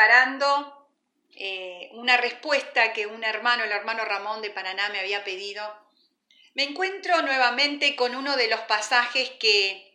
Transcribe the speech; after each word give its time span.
preparando 0.00 0.88
eh, 1.36 1.90
una 1.92 2.16
respuesta 2.16 2.94
que 2.94 3.06
un 3.06 3.22
hermano, 3.22 3.64
el 3.64 3.70
hermano 3.70 4.02
Ramón 4.06 4.40
de 4.40 4.48
Paraná, 4.48 4.88
me 4.88 4.98
había 4.98 5.24
pedido, 5.24 5.62
me 6.54 6.62
encuentro 6.62 7.20
nuevamente 7.20 7.96
con 7.96 8.16
uno 8.16 8.38
de 8.38 8.48
los 8.48 8.60
pasajes 8.60 9.28
que, 9.38 9.92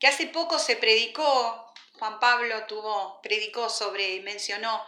que 0.00 0.06
hace 0.06 0.26
poco 0.26 0.58
se 0.58 0.76
predicó, 0.76 1.70
Juan 1.98 2.18
Pablo 2.18 2.64
tuvo, 2.64 3.20
predicó 3.20 3.68
sobre, 3.68 4.20
mencionó 4.20 4.82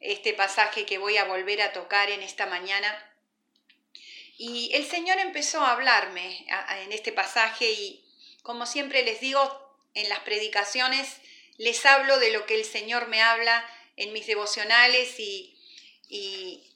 este 0.00 0.32
pasaje 0.32 0.84
que 0.84 0.98
voy 0.98 1.16
a 1.16 1.24
volver 1.24 1.62
a 1.62 1.72
tocar 1.72 2.10
en 2.10 2.22
esta 2.22 2.46
mañana. 2.46 3.08
Y 4.36 4.72
el 4.74 4.84
Señor 4.84 5.20
empezó 5.20 5.60
a 5.60 5.72
hablarme 5.72 6.44
en 6.82 6.90
este 6.90 7.12
pasaje 7.12 7.70
y 7.70 8.04
como 8.42 8.66
siempre 8.66 9.04
les 9.04 9.20
digo 9.20 9.76
en 9.94 10.08
las 10.08 10.18
predicaciones, 10.20 11.18
les 11.56 11.86
hablo 11.86 12.18
de 12.18 12.32
lo 12.32 12.46
que 12.46 12.56
el 12.56 12.64
Señor 12.64 13.06
me 13.06 13.22
habla 13.22 13.64
en 14.02 14.12
mis 14.12 14.26
devocionales 14.26 15.14
y, 15.18 16.68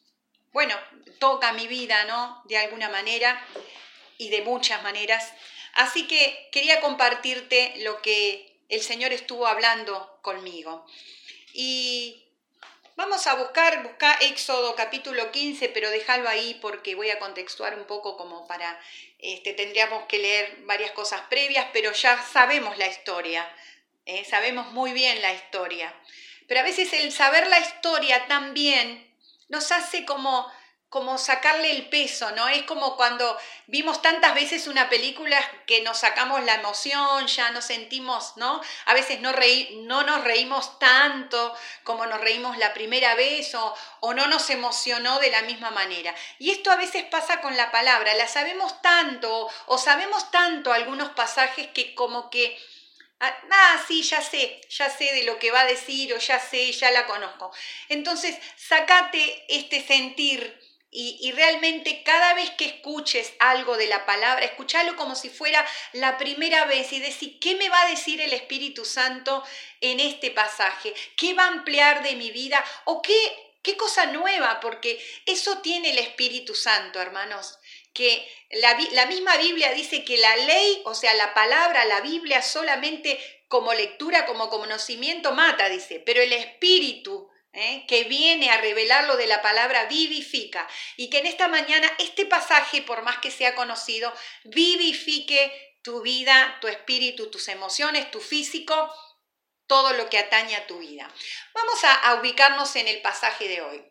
bueno, 0.52 0.74
toca 1.18 1.52
mi 1.52 1.66
vida, 1.66 2.04
¿no? 2.04 2.42
De 2.46 2.56
alguna 2.58 2.88
manera 2.88 3.44
y 4.18 4.30
de 4.30 4.42
muchas 4.42 4.82
maneras. 4.82 5.32
Así 5.74 6.06
que 6.06 6.48
quería 6.52 6.80
compartirte 6.80 7.74
lo 7.78 8.00
que 8.00 8.58
el 8.68 8.80
Señor 8.80 9.12
estuvo 9.12 9.46
hablando 9.46 10.18
conmigo. 10.22 10.86
Y 11.52 12.26
Vamos 12.96 13.26
a 13.26 13.34
buscar, 13.34 13.82
buscar 13.82 14.16
Éxodo 14.22 14.74
capítulo 14.74 15.30
15, 15.30 15.68
pero 15.68 15.90
déjalo 15.90 16.30
ahí 16.30 16.58
porque 16.62 16.94
voy 16.94 17.10
a 17.10 17.18
contextuar 17.18 17.78
un 17.78 17.84
poco 17.84 18.16
como 18.16 18.48
para, 18.48 18.80
este, 19.18 19.52
tendríamos 19.52 20.06
que 20.06 20.18
leer 20.18 20.56
varias 20.62 20.92
cosas 20.92 21.20
previas, 21.28 21.66
pero 21.74 21.92
ya 21.92 22.22
sabemos 22.22 22.78
la 22.78 22.86
historia, 22.86 23.46
¿eh? 24.06 24.24
sabemos 24.24 24.72
muy 24.72 24.92
bien 24.92 25.20
la 25.20 25.34
historia. 25.34 25.94
Pero 26.48 26.60
a 26.60 26.64
veces 26.64 26.92
el 26.92 27.12
saber 27.12 27.46
la 27.48 27.60
historia 27.60 28.26
también 28.26 29.14
nos 29.48 29.72
hace 29.72 30.04
como 30.04 30.50
como 30.88 31.18
sacarle 31.18 31.72
el 31.72 31.88
peso, 31.88 32.30
¿no? 32.30 32.48
Es 32.48 32.62
como 32.62 32.96
cuando 32.96 33.36
vimos 33.66 34.00
tantas 34.02 34.34
veces 34.34 34.68
una 34.68 34.88
película 34.88 35.38
que 35.66 35.82
nos 35.82 35.98
sacamos 35.98 36.42
la 36.44 36.54
emoción, 36.54 37.26
ya 37.26 37.50
nos 37.50 37.64
sentimos, 37.64 38.34
¿no? 38.36 38.60
A 38.86 38.94
veces 38.94 39.20
no, 39.20 39.32
no 39.82 40.02
nos 40.04 40.24
reímos 40.24 40.78
tanto 40.78 41.54
como 41.82 42.06
nos 42.06 42.20
reímos 42.20 42.56
la 42.56 42.72
primera 42.72 43.14
vez 43.16 43.54
o, 43.56 43.74
o 44.00 44.14
no 44.14 44.26
nos 44.28 44.48
emocionó 44.48 45.18
de 45.18 45.30
la 45.30 45.42
misma 45.42 45.70
manera. 45.70 46.14
Y 46.38 46.50
esto 46.50 46.70
a 46.70 46.76
veces 46.76 47.04
pasa 47.04 47.40
con 47.40 47.56
la 47.56 47.72
palabra, 47.72 48.14
la 48.14 48.28
sabemos 48.28 48.80
tanto 48.80 49.50
o 49.66 49.78
sabemos 49.78 50.30
tanto 50.30 50.72
algunos 50.72 51.10
pasajes 51.10 51.66
que 51.74 51.94
como 51.94 52.30
que 52.30 52.56
Ah, 53.18 53.34
ah, 53.50 53.84
sí, 53.88 54.02
ya 54.02 54.20
sé, 54.20 54.60
ya 54.68 54.90
sé 54.90 55.04
de 55.12 55.22
lo 55.22 55.38
que 55.38 55.50
va 55.50 55.62
a 55.62 55.66
decir 55.66 56.12
o 56.12 56.18
ya 56.18 56.38
sé, 56.38 56.70
ya 56.72 56.90
la 56.90 57.06
conozco. 57.06 57.50
Entonces, 57.88 58.36
sacate 58.56 59.44
este 59.48 59.82
sentir 59.86 60.60
y, 60.90 61.30
realmente 61.32 62.02
cada 62.04 62.32
vez 62.34 62.50
que 62.52 62.64
escuches 62.64 63.34
algo 63.38 63.76
de 63.76 63.86
la 63.86 64.06
palabra, 64.06 64.46
escúchalo 64.46 64.96
como 64.96 65.14
si 65.14 65.28
fuera 65.28 65.66
la 65.92 66.16
primera 66.16 66.64
vez 66.64 66.90
y 66.92 67.00
decir, 67.00 67.38
¿qué 67.38 67.54
me 67.54 67.68
va 67.68 67.82
a 67.82 67.90
decir 67.90 68.20
el 68.20 68.32
Espíritu 68.32 68.84
Santo 68.84 69.44
en 69.82 70.00
este 70.00 70.30
pasaje? 70.30 70.94
¿Qué 71.16 71.34
va 71.34 71.44
a 71.44 71.48
ampliar 71.48 72.02
de 72.02 72.16
mi 72.16 72.30
vida? 72.30 72.64
¿O 72.84 73.02
qué, 73.02 73.14
qué 73.62 73.76
cosa 73.76 74.06
nueva? 74.06 74.60
Porque 74.60 75.04
eso 75.26 75.58
tiene 75.58 75.90
el 75.90 75.98
Espíritu 75.98 76.54
Santo, 76.54 77.00
hermanos 77.00 77.58
que 77.96 78.28
la, 78.50 78.78
la, 78.92 79.06
misma 79.06 79.38
Biblia 79.38 79.72
dice 79.72 80.04
que 80.04 80.18
la 80.18 80.36
ley, 80.36 80.82
o 80.84 80.94
sea, 80.94 81.14
la 81.14 81.32
palabra, 81.32 81.86
la 81.86 82.02
Biblia 82.02 82.42
solamente 82.42 83.18
como 83.48 83.72
lectura, 83.72 84.26
como 84.26 84.50
conocimiento 84.50 85.32
mata, 85.32 85.70
dice, 85.70 86.02
pero 86.04 86.20
el 86.20 86.34
espíritu 86.34 87.30
¿eh? 87.54 87.86
que 87.88 88.04
viene 88.04 88.50
a 88.50 88.60
revelar 88.60 89.04
lo 89.04 89.16
de 89.16 89.26
la 89.26 89.40
palabra 89.40 89.86
vivifica. 89.86 90.68
Y 90.98 91.08
que 91.08 91.20
en 91.20 91.26
esta 91.26 91.48
mañana 91.48 91.90
este 91.98 92.26
pasaje, 92.26 92.82
por 92.82 93.00
más 93.00 93.18
que 93.18 93.30
sea 93.30 93.54
conocido, 93.54 94.12
vivifique 94.44 95.78
tu 95.82 96.02
vida, 96.02 96.58
tu 96.60 96.68
espíritu, 96.68 97.30
tus 97.30 97.48
emociones, 97.48 98.10
tu 98.10 98.20
físico, 98.20 98.92
todo 99.66 99.94
lo 99.94 100.10
que 100.10 100.18
atañe 100.18 100.54
a 100.54 100.66
tu 100.66 100.80
vida. 100.80 101.10
Vamos 101.54 101.82
a, 101.82 101.94
a 101.94 102.14
ubicarnos 102.20 102.76
en 102.76 102.88
el 102.88 103.00
pasaje 103.00 103.48
de 103.48 103.62
hoy. 103.62 103.84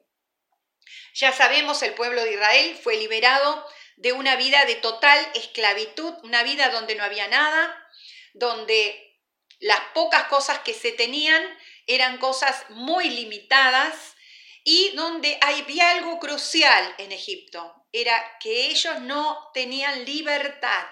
Ya 1.15 1.31
sabemos, 1.31 1.81
el 1.81 1.93
pueblo 1.95 2.23
de 2.23 2.33
Israel 2.33 2.79
fue 2.83 2.97
liberado 2.97 3.65
de 3.95 4.11
una 4.13 4.35
vida 4.35 4.65
de 4.65 4.75
total 4.75 5.19
esclavitud, 5.35 6.13
una 6.23 6.43
vida 6.43 6.69
donde 6.69 6.95
no 6.95 7.03
había 7.03 7.27
nada, 7.27 7.89
donde 8.33 9.19
las 9.59 9.79
pocas 9.93 10.25
cosas 10.25 10.59
que 10.59 10.73
se 10.73 10.91
tenían 10.91 11.43
eran 11.87 12.17
cosas 12.17 12.65
muy 12.69 13.09
limitadas 13.09 14.15
y 14.63 14.91
donde 14.95 15.37
había 15.41 15.91
algo 15.91 16.19
crucial 16.19 16.95
en 16.97 17.11
Egipto, 17.11 17.85
era 17.91 18.37
que 18.39 18.67
ellos 18.67 18.99
no 19.01 19.51
tenían 19.53 20.03
libertad. 20.03 20.85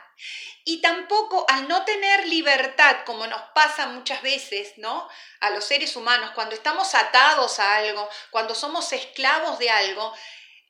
Y 0.64 0.80
tampoco 0.80 1.46
al 1.50 1.68
no 1.68 1.84
tener 1.84 2.28
libertad, 2.28 3.04
como 3.04 3.26
nos 3.28 3.42
pasa 3.56 3.88
muchas 3.88 4.22
veces, 4.22 4.78
¿no? 4.78 5.10
A 5.42 5.50
los 5.50 5.66
seres 5.66 5.96
humanos, 5.96 6.32
cuando 6.36 6.56
estamos 6.56 6.94
atados 6.94 7.60
a 7.60 7.76
algo, 7.78 8.08
cuando 8.30 8.54
somos 8.56 8.94
esclavos 8.94 9.58
de 9.60 9.72
algo, 9.72 10.14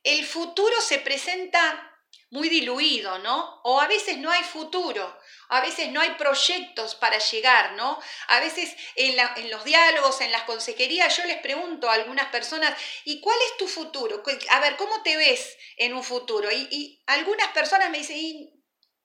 el 0.03 0.25
futuro 0.25 0.79
se 0.81 0.99
presenta 0.99 1.92
muy 2.33 2.49
diluido, 2.49 3.19
¿no? 3.19 3.61
O 3.63 3.79
a 3.79 3.87
veces 3.87 4.17
no 4.17 4.31
hay 4.31 4.41
futuro, 4.41 5.19
a 5.49 5.61
veces 5.61 5.91
no 5.91 6.01
hay 6.01 6.09
proyectos 6.15 6.95
para 6.95 7.19
llegar, 7.19 7.73
¿no? 7.73 7.99
A 8.27 8.39
veces 8.39 8.75
en, 8.95 9.15
los 9.51 9.63
diálogos, 9.63 10.19
en 10.19 10.31
las 10.31 10.41
consejerías, 10.41 11.15
yo 11.15 11.25
les 11.25 11.37
pregunto 11.37 11.87
a 11.87 11.93
algunas 11.93 12.29
personas, 12.29 12.75
¿y 13.05 13.21
cuál 13.21 13.37
es 13.51 13.57
tu 13.57 13.67
futuro? 13.67 14.23
A 14.49 14.59
ver, 14.61 14.77
¿cómo 14.77 15.03
te 15.03 15.15
ves 15.15 15.55
en 15.77 15.93
un 15.93 16.03
futuro? 16.03 16.51
Y, 16.51 16.67
y 16.71 17.03
algunas 17.05 17.49
personas 17.49 17.91
me 17.91 17.99
dicen, 17.99 18.49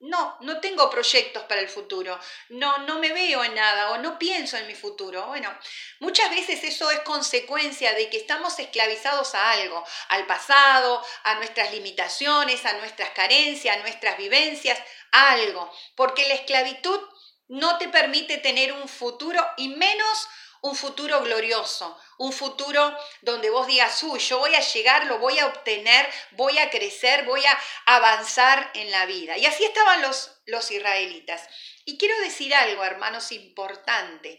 no, 0.01 0.37
no 0.41 0.61
tengo 0.61 0.89
proyectos 0.91 1.43
para 1.45 1.61
el 1.61 1.69
futuro, 1.69 2.19
no, 2.51 2.79
no 2.79 2.99
me 2.99 3.13
veo 3.13 3.43
en 3.43 3.55
nada 3.55 3.91
o 3.91 3.99
no 3.99 4.19
pienso 4.19 4.57
en 4.57 4.67
mi 4.67 4.75
futuro. 4.75 5.27
Bueno, 5.27 5.53
muchas 5.99 6.31
veces 6.31 6.63
eso 6.63 6.91
es 6.91 7.01
consecuencia 7.01 7.93
de 7.95 8.09
que 8.09 8.17
estamos 8.17 8.59
esclavizados 8.59 9.35
a 9.35 9.53
algo, 9.53 9.85
al 10.09 10.27
pasado, 10.27 11.05
a 11.25 11.35
nuestras 11.37 11.73
limitaciones, 11.73 12.65
a 12.65 12.75
nuestras 12.75 13.11
carencias, 13.11 13.77
a 13.77 13.81
nuestras 13.81 14.17
vivencias, 14.17 14.79
a 15.11 15.33
algo, 15.33 15.73
porque 15.97 16.29
la 16.29 16.35
esclavitud 16.35 17.01
no 17.49 17.79
te 17.79 17.89
permite 17.89 18.39
tener 18.39 18.73
un 18.73 18.89
futuro 18.89 19.45
y 19.57 19.69
menos 19.69 20.29
un 20.63 20.75
futuro 20.75 21.21
glorioso, 21.23 21.99
un 22.19 22.33
futuro 22.33 22.97
donde 23.23 23.51
vos 23.51 23.67
digas, 23.67 24.03
uy, 24.03 24.19
yo 24.19 24.39
voy 24.39 24.55
a 24.55 24.61
llegar, 24.61 25.07
lo 25.07 25.19
voy 25.19 25.39
a 25.39 25.47
obtener, 25.47 26.09
voy 26.33 26.59
a 26.59 26.71
crecer, 26.71 27.25
voy 27.25 27.45
a 27.45 27.59
avanzar 27.87 28.71
en 28.75 28.91
la 28.91 29.07
vida. 29.07 29.37
Y 29.39 29.47
así 29.47 29.65
estaban 29.65 30.03
los, 30.03 30.33
los 30.47 30.71
israelitas. 30.71 31.49
Y 31.85 31.99
quiero 31.99 32.19
decir 32.21 32.55
algo, 32.55 32.85
hermanos, 32.85 33.33
importante. 33.33 34.39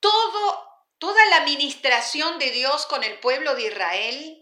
Todo, 0.00 0.86
toda 0.98 1.24
la 1.26 1.36
administración 1.36 2.38
de 2.38 2.50
Dios 2.50 2.86
con 2.86 3.04
el 3.04 3.18
pueblo 3.20 3.54
de 3.54 3.66
Israel 3.66 4.38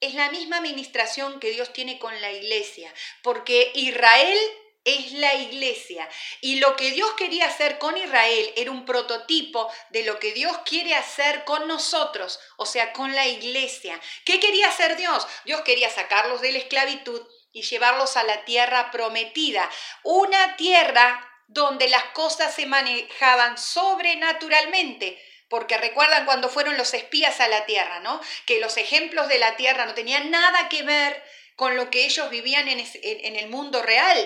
es 0.00 0.14
la 0.14 0.30
misma 0.30 0.56
administración 0.58 1.40
que 1.40 1.50
Dios 1.50 1.72
tiene 1.72 1.98
con 1.98 2.18
la 2.20 2.32
iglesia, 2.32 2.92
porque 3.22 3.70
Israel 3.74 4.38
es 4.84 5.12
la 5.12 5.34
iglesia. 5.34 6.08
Y 6.40 6.56
lo 6.56 6.76
que 6.76 6.90
Dios 6.92 7.10
quería 7.12 7.46
hacer 7.46 7.78
con 7.78 7.96
Israel 7.96 8.52
era 8.56 8.70
un 8.70 8.84
prototipo 8.84 9.70
de 9.90 10.04
lo 10.04 10.18
que 10.18 10.32
Dios 10.32 10.56
quiere 10.64 10.94
hacer 10.94 11.44
con 11.44 11.68
nosotros, 11.68 12.40
o 12.56 12.66
sea, 12.66 12.92
con 12.92 13.14
la 13.14 13.26
iglesia. 13.26 14.00
¿Qué 14.24 14.40
quería 14.40 14.68
hacer 14.68 14.96
Dios? 14.96 15.26
Dios 15.44 15.60
quería 15.62 15.90
sacarlos 15.90 16.40
de 16.40 16.52
la 16.52 16.58
esclavitud 16.58 17.26
y 17.52 17.62
llevarlos 17.62 18.16
a 18.16 18.24
la 18.24 18.44
tierra 18.44 18.90
prometida, 18.90 19.68
una 20.02 20.56
tierra 20.56 21.26
donde 21.48 21.88
las 21.88 22.04
cosas 22.12 22.54
se 22.54 22.66
manejaban 22.66 23.58
sobrenaturalmente. 23.58 25.20
Porque 25.48 25.76
recuerdan 25.76 26.26
cuando 26.26 26.48
fueron 26.48 26.76
los 26.76 26.94
espías 26.94 27.40
a 27.40 27.48
la 27.48 27.66
tierra, 27.66 27.98
¿no? 27.98 28.20
Que 28.46 28.60
los 28.60 28.76
ejemplos 28.76 29.26
de 29.26 29.40
la 29.40 29.56
tierra 29.56 29.84
no 29.84 29.94
tenían 29.94 30.30
nada 30.30 30.68
que 30.68 30.84
ver 30.84 31.20
con 31.56 31.74
lo 31.74 31.90
que 31.90 32.04
ellos 32.04 32.30
vivían 32.30 32.68
en, 32.68 33.36
el 33.36 33.48
mundo 33.48 33.82
real 33.82 34.16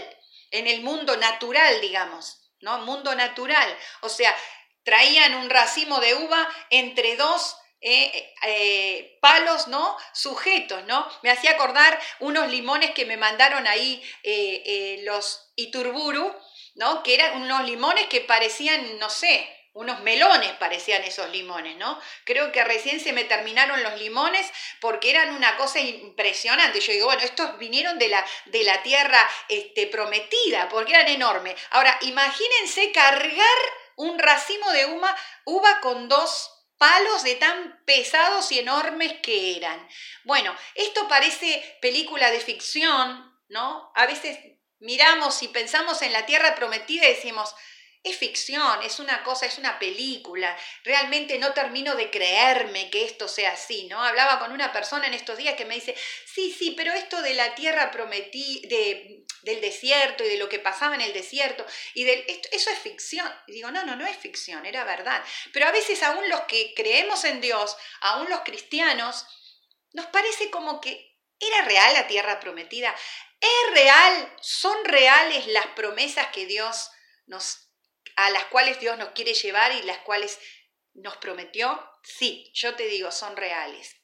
en 0.54 0.68
el 0.68 0.82
mundo 0.82 1.16
natural, 1.16 1.80
digamos, 1.80 2.40
¿no? 2.60 2.78
Mundo 2.78 3.14
natural. 3.14 3.76
O 4.00 4.08
sea, 4.08 4.34
traían 4.84 5.34
un 5.34 5.50
racimo 5.50 6.00
de 6.00 6.14
uva 6.14 6.48
entre 6.70 7.16
dos 7.16 7.56
eh, 7.80 8.32
eh, 8.46 9.18
palos, 9.20 9.68
¿no? 9.68 9.96
Sujetos, 10.12 10.84
¿no? 10.86 11.06
Me 11.22 11.30
hacía 11.30 11.50
acordar 11.50 12.00
unos 12.20 12.48
limones 12.48 12.92
que 12.92 13.04
me 13.04 13.16
mandaron 13.16 13.66
ahí 13.66 14.02
eh, 14.22 15.00
los 15.04 15.52
Iturburu, 15.56 16.34
¿no? 16.76 17.02
Que 17.02 17.14
eran 17.14 17.42
unos 17.42 17.64
limones 17.64 18.06
que 18.06 18.20
parecían, 18.20 18.98
no 18.98 19.10
sé, 19.10 19.46
unos 19.74 20.00
melones 20.00 20.52
parecían 20.52 21.02
esos 21.02 21.28
limones, 21.30 21.76
¿no? 21.76 22.00
Creo 22.24 22.52
que 22.52 22.62
recién 22.62 23.00
se 23.00 23.12
me 23.12 23.24
terminaron 23.24 23.82
los 23.82 23.98
limones 24.00 24.46
porque 24.80 25.10
eran 25.10 25.34
una 25.34 25.56
cosa 25.56 25.80
impresionante. 25.80 26.80
Yo 26.80 26.92
digo, 26.92 27.06
bueno, 27.06 27.22
estos 27.22 27.58
vinieron 27.58 27.98
de 27.98 28.08
la, 28.08 28.24
de 28.46 28.62
la 28.62 28.82
tierra 28.84 29.28
este, 29.48 29.88
prometida 29.88 30.68
porque 30.68 30.92
eran 30.94 31.08
enormes. 31.08 31.60
Ahora, 31.70 31.98
imagínense 32.02 32.92
cargar 32.92 33.58
un 33.96 34.16
racimo 34.18 34.70
de 34.70 34.86
uva, 34.86 35.16
uva 35.44 35.80
con 35.80 36.08
dos 36.08 36.50
palos 36.78 37.24
de 37.24 37.34
tan 37.34 37.82
pesados 37.84 38.52
y 38.52 38.60
enormes 38.60 39.14
que 39.22 39.56
eran. 39.56 39.88
Bueno, 40.22 40.54
esto 40.76 41.08
parece 41.08 41.78
película 41.80 42.30
de 42.30 42.40
ficción, 42.40 43.40
¿no? 43.48 43.90
A 43.96 44.06
veces 44.06 44.38
miramos 44.78 45.42
y 45.42 45.48
pensamos 45.48 46.00
en 46.02 46.12
la 46.12 46.26
tierra 46.26 46.54
prometida 46.54 47.06
y 47.06 47.14
decimos, 47.14 47.54
es 48.04 48.18
ficción, 48.18 48.82
es 48.82 48.98
una 48.98 49.24
cosa, 49.24 49.46
es 49.46 49.56
una 49.56 49.78
película. 49.78 50.54
Realmente 50.84 51.38
no 51.38 51.54
termino 51.54 51.94
de 51.94 52.10
creerme 52.10 52.90
que 52.90 53.02
esto 53.02 53.26
sea 53.28 53.52
así, 53.52 53.86
¿no? 53.86 54.04
Hablaba 54.04 54.38
con 54.38 54.52
una 54.52 54.72
persona 54.72 55.06
en 55.06 55.14
estos 55.14 55.38
días 55.38 55.54
que 55.54 55.64
me 55.64 55.74
dice, 55.74 55.96
sí, 56.26 56.54
sí, 56.56 56.74
pero 56.76 56.92
esto 56.92 57.22
de 57.22 57.32
la 57.32 57.54
tierra 57.54 57.90
prometida, 57.90 58.68
de, 58.68 59.24
del 59.40 59.62
desierto 59.62 60.22
y 60.22 60.28
de 60.28 60.36
lo 60.36 60.50
que 60.50 60.58
pasaba 60.58 60.94
en 60.94 61.00
el 61.00 61.14
desierto, 61.14 61.64
y 61.94 62.06
eso 62.06 62.70
es 62.70 62.78
ficción. 62.78 63.26
Y 63.46 63.52
digo, 63.52 63.70
no, 63.70 63.86
no, 63.86 63.96
no 63.96 64.06
es 64.06 64.18
ficción, 64.18 64.66
era 64.66 64.84
verdad. 64.84 65.24
Pero 65.54 65.66
a 65.66 65.72
veces 65.72 66.02
aún 66.02 66.28
los 66.28 66.42
que 66.42 66.74
creemos 66.76 67.24
en 67.24 67.40
Dios, 67.40 67.74
aún 68.02 68.28
los 68.28 68.40
cristianos, 68.40 69.26
nos 69.94 70.06
parece 70.06 70.50
como 70.50 70.78
que 70.78 71.16
era 71.40 71.62
real 71.62 71.94
la 71.94 72.06
tierra 72.06 72.38
prometida. 72.38 72.94
¿Es 73.40 73.74
real? 73.74 74.36
¿Son 74.42 74.84
reales 74.84 75.46
las 75.46 75.68
promesas 75.68 76.26
que 76.28 76.44
Dios 76.44 76.90
nos 77.26 77.63
a 78.16 78.30
las 78.30 78.44
cuales 78.46 78.80
Dios 78.80 78.96
nos 78.98 79.10
quiere 79.10 79.34
llevar 79.34 79.72
y 79.72 79.82
las 79.82 79.98
cuales 79.98 80.38
nos 80.94 81.16
prometió, 81.16 81.82
sí, 82.02 82.50
yo 82.54 82.74
te 82.74 82.86
digo, 82.86 83.10
son 83.10 83.36
reales. 83.36 83.96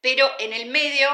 Pero 0.00 0.30
en 0.38 0.52
el 0.52 0.66
medio 0.66 1.08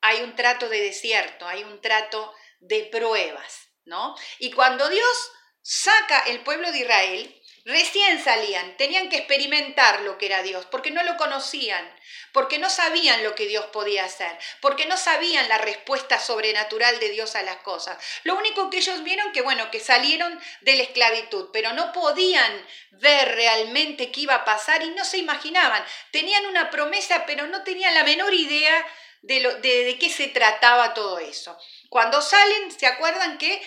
hay 0.00 0.22
un 0.22 0.36
trato 0.36 0.68
de 0.68 0.80
desierto, 0.80 1.46
hay 1.46 1.64
un 1.64 1.80
trato 1.80 2.32
de 2.60 2.84
pruebas, 2.84 3.68
¿no? 3.84 4.14
Y 4.38 4.52
cuando 4.52 4.88
Dios 4.88 5.32
saca 5.62 6.20
el 6.20 6.40
pueblo 6.44 6.70
de 6.70 6.78
Israel, 6.78 7.37
Recién 7.68 8.24
salían, 8.24 8.78
tenían 8.78 9.10
que 9.10 9.18
experimentar 9.18 10.00
lo 10.00 10.16
que 10.16 10.24
era 10.24 10.42
Dios, 10.42 10.64
porque 10.70 10.90
no 10.90 11.02
lo 11.02 11.18
conocían, 11.18 11.86
porque 12.32 12.58
no 12.58 12.70
sabían 12.70 13.22
lo 13.22 13.34
que 13.34 13.46
Dios 13.46 13.66
podía 13.66 14.06
hacer, 14.06 14.38
porque 14.62 14.86
no 14.86 14.96
sabían 14.96 15.46
la 15.50 15.58
respuesta 15.58 16.18
sobrenatural 16.18 16.98
de 16.98 17.10
Dios 17.10 17.34
a 17.34 17.42
las 17.42 17.56
cosas. 17.58 17.98
Lo 18.24 18.36
único 18.38 18.70
que 18.70 18.78
ellos 18.78 19.04
vieron 19.04 19.32
que, 19.32 19.42
bueno, 19.42 19.70
que 19.70 19.80
salieron 19.80 20.40
de 20.62 20.76
la 20.76 20.82
esclavitud, 20.84 21.50
pero 21.52 21.74
no 21.74 21.92
podían 21.92 22.66
ver 22.92 23.34
realmente 23.34 24.10
qué 24.12 24.22
iba 24.22 24.36
a 24.36 24.44
pasar 24.46 24.82
y 24.82 24.88
no 24.88 25.04
se 25.04 25.18
imaginaban. 25.18 25.84
Tenían 26.10 26.46
una 26.46 26.70
promesa, 26.70 27.26
pero 27.26 27.48
no 27.48 27.64
tenían 27.64 27.92
la 27.92 28.04
menor 28.04 28.32
idea 28.32 28.82
de, 29.20 29.40
lo, 29.40 29.54
de, 29.56 29.84
de 29.84 29.98
qué 29.98 30.08
se 30.08 30.28
trataba 30.28 30.94
todo 30.94 31.18
eso. 31.18 31.54
Cuando 31.90 32.22
salen, 32.22 32.70
¿se 32.70 32.86
acuerdan 32.86 33.36
que 33.36 33.60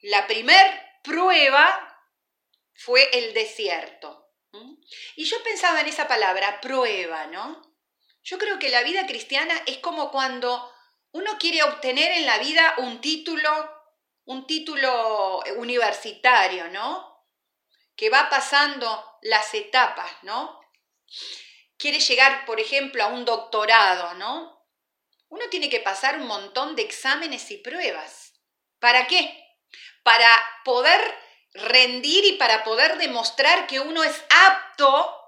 la 0.00 0.26
primer 0.26 0.82
prueba 1.02 1.83
fue 2.74 3.08
el 3.16 3.34
desierto. 3.34 4.24
Y 5.16 5.24
yo 5.24 5.42
pensaba 5.42 5.80
en 5.80 5.88
esa 5.88 6.06
palabra, 6.06 6.60
prueba, 6.60 7.26
¿no? 7.26 7.62
Yo 8.22 8.38
creo 8.38 8.58
que 8.58 8.70
la 8.70 8.82
vida 8.82 9.06
cristiana 9.06 9.54
es 9.66 9.78
como 9.78 10.10
cuando 10.10 10.72
uno 11.12 11.36
quiere 11.38 11.62
obtener 11.62 12.12
en 12.12 12.26
la 12.26 12.38
vida 12.38 12.74
un 12.78 13.00
título, 13.00 13.50
un 14.24 14.46
título 14.46 15.42
universitario, 15.56 16.68
¿no? 16.68 17.26
Que 17.96 18.10
va 18.10 18.28
pasando 18.30 19.18
las 19.22 19.52
etapas, 19.54 20.10
¿no? 20.22 20.60
Quiere 21.76 22.00
llegar, 22.00 22.44
por 22.46 22.60
ejemplo, 22.60 23.04
a 23.04 23.08
un 23.08 23.24
doctorado, 23.24 24.14
¿no? 24.14 24.54
Uno 25.28 25.48
tiene 25.50 25.68
que 25.68 25.80
pasar 25.80 26.18
un 26.18 26.26
montón 26.26 26.76
de 26.76 26.82
exámenes 26.82 27.50
y 27.50 27.58
pruebas. 27.58 28.34
¿Para 28.78 29.06
qué? 29.06 29.58
Para 30.02 30.30
poder 30.64 31.00
rendir 31.54 32.24
y 32.24 32.32
para 32.32 32.64
poder 32.64 32.98
demostrar 32.98 33.66
que 33.66 33.80
uno 33.80 34.02
es 34.02 34.22
apto 34.28 35.20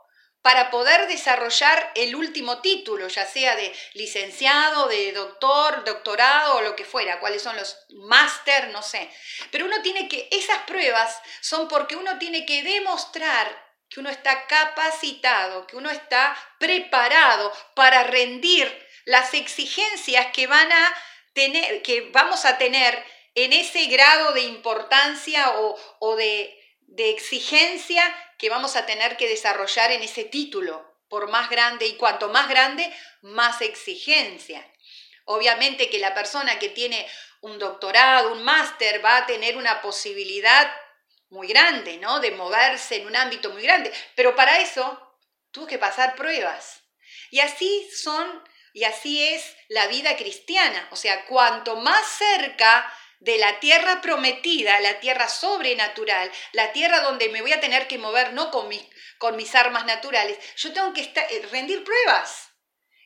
para 0.43 0.70
poder 0.70 1.08
desarrollar 1.08 1.90
el 1.96 2.14
último 2.14 2.61
título, 2.61 3.08
ya 3.08 3.26
sea 3.26 3.56
de 3.56 3.75
licenciado, 3.94 4.87
de 4.87 5.11
doctor, 5.11 5.82
doctorado 5.84 6.58
o 6.58 6.61
lo 6.61 6.76
que 6.76 6.84
fuera, 6.84 7.19
cuáles 7.19 7.43
son 7.43 7.56
los 7.56 7.76
máster, 7.90 8.69
no 8.69 8.81
sé. 8.81 9.11
Pero 9.50 9.64
uno 9.64 9.82
tiene 9.82 10.06
que, 10.08 10.28
esas 10.31 10.58
pruebas 10.62 11.20
son 11.40 11.67
porque 11.67 11.96
uno 11.96 12.17
tiene 12.19 12.46
que 12.46 12.62
demostrar 12.62 13.67
que 13.88 13.99
uno 13.99 14.08
está 14.08 14.46
capacitado, 14.46 15.67
que 15.67 15.76
uno 15.76 15.90
está 15.90 16.37
preparado 16.61 17.52
para 17.75 18.05
rendir 18.05 18.72
las 19.05 19.34
exigencias 19.34 20.29
que 20.32 20.46
van 20.46 20.70
a 20.70 20.96
tener, 21.32 21.82
que 21.82 22.11
vamos 22.12 22.44
a 22.44 22.56
tener 22.56 23.05
en 23.36 23.52
ese 23.52 23.84
grado 23.86 24.32
de 24.32 24.40
importancia 24.40 25.52
o, 26.00 26.16
de, 26.16 26.58
de 26.80 27.10
exigencia 27.10 28.02
que 28.38 28.48
vamos 28.48 28.76
a 28.76 28.86
tener 28.86 29.18
que 29.18 29.28
desarrollar 29.28 29.92
en 29.92 30.02
ese 30.02 30.24
título, 30.24 30.98
por 31.08 31.28
más 31.28 31.50
grande, 31.50 31.86
y 31.86 31.96
cuanto 31.96 32.30
más 32.30 32.48
grande, 32.48 32.90
más 33.20 33.60
exigencia. 33.60 34.66
Obviamente 35.26 35.90
que 35.90 35.98
la 35.98 36.14
persona 36.14 36.58
que 36.58 36.70
tiene 36.70 37.06
un 37.42 37.58
doctorado, 37.58 38.32
un 38.32 38.42
máster, 38.42 39.04
va 39.04 39.18
a 39.18 39.26
tener 39.26 39.58
una 39.58 39.82
posibilidad 39.82 40.74
muy 41.28 41.46
grande, 41.46 41.98
¿no? 41.98 42.20
De 42.20 42.30
moverse 42.30 42.96
en 42.96 43.06
un 43.06 43.16
ámbito 43.16 43.50
muy 43.50 43.62
grande. 43.62 43.92
Pero 44.14 44.34
para 44.34 44.60
eso 44.60 45.18
tuvo 45.50 45.66
que 45.66 45.78
pasar 45.78 46.16
pruebas. 46.16 46.82
Y 47.30 47.40
así 47.40 47.86
son, 47.94 48.42
y 48.72 48.84
así 48.84 49.22
es 49.28 49.56
la 49.68 49.88
vida 49.88 50.16
cristiana. 50.16 50.88
O 50.90 50.96
sea, 50.96 51.26
cuanto 51.26 51.76
más 51.76 52.06
cerca 52.06 52.90
de 53.20 53.38
la 53.38 53.60
tierra 53.60 54.00
prometida, 54.00 54.80
la 54.80 55.00
tierra 55.00 55.28
sobrenatural, 55.28 56.30
la 56.52 56.72
tierra 56.72 57.00
donde 57.00 57.28
me 57.28 57.42
voy 57.42 57.52
a 57.52 57.60
tener 57.60 57.86
que 57.88 57.98
mover 57.98 58.32
no 58.32 58.50
con 58.50 58.68
mis, 58.68 58.84
con 59.18 59.36
mis 59.36 59.54
armas 59.54 59.86
naturales, 59.86 60.38
yo 60.56 60.72
tengo 60.72 60.92
que 60.92 61.02
eh, 61.02 61.48
rendir 61.50 61.82
pruebas 61.84 62.50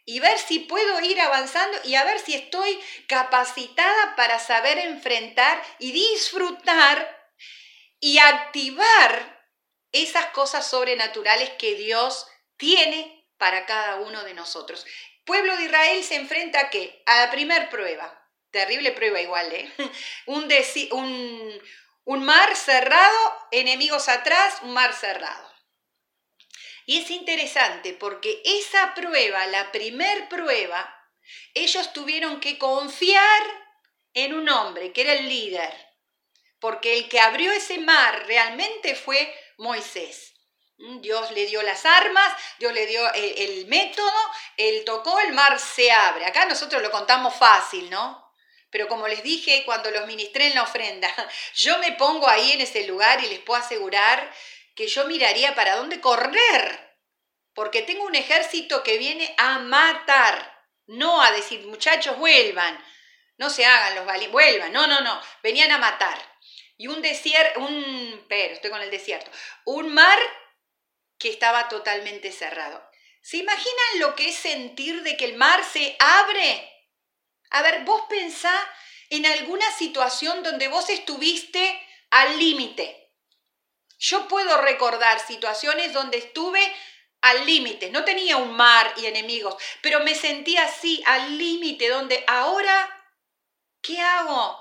y 0.05 0.19
ver 0.19 0.39
si 0.39 0.61
puedo 0.61 1.01
ir 1.01 1.21
avanzando 1.21 1.79
y 1.85 1.95
a 1.95 2.05
ver 2.05 2.19
si 2.19 2.35
estoy 2.35 2.81
capacitada 3.07 4.17
para 4.17 4.39
saber 4.39 4.79
enfrentar 4.79 5.63
y 5.79 5.93
disfrutar 5.93 7.17
y 8.01 8.19
activar 8.19 9.47
esas 9.93 10.27
cosas 10.27 10.67
sobrenaturales 10.67 11.51
que 11.51 11.75
Dios 11.75 12.27
tiene 12.57 13.29
para 13.39 13.67
cada 13.67 13.97
uno 13.97 14.25
de 14.25 14.35
nosotros. 14.35 14.87
Pueblo 15.25 15.57
de 15.57 15.65
Israel 15.65 16.03
se 16.03 16.17
enfrenta 16.17 16.61
a 16.61 16.71
qué? 16.71 17.03
A 17.07 17.21
la 17.21 17.31
primer 17.31 17.71
prueba, 17.71 18.20
terrible 18.51 18.93
prueba 18.93 19.21
igual, 19.21 19.53
¿eh? 19.53 19.73
Un, 20.27 20.49
un, 20.93 21.63
un 22.05 22.25
mar 22.25 22.57
cerrado, 22.57 23.49
enemigos 23.51 24.09
atrás, 24.09 24.59
un 24.63 24.73
mar 24.73 24.93
cerrado. 24.95 25.51
Y 26.87 26.99
es 26.99 27.11
interesante 27.11 27.95
porque 27.95 28.43
esa 28.45 28.95
prueba, 28.95 29.47
la 29.47 29.71
primer 29.71 30.29
prueba, 30.29 30.97
ellos 31.55 31.93
tuvieron 31.93 32.41
que 32.41 32.59
confiar 32.59 33.43
en 34.15 34.35
un 34.35 34.49
hombre 34.49 34.93
que 34.93 35.03
era 35.03 35.13
el 35.13 35.29
líder, 35.29 35.73
porque 36.59 36.99
el 36.99 37.09
que 37.09 37.21
abrió 37.21 37.53
ese 37.53 37.79
mar 37.79 38.27
realmente 38.27 38.95
fue 38.95 39.33
Moisés. 39.59 40.35
Dios 41.01 41.31
le 41.33 41.47
dio 41.47 41.63
las 41.63 41.85
armas, 41.85 42.33
Dios 42.59 42.73
le 42.73 42.87
dio 42.87 43.13
el, 43.13 43.39
el 43.39 43.67
método, 43.67 44.11
él 44.57 44.83
tocó, 44.85 45.21
el 45.21 45.33
mar 45.35 45.59
se 45.61 45.93
abre. 45.93 46.25
Acá 46.25 46.47
nosotros 46.47 46.81
lo 46.81 46.91
contamos 46.91 47.35
fácil, 47.37 47.91
¿no? 47.91 48.30
Pero 48.71 48.89
como 48.89 49.09
les 49.09 49.23
dije 49.23 49.65
cuando 49.65 49.91
los 49.91 50.07
ministré 50.07 50.47
en 50.47 50.55
la 50.55 50.63
ofrenda, 50.63 51.13
yo 51.55 51.79
me 51.79 51.93
pongo 51.93 52.29
ahí 52.29 52.53
en 52.53 52.61
ese 52.61 52.87
lugar 52.87 53.23
y 53.23 53.29
les 53.29 53.41
puedo 53.41 53.61
asegurar 53.61 54.33
que 54.75 54.87
yo 54.87 55.05
miraría 55.07 55.55
para 55.55 55.77
dónde 55.77 56.01
correr, 56.01 56.97
porque 57.55 57.83
tengo 57.83 58.05
un 58.05 58.15
ejército 58.15 58.83
que 58.83 58.99
viene 58.99 59.35
a 59.37 59.59
matar, 59.59 60.65
no 60.87 61.23
a 61.23 61.33
decir, 61.33 61.67
muchachos, 61.67 62.17
vuelvan, 62.17 62.83
no 63.37 63.51
se 63.51 63.67
hagan 63.67 63.97
los 63.97 64.07
valientes, 64.07 64.33
vuelvan, 64.33 64.73
no, 64.73 64.87
no, 64.87 65.01
no, 65.01 65.21
venían 65.43 65.71
a 65.73 65.79
matar. 65.79 66.19
Y 66.77 66.87
un 66.87 67.03
desierto, 67.03 67.61
un, 67.61 68.25
pero 68.29 68.55
estoy 68.55 68.71
con 68.71 68.81
el 68.81 68.91
desierto, 68.91 69.31
un 69.67 69.93
mar 69.93 70.19
que 71.19 71.29
estaba 71.29 71.69
totalmente 71.69 72.33
cerrado. 72.33 72.83
¿Se 73.23 73.37
imaginan 73.37 73.99
lo 73.99 74.15
que 74.15 74.31
es 74.31 74.37
sentir 74.37 75.03
de 75.03 75.17
que 75.17 75.27
el 75.27 75.37
mar 75.37 75.63
se 75.63 75.95
abre? 75.99 76.70
A 77.51 77.63
ver, 77.63 77.85
vos 77.85 78.03
pensá 78.09 78.55
en 79.11 79.27
alguna 79.27 79.71
situación 79.73 80.43
donde 80.43 80.69
vos 80.69 80.89
estuviste 80.89 81.81
al 82.11 82.39
límite. 82.39 83.13
Yo 83.99 84.29
puedo 84.29 84.57
recordar 84.63 85.21
situaciones 85.21 85.93
donde 85.93 86.19
estuve 86.19 86.75
al 87.21 87.45
límite, 87.45 87.91
no 87.91 88.05
tenía 88.05 88.39
un 88.39 88.57
mar 88.57 88.95
y 88.97 89.05
enemigos, 89.07 89.55
pero 89.83 90.01
me 90.01 90.15
sentía 90.15 90.65
así, 90.65 91.03
al 91.05 91.37
límite, 91.37 91.89
donde 91.89 92.25
ahora, 92.27 92.89
¿qué 93.83 94.01
hago? 94.01 94.59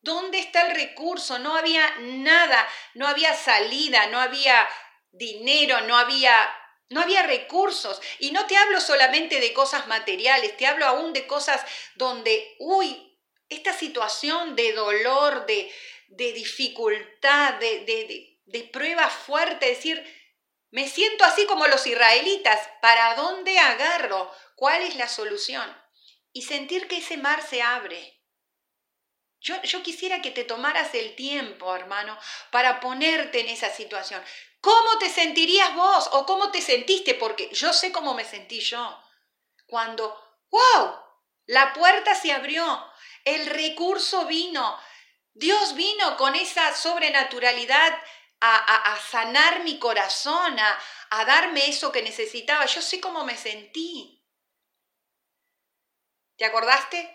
¿Dónde 0.00 0.40
está 0.40 0.66
el 0.66 0.74
recurso? 0.74 1.38
No 1.38 1.56
había 1.56 1.88
nada, 2.00 2.68
no 2.94 3.06
había 3.06 3.34
salida, 3.34 4.06
no 4.08 4.20
había 4.20 4.68
dinero, 5.12 5.82
no 5.82 5.96
había 5.96 6.52
no 6.90 7.00
había 7.00 7.22
recursos. 7.22 8.00
Y 8.18 8.30
no 8.30 8.46
te 8.46 8.56
hablo 8.56 8.80
solamente 8.80 9.40
de 9.40 9.52
cosas 9.52 9.86
materiales, 9.86 10.56
te 10.56 10.66
hablo 10.66 10.86
aún 10.86 11.12
de 11.12 11.26
cosas 11.26 11.60
donde, 11.94 12.56
uy, 12.58 13.18
esta 13.48 13.72
situación 13.72 14.56
de 14.56 14.72
dolor, 14.72 15.46
de, 15.46 15.72
de 16.08 16.32
dificultad, 16.32 17.54
de, 17.54 17.84
de, 17.84 18.40
de, 18.44 18.62
prueba 18.64 19.08
fuerte, 19.08 19.66
decir, 19.66 20.02
Me 20.70 20.88
siento 20.88 21.24
así 21.24 21.46
como 21.46 21.66
los 21.68 21.86
israelitas. 21.86 22.68
¿Para 22.82 23.14
dónde 23.14 23.58
agarro? 23.58 24.30
¿Cuál 24.56 24.82
es 24.82 24.96
la 24.96 25.08
solución? 25.08 25.64
Y 26.32 26.42
sentir 26.42 26.88
que 26.88 26.98
ese 26.98 27.16
mar 27.16 27.46
se 27.48 27.62
abre. 27.62 28.23
Yo, 29.44 29.60
yo, 29.60 29.82
quisiera 29.82 30.22
que 30.22 30.30
te 30.30 30.44
tomaras 30.44 30.94
el 30.94 31.14
tiempo, 31.14 31.76
hermano, 31.76 32.18
para 32.50 32.80
ponerte 32.80 33.40
en 33.40 33.48
esa 33.48 33.68
situación. 33.68 34.24
¿Cómo 34.62 34.96
te 34.98 35.10
sentirías 35.10 35.74
vos 35.74 36.08
o 36.12 36.24
cómo 36.24 36.50
te 36.50 36.62
sentiste? 36.62 37.12
Porque 37.14 37.50
yo 37.52 37.74
sé 37.74 37.92
cómo 37.92 38.14
me 38.14 38.24
sentí 38.24 38.60
yo. 38.60 38.98
Cuando, 39.66 40.18
wow, 40.48 40.98
la 41.44 41.74
puerta 41.74 42.14
se 42.14 42.32
abrió, 42.32 42.90
el 43.26 43.44
recurso 43.44 44.24
vino, 44.24 44.80
Dios 45.34 45.74
vino 45.74 46.16
con 46.16 46.34
esa 46.36 46.74
sobrenaturalidad 46.74 48.02
a, 48.40 48.98
sanar 49.10 49.62
mi 49.62 49.78
corazón, 49.78 50.58
a, 50.58 50.78
a 51.10 51.24
darme 51.26 51.68
eso 51.68 51.92
que 51.92 52.00
necesitaba. 52.00 52.64
Yo 52.64 52.80
sé 52.80 52.98
cómo 52.98 53.24
me 53.26 53.36
sentí. 53.36 54.24
¿Te 56.38 56.46
acordaste? 56.46 57.14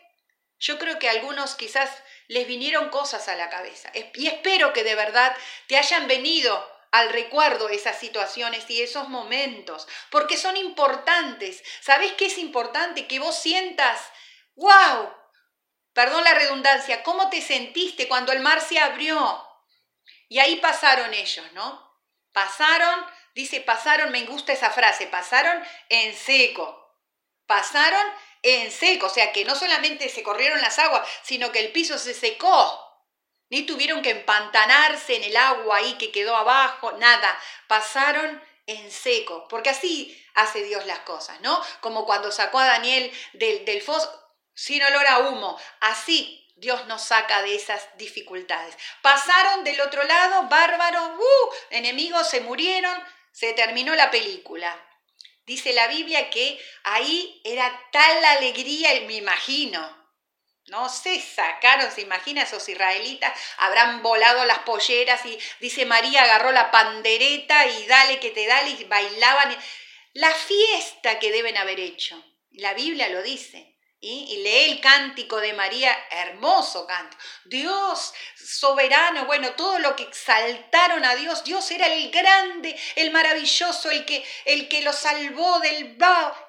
Yo 0.59 0.77
creo 0.77 0.99
que 0.99 1.07
a 1.07 1.13
algunos 1.13 1.55
quizás 1.55 1.89
les 2.29 2.47
vinieron 2.47 2.89
cosas 2.89 3.27
a 3.27 3.35
la 3.35 3.49
cabeza. 3.49 3.91
Y 4.13 4.27
espero 4.27 4.71
que 4.71 4.83
de 4.83 4.95
verdad 4.95 5.35
te 5.67 5.77
hayan 5.77 6.07
venido 6.07 6.79
al 6.91 7.09
recuerdo 7.09 7.69
esas 7.69 7.99
situaciones 7.99 8.69
y 8.69 8.81
esos 8.81 9.09
momentos, 9.09 9.87
porque 10.11 10.37
son 10.37 10.55
importantes. 10.55 11.61
¿Sabes 11.81 12.13
qué 12.13 12.27
es 12.27 12.37
importante? 12.37 13.07
Que 13.07 13.19
vos 13.19 13.37
sientas, 13.37 13.99
wow, 14.55 15.11
perdón 15.93 16.23
la 16.23 16.35
redundancia, 16.35 17.03
¿cómo 17.03 17.29
te 17.29 17.41
sentiste 17.41 18.07
cuando 18.07 18.31
el 18.31 18.39
mar 18.39 18.61
se 18.61 18.79
abrió? 18.79 19.45
Y 20.27 20.37
ahí 20.37 20.57
pasaron 20.57 21.13
ellos, 21.13 21.51
¿no? 21.53 21.99
Pasaron, 22.31 23.05
dice, 23.33 23.61
pasaron, 23.61 24.11
me 24.11 24.23
gusta 24.25 24.53
esa 24.53 24.69
frase, 24.69 25.07
pasaron 25.07 25.63
en 25.89 26.15
seco. 26.15 26.75
Pasaron 27.47 28.05
en 28.41 28.71
seco, 28.71 29.07
o 29.07 29.09
sea 29.09 29.31
que 29.31 29.45
no 29.45 29.55
solamente 29.55 30.09
se 30.09 30.23
corrieron 30.23 30.61
las 30.61 30.79
aguas, 30.79 31.07
sino 31.23 31.51
que 31.51 31.59
el 31.59 31.71
piso 31.71 31.97
se 31.97 32.13
secó. 32.13 32.85
Ni 33.49 33.63
tuvieron 33.63 34.01
que 34.01 34.11
empantanarse 34.11 35.15
en 35.15 35.23
el 35.23 35.35
agua 35.35 35.77
ahí 35.77 35.93
que 35.93 36.11
quedó 36.11 36.35
abajo, 36.35 36.91
nada. 36.93 37.39
Pasaron 37.67 38.41
en 38.67 38.91
seco, 38.91 39.47
porque 39.47 39.71
así 39.71 40.15
hace 40.35 40.63
Dios 40.63 40.85
las 40.85 40.99
cosas, 40.99 41.41
¿no? 41.41 41.59
Como 41.81 42.05
cuando 42.05 42.31
sacó 42.31 42.59
a 42.59 42.67
Daniel 42.67 43.11
del, 43.33 43.65
del 43.65 43.81
foso, 43.81 44.11
sin 44.53 44.83
olor 44.83 45.07
a 45.07 45.19
humo. 45.19 45.59
Así 45.79 46.39
Dios 46.59 46.85
nos 46.87 47.01
saca 47.01 47.41
de 47.41 47.55
esas 47.55 47.87
dificultades. 47.97 48.77
Pasaron 49.01 49.63
del 49.63 49.79
otro 49.81 50.03
lado, 50.03 50.43
bárbaros, 50.43 51.17
uh, 51.17 51.53
enemigos, 51.71 52.29
se 52.29 52.41
murieron, 52.41 52.95
se 53.31 53.53
terminó 53.53 53.95
la 53.95 54.11
película. 54.11 54.77
Dice 55.49 55.73
la 55.73 55.87
Biblia 55.87 56.29
que 56.29 56.63
ahí 56.83 57.41
era 57.43 57.89
tal 57.91 58.21
la 58.21 58.33
alegría, 58.33 58.91
me 59.07 59.15
imagino. 59.15 59.81
No 60.67 60.87
se 60.89 61.19
sacaron, 61.19 61.91
se 61.91 62.01
imagina 62.01 62.43
esos 62.43 62.69
israelitas, 62.69 63.33
habrán 63.57 64.03
volado 64.03 64.45
las 64.45 64.59
polleras 64.59 65.25
y 65.25 65.39
dice 65.59 65.87
María 65.87 66.21
agarró 66.21 66.51
la 66.51 66.69
pandereta 66.69 67.65
y 67.65 67.87
dale 67.87 68.19
que 68.19 68.29
te 68.29 68.45
dale 68.45 68.69
y 68.79 68.83
bailaban. 68.83 69.57
La 70.13 70.31
fiesta 70.31 71.17
que 71.17 71.31
deben 71.31 71.57
haber 71.57 71.79
hecho. 71.79 72.23
La 72.51 72.75
Biblia 72.75 73.09
lo 73.09 73.23
dice. 73.23 73.75
Y, 74.01 74.37
lee 74.43 74.71
el 74.71 74.79
cántico 74.79 75.37
de 75.37 75.51
María, 75.51 75.93
hermoso 76.11 76.87
cántico. 76.87 77.21
Dios 77.45 78.13
soberano, 78.35 79.25
bueno, 79.25 79.51
todo 79.53 79.77
lo 79.79 79.95
que 79.95 80.03
exaltaron 80.03 81.03
a 81.03 81.15
Dios, 81.15 81.43
Dios 81.43 81.69
era 81.71 81.87
el 81.87 82.09
grande, 82.09 82.79
el 82.95 83.11
maravilloso, 83.11 83.91
el 83.91 84.05
que, 84.05 84.25
el 84.45 84.69
que 84.69 84.81
lo 84.81 84.93
salvó 84.93 85.59
del... 85.59 85.97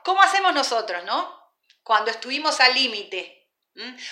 ¿Cómo 0.05 0.23
hacemos 0.23 0.55
nosotros, 0.55 1.05
no? 1.05 1.39
Cuando 1.83 2.13
estuvimos 2.13 2.61
al 2.61 2.73
límite. 2.75 3.41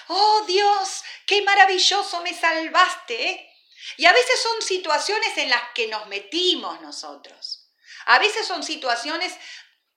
Oh 0.09 0.45
Dios, 0.47 1.02
qué 1.26 1.42
maravilloso 1.42 2.21
me 2.23 2.35
salvaste. 2.35 3.30
¿eh? 3.30 3.54
Y 3.97 4.07
a 4.07 4.12
veces 4.12 4.40
son 4.42 4.62
situaciones 4.62 5.37
en 5.38 5.50
las 5.50 5.62
que 5.75 5.87
nos 5.88 6.07
metimos 6.07 6.80
nosotros. 6.80 7.71
A 8.07 8.18
veces 8.18 8.47
son 8.47 8.62
situaciones 8.62 9.35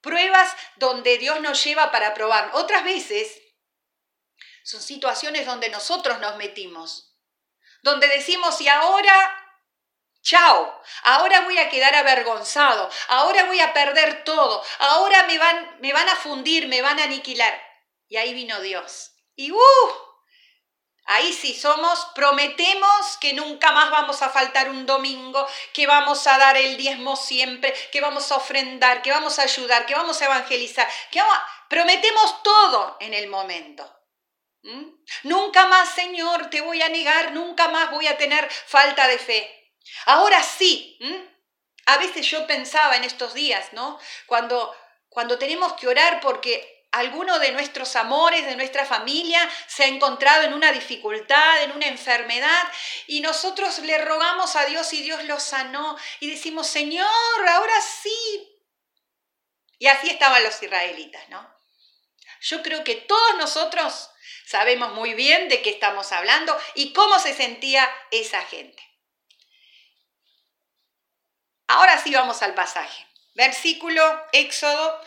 pruebas 0.02 0.56
donde 0.76 1.18
Dios 1.18 1.40
nos 1.42 1.64
lleva 1.64 1.92
para 1.92 2.14
probar. 2.14 2.52
Otras 2.54 2.84
veces 2.84 3.42
son 4.64 4.82
situaciones 4.82 5.46
donde 5.46 5.70
nosotros 5.70 6.20
nos 6.20 6.38
metimos, 6.38 7.18
donde 7.84 8.08
decimos, 8.08 8.60
y 8.62 8.68
ahora, 8.68 9.38
chao, 10.22 10.82
ahora 11.04 11.42
voy 11.42 11.58
a 11.58 11.70
quedar 11.70 11.96
avergonzado, 11.96 12.90
ahora 13.08 13.46
voy 13.46 13.60
a 13.60 13.74
perder 13.74 14.24
todo, 14.24 14.64
ahora 14.80 15.24
me 15.24 15.38
van, 15.38 15.78
me 15.82 15.94
van 15.94 16.10
a 16.10 16.16
fundir, 16.16 16.68
me 16.68 16.82
van 16.82 17.00
a 17.00 17.06
aniquilar. 17.06 17.62
Y 18.08 18.18
ahí 18.18 18.34
vino 18.34 18.60
Dios. 18.60 19.14
Y 19.36 19.52
¡uh! 19.52 20.11
Ahí 21.06 21.34
sí 21.34 21.54
somos, 21.54 22.08
prometemos 22.14 23.18
que 23.20 23.34
nunca 23.34 23.72
más 23.72 23.90
vamos 23.90 24.22
a 24.22 24.30
faltar 24.30 24.70
un 24.70 24.86
domingo, 24.86 25.48
que 25.74 25.88
vamos 25.88 26.26
a 26.28 26.38
dar 26.38 26.56
el 26.58 26.78
diezmo 26.78 27.16
siempre, 27.16 27.74
que 27.92 28.02
vamos 28.02 28.32
a 28.32 28.38
ofrendar, 28.38 29.02
que 29.02 29.12
vamos 29.12 29.40
a 29.40 29.44
ayudar, 29.44 29.86
que 29.86 29.96
vamos 29.96 30.22
a 30.22 30.26
evangelizar, 30.26 30.88
que 31.10 31.22
prometemos 31.68 32.44
todo 32.44 32.98
en 33.00 33.14
el 33.14 33.28
momento. 33.28 33.98
¿Mm? 34.64 34.86
Nunca 35.24 35.66
más, 35.66 35.90
Señor, 35.90 36.50
te 36.50 36.62
voy 36.62 36.82
a 36.82 36.90
negar, 36.90 37.32
nunca 37.32 37.68
más 37.70 37.90
voy 37.92 38.08
a 38.08 38.18
tener 38.18 38.48
falta 38.50 39.08
de 39.08 39.18
fe. 39.18 39.74
Ahora 40.06 40.42
sí, 40.44 41.00
a 41.88 41.98
veces 41.98 42.28
yo 42.28 42.46
pensaba 42.46 42.96
en 42.96 43.04
estos 43.04 43.34
días, 43.34 43.74
¿no? 43.74 44.00
Cuando, 44.28 44.74
cuando 45.10 45.40
tenemos 45.40 45.74
que 45.74 45.88
orar 45.88 46.22
porque 46.22 46.81
alguno 46.92 47.40
de 47.40 47.52
nuestros 47.54 47.96
amores, 47.96 48.46
de 48.46 48.56
nuestra 48.56 48.86
familia, 48.86 49.50
se 49.68 49.84
ha 49.84 49.88
encontrado 49.88 50.44
en 50.44 50.54
una 50.54 50.72
dificultad, 50.72 51.64
en 51.64 51.72
una 51.72 51.88
enfermedad, 51.88 52.64
y 53.08 53.22
nosotros 53.22 53.80
le 53.80 53.98
rogamos 54.00 54.56
a 54.56 54.66
Dios 54.66 54.92
y 54.94 55.02
Dios 55.02 55.24
lo 55.24 55.40
sanó, 55.40 55.98
y 56.20 56.30
decimos, 56.30 56.68
Señor, 56.68 57.08
ahora 57.48 57.82
sí. 57.82 58.48
Y 59.80 59.88
así 59.88 60.10
estaban 60.10 60.44
los 60.44 60.62
israelitas, 60.62 61.28
¿no? 61.30 61.50
Yo 62.42 62.62
creo 62.62 62.84
que 62.84 62.96
todos 62.96 63.38
nosotros 63.38 64.10
sabemos 64.46 64.94
muy 64.94 65.14
bien 65.14 65.48
de 65.48 65.62
qué 65.62 65.70
estamos 65.70 66.12
hablando 66.12 66.58
y 66.76 66.92
cómo 66.92 67.20
se 67.20 67.34
sentía 67.34 67.90
esa 68.12 68.42
gente. 68.42 68.84
Ahora 71.68 71.98
sí 72.04 72.14
vamos 72.14 72.42
al 72.42 72.54
pasaje. 72.54 73.08
Versículo 73.34 74.04
Éxodo 74.34 75.02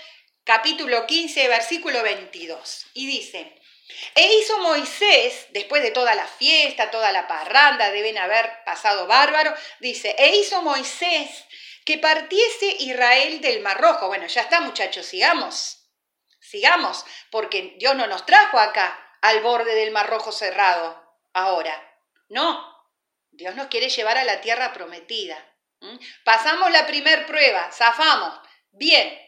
capítulo 0.44 1.06
15, 1.06 1.48
versículo 1.48 2.02
22. 2.02 2.86
Y 2.94 3.06
dice, 3.06 3.60
e 4.14 4.34
hizo 4.34 4.58
Moisés, 4.58 5.46
después 5.50 5.82
de 5.82 5.90
toda 5.90 6.14
la 6.14 6.26
fiesta, 6.26 6.90
toda 6.90 7.12
la 7.12 7.26
parranda, 7.26 7.90
deben 7.90 8.18
haber 8.18 8.50
pasado 8.64 9.06
bárbaro, 9.06 9.54
dice, 9.80 10.14
e 10.18 10.36
hizo 10.36 10.62
Moisés 10.62 11.44
que 11.84 11.98
partiese 11.98 12.76
Israel 12.80 13.40
del 13.40 13.60
Mar 13.60 13.80
Rojo. 13.80 14.06
Bueno, 14.06 14.26
ya 14.26 14.42
está 14.42 14.60
muchachos, 14.60 15.06
sigamos, 15.06 15.88
sigamos, 16.40 17.04
porque 17.30 17.74
Dios 17.78 17.94
no 17.96 18.06
nos 18.06 18.24
trajo 18.24 18.58
acá 18.58 18.98
al 19.20 19.40
borde 19.40 19.74
del 19.74 19.90
Mar 19.90 20.08
Rojo 20.08 20.32
cerrado 20.32 21.02
ahora. 21.32 21.74
No, 22.28 22.72
Dios 23.30 23.54
nos 23.54 23.66
quiere 23.66 23.88
llevar 23.88 24.16
a 24.16 24.24
la 24.24 24.40
tierra 24.40 24.72
prometida. 24.72 25.36
Pasamos 26.24 26.70
la 26.70 26.86
primer 26.86 27.26
prueba, 27.26 27.70
zafamos, 27.70 28.40
bien 28.70 29.20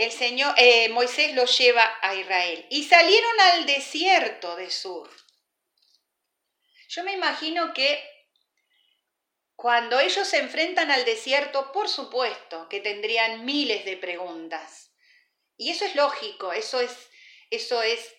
el 0.00 0.12
Señor, 0.12 0.54
eh, 0.56 0.88
Moisés 0.88 1.34
los 1.34 1.56
lleva 1.58 1.98
a 2.00 2.14
Israel 2.14 2.66
y 2.70 2.84
salieron 2.84 3.40
al 3.52 3.66
desierto 3.66 4.56
de 4.56 4.70
Sur. 4.70 5.10
Yo 6.88 7.04
me 7.04 7.12
imagino 7.12 7.74
que 7.74 8.02
cuando 9.54 10.00
ellos 10.00 10.26
se 10.26 10.38
enfrentan 10.38 10.90
al 10.90 11.04
desierto, 11.04 11.70
por 11.70 11.88
supuesto 11.88 12.66
que 12.70 12.80
tendrían 12.80 13.44
miles 13.44 13.84
de 13.84 13.98
preguntas. 13.98 14.90
Y 15.58 15.70
eso 15.70 15.84
es 15.84 15.94
lógico, 15.94 16.54
eso 16.54 16.80
es, 16.80 17.10
eso 17.50 17.82
es 17.82 18.14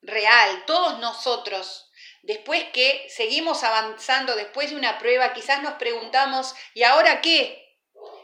real. 0.00 0.64
Todos 0.66 0.98
nosotros, 0.98 1.90
después 2.22 2.64
que 2.72 3.06
seguimos 3.10 3.64
avanzando, 3.64 4.34
después 4.34 4.70
de 4.70 4.76
una 4.76 4.98
prueba, 4.98 5.34
quizás 5.34 5.62
nos 5.62 5.74
preguntamos, 5.74 6.54
¿y 6.72 6.84
ahora 6.84 7.20
qué? 7.20 7.61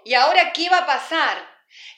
¿Y 0.08 0.14
ahora 0.14 0.54
qué 0.54 0.70
va 0.70 0.78
a 0.78 0.86
pasar? 0.86 1.36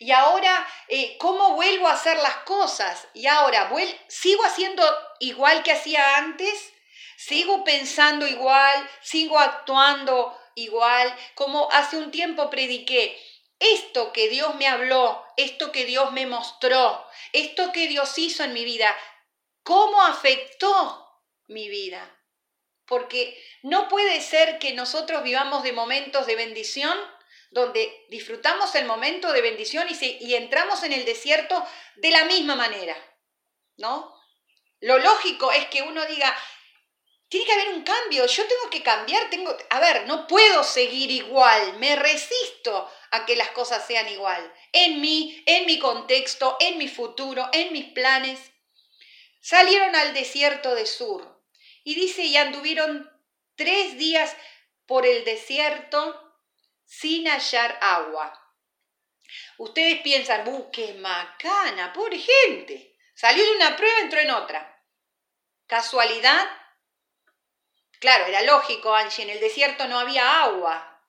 Y 0.01 0.11
ahora, 0.11 0.67
eh, 0.89 1.17
¿cómo 1.19 1.55
vuelvo 1.55 1.87
a 1.87 1.93
hacer 1.93 2.17
las 2.17 2.39
cosas? 2.39 3.07
Y 3.15 3.29
ahora, 3.29 3.71
¿sigo 4.09 4.45
haciendo 4.45 4.83
igual 5.21 5.63
que 5.63 5.71
hacía 5.71 6.17
antes? 6.17 6.73
¿Sigo 7.17 7.63
pensando 7.63 8.27
igual? 8.27 8.91
¿Sigo 9.01 9.39
actuando 9.39 10.37
igual? 10.57 11.17
Como 11.37 11.71
hace 11.71 11.99
un 11.99 12.11
tiempo 12.11 12.51
prediqué, 12.51 13.17
esto 13.61 14.13
que 14.13 14.29
Dios 14.29 14.57
me 14.57 14.67
habló, 14.67 15.25
esto 15.37 15.71
que 15.71 15.85
Dios 15.85 16.11
me 16.11 16.27
mostró, 16.27 17.07
esto 17.33 17.71
que 17.71 17.87
Dios 17.87 18.19
hizo 18.19 18.43
en 18.43 18.55
mi 18.55 18.65
vida, 18.65 18.93
¿cómo 19.63 20.03
afectó 20.03 21.23
mi 21.47 21.69
vida? 21.69 22.17
porque 22.87 23.41
no 23.63 23.87
puede 23.87 24.21
ser 24.21 24.59
que 24.59 24.73
nosotros 24.73 25.23
vivamos 25.23 25.63
de 25.63 25.73
momentos 25.73 26.27
de 26.27 26.35
bendición 26.35 26.99
donde 27.51 28.07
disfrutamos 28.09 28.75
el 28.77 28.87
momento 28.87 29.33
de 29.33 29.43
bendición 29.43 29.87
y, 29.89 30.35
entramos 30.35 30.83
en 30.85 30.93
el 30.93 31.05
desierto 31.05 31.67
de 31.97 32.11
la 32.11 32.25
misma 32.25 32.55
manera, 32.55 32.97
¿no? 33.77 34.17
Lo 34.79 34.99
lógico 34.99 35.51
es 35.51 35.67
que 35.67 35.83
uno 35.83 36.07
diga, 36.07 36.35
tiene 37.29 37.47
que 37.47 37.53
haber 37.53 37.69
un 37.71 37.83
cambio, 37.83 38.25
yo 38.27 38.47
tengo 38.47 38.71
que 38.71 38.83
cambiar, 38.83 39.29
tengo, 39.31 39.55
a 39.69 39.81
ver, 39.81 40.07
no 40.07 40.27
puedo 40.27 40.63
seguir 40.63 41.11
igual, 41.11 41.77
me 41.79 41.97
resisto 41.97 42.91
a 43.11 43.27
que 43.27 43.37
las 43.37 43.51
cosas 43.51 43.85
sean 43.85 44.09
igual, 44.09 44.53
en 44.73 45.01
mí, 45.01 45.43
en 45.47 45.67
mi 45.67 45.79
contexto, 45.81 46.57
en 46.61 46.79
mi 46.79 46.89
futuro, 46.89 47.49
en 47.53 47.73
mis 47.73 47.87
planes. 47.87 48.53
Salieron 49.41 49.97
al 49.97 50.15
desierto 50.15 50.75
de 50.75 50.87
Sur 50.87 51.43
y 51.83 51.97
dice, 51.97 52.23
y 52.23 52.37
anduvieron 52.37 53.11
tres 53.57 53.99
días 53.99 54.37
por 54.87 55.05
el 55.05 55.25
desierto 55.25 56.30
sin 56.91 57.29
hallar 57.29 57.79
agua. 57.81 58.33
Ustedes 59.59 60.01
piensan, 60.03 60.49
¡uh, 60.49 60.71
qué 60.73 60.95
macana! 60.95 61.93
Pobre 61.93 62.19
gente. 62.19 62.97
Salió 63.15 63.45
de 63.45 63.57
una 63.57 63.77
prueba, 63.77 64.01
entró 64.01 64.19
en 64.19 64.31
otra. 64.33 64.83
¿Casualidad? 65.69 66.45
Claro, 68.01 68.27
era 68.27 68.43
lógico, 68.43 68.93
Angie, 68.93 69.23
en 69.23 69.31
el 69.31 69.39
desierto 69.39 69.87
no 69.87 70.01
había 70.01 70.43
agua. 70.43 71.01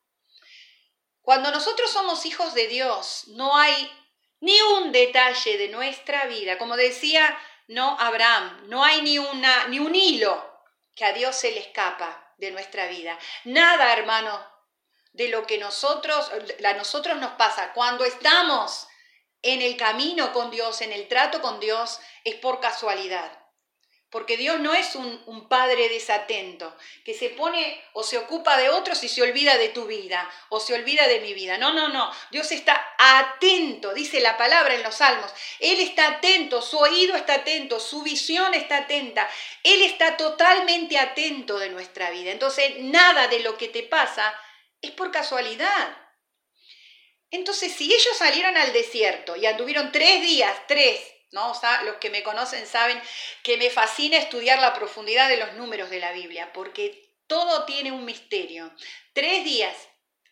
Cuando 1.22 1.50
nosotros 1.50 1.90
somos 1.90 2.26
hijos 2.28 2.54
de 2.54 2.68
Dios, 2.68 3.24
no 3.30 3.58
hay 3.58 3.92
ni 4.40 4.62
un 4.62 4.92
detalle 4.92 5.58
de 5.58 5.70
nuestra 5.70 6.26
vida, 6.26 6.60
como 6.60 6.78
decía 6.78 7.40
no 7.68 7.98
Abraham, 8.00 8.68
no 8.68 8.84
hay 8.84 9.02
ni 9.02 9.18
una 9.18 9.68
ni 9.68 9.80
un 9.80 9.96
hilo 9.96 10.64
que 10.94 11.06
a 11.06 11.14
Dios 11.14 11.36
se 11.36 11.52
le 11.52 11.60
escapa 11.60 12.34
de 12.38 12.52
nuestra 12.52 12.88
vida. 12.88 13.18
Nada, 13.46 13.94
hermano, 13.94 14.51
de 15.14 15.28
lo 15.28 15.46
que 15.46 15.58
nosotros 15.58 16.32
a 16.64 16.74
nosotros 16.74 17.18
nos 17.18 17.32
pasa 17.34 17.74
cuando 17.74 18.06
estamos 18.06 18.88
en 19.42 19.62
el 19.62 19.76
camino 19.76 20.34
con 20.34 20.52
Dios, 20.52 20.82
en 20.82 20.92
el 20.92 21.08
trato 21.08 21.42
con 21.42 21.60
Dios, 21.60 22.00
es 22.24 22.36
por 22.36 22.60
casualidad. 22.60 23.42
Porque 24.12 24.36
Dios 24.36 24.60
no 24.60 24.74
es 24.74 24.96
un, 24.96 25.48
padre 25.48 25.88
desatento, 25.88 26.76
que 27.06 27.14
se 27.14 27.30
pone 27.30 27.82
o 27.94 28.04
se 28.04 28.18
ocupa 28.18 28.58
de 28.58 28.70
otros 28.70 29.02
y 29.04 29.10
se 29.10 29.22
olvida 29.22 29.58
de 29.58 29.70
tu 29.70 29.86
vida, 29.86 30.30
o 30.50 30.60
se 30.60 30.74
olvida 30.74 31.08
de 31.08 31.22
mi 31.22 31.34
vida. 31.34 31.58
No, 31.58 31.74
no, 31.74 31.88
no. 31.88 32.12
Dios 32.30 32.52
está 32.52 32.94
atento, 32.98 33.94
dice 33.94 34.20
la 34.20 34.38
palabra 34.38 34.76
en 34.76 34.84
los 34.84 34.96
salmos. 34.96 35.32
Él 35.60 35.80
está 35.80 36.08
atento, 36.08 36.62
su 36.62 36.78
oído 36.78 37.16
está 37.16 37.36
atento, 37.36 37.80
su 37.80 38.04
visión 38.04 38.54
está 38.54 38.80
atenta. 38.80 39.30
Él 39.64 39.82
está 39.82 40.18
totalmente 40.18 41.00
atento 41.00 41.58
de 41.58 41.70
nuestra 41.70 42.12
vida. 42.12 42.32
Entonces, 42.32 42.80
nada 42.80 43.30
de 43.30 43.40
lo 43.40 43.58
que 43.58 43.70
te 43.70 43.84
pasa 43.84 44.38
es 44.82 44.92
por 44.92 45.12
casualidad. 45.12 45.98
Entonces, 47.30 47.74
si 47.74 47.86
ellos 47.86 48.18
salieron 48.18 48.58
al 48.58 48.74
desierto 48.74 49.36
y 49.36 49.46
anduvieron 49.46 49.92
tres 49.92 50.22
días, 50.22 50.56
tres, 50.68 51.00
¿no? 51.32 51.54
los 51.86 51.96
que 51.96 52.10
me 52.10 52.24
conocen 52.24 52.68
saben 52.68 53.02
que 53.44 53.58
me 53.58 53.70
fascina 53.70 54.18
estudiar 54.18 54.60
la 54.60 54.74
profundidad 54.74 55.30
de 55.30 55.38
los 55.38 55.54
números 55.54 55.90
de 55.90 56.00
la 56.00 56.12
Biblia, 56.12 56.52
porque 56.54 57.16
todo 57.28 57.66
tiene 57.66 57.92
un 57.92 58.04
misterio. 58.04 58.74
Tres 59.14 59.46
días. 59.46 59.76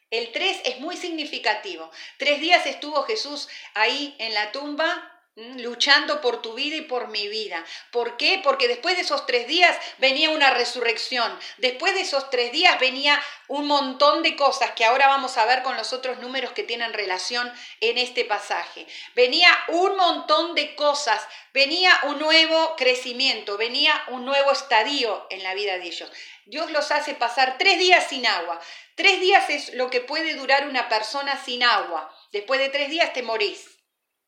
El 0.10 0.32
tres 0.32 0.60
es 0.65 0.79
muy 0.79 0.98
significativo. 0.98 1.89
Tres 2.18 2.41
días 2.41 2.65
estuvo 2.65 3.03
Jesús 3.03 3.48
ahí 3.75 4.15
en 4.20 4.34
la 4.34 4.51
tumba 4.51 5.19
luchando 5.58 6.22
por 6.22 6.41
tu 6.41 6.53
vida 6.53 6.75
y 6.75 6.81
por 6.81 7.08
mi 7.08 7.27
vida. 7.27 7.63
¿Por 7.91 8.17
qué? 8.17 8.41
Porque 8.43 8.67
después 8.67 8.96
de 8.96 9.03
esos 9.03 9.25
tres 9.25 9.48
días 9.48 9.77
venía 9.98 10.29
una 10.31 10.51
resurrección. 10.51 11.38
Después 11.58 11.93
de 11.93 12.01
esos 12.01 12.29
tres 12.29 12.51
días 12.51 12.79
venía 12.79 13.22
un 13.48 13.67
montón 13.67 14.22
de 14.22 14.36
cosas 14.36 14.72
que 14.72 14.86
ahora 14.86 15.08
vamos 15.08 15.38
a 15.38 15.46
ver 15.46 15.63
con 15.63 15.77
los 15.77 15.93
otros 15.93 16.19
números 16.19 16.51
que 16.51 16.63
tienen 16.63 16.93
relación 16.93 17.51
en 17.79 17.98
este 17.98 18.25
pasaje. 18.25 18.86
Venía 19.15 19.50
un 19.69 19.96
montón 19.96 20.55
de 20.55 20.75
cosas. 20.75 21.25
Venía 21.53 21.92
un 22.03 22.20
nuevo 22.20 22.75
crecimiento. 22.75 23.57
Venía 23.57 23.94
un 24.09 24.25
nuevo 24.25 24.51
estadio 24.51 25.25
en 25.29 25.44
la 25.44 25.53
vida 25.53 25.77
de 25.77 25.87
ellos. 25.87 26.11
Dios 26.46 26.72
los 26.72 26.92
hace 26.92 27.14
pasar 27.14 27.57
tres 27.57 27.79
días 27.79 28.07
sin 28.07 28.25
agua. 28.25 28.59
Tres 28.96 29.22
días 29.22 29.50
es 29.50 29.74
lo 29.74 29.90
que 29.90 30.01
puede 30.01 30.33
durar 30.33 30.68
una 30.68 30.90
persona 30.90 31.42
sin 31.42 31.64
agua. 31.64 32.14
Después 32.31 32.59
de 32.59 32.70
tres 32.70 32.90
días 32.90 33.14
te 33.14 33.24
morís. 33.24 33.77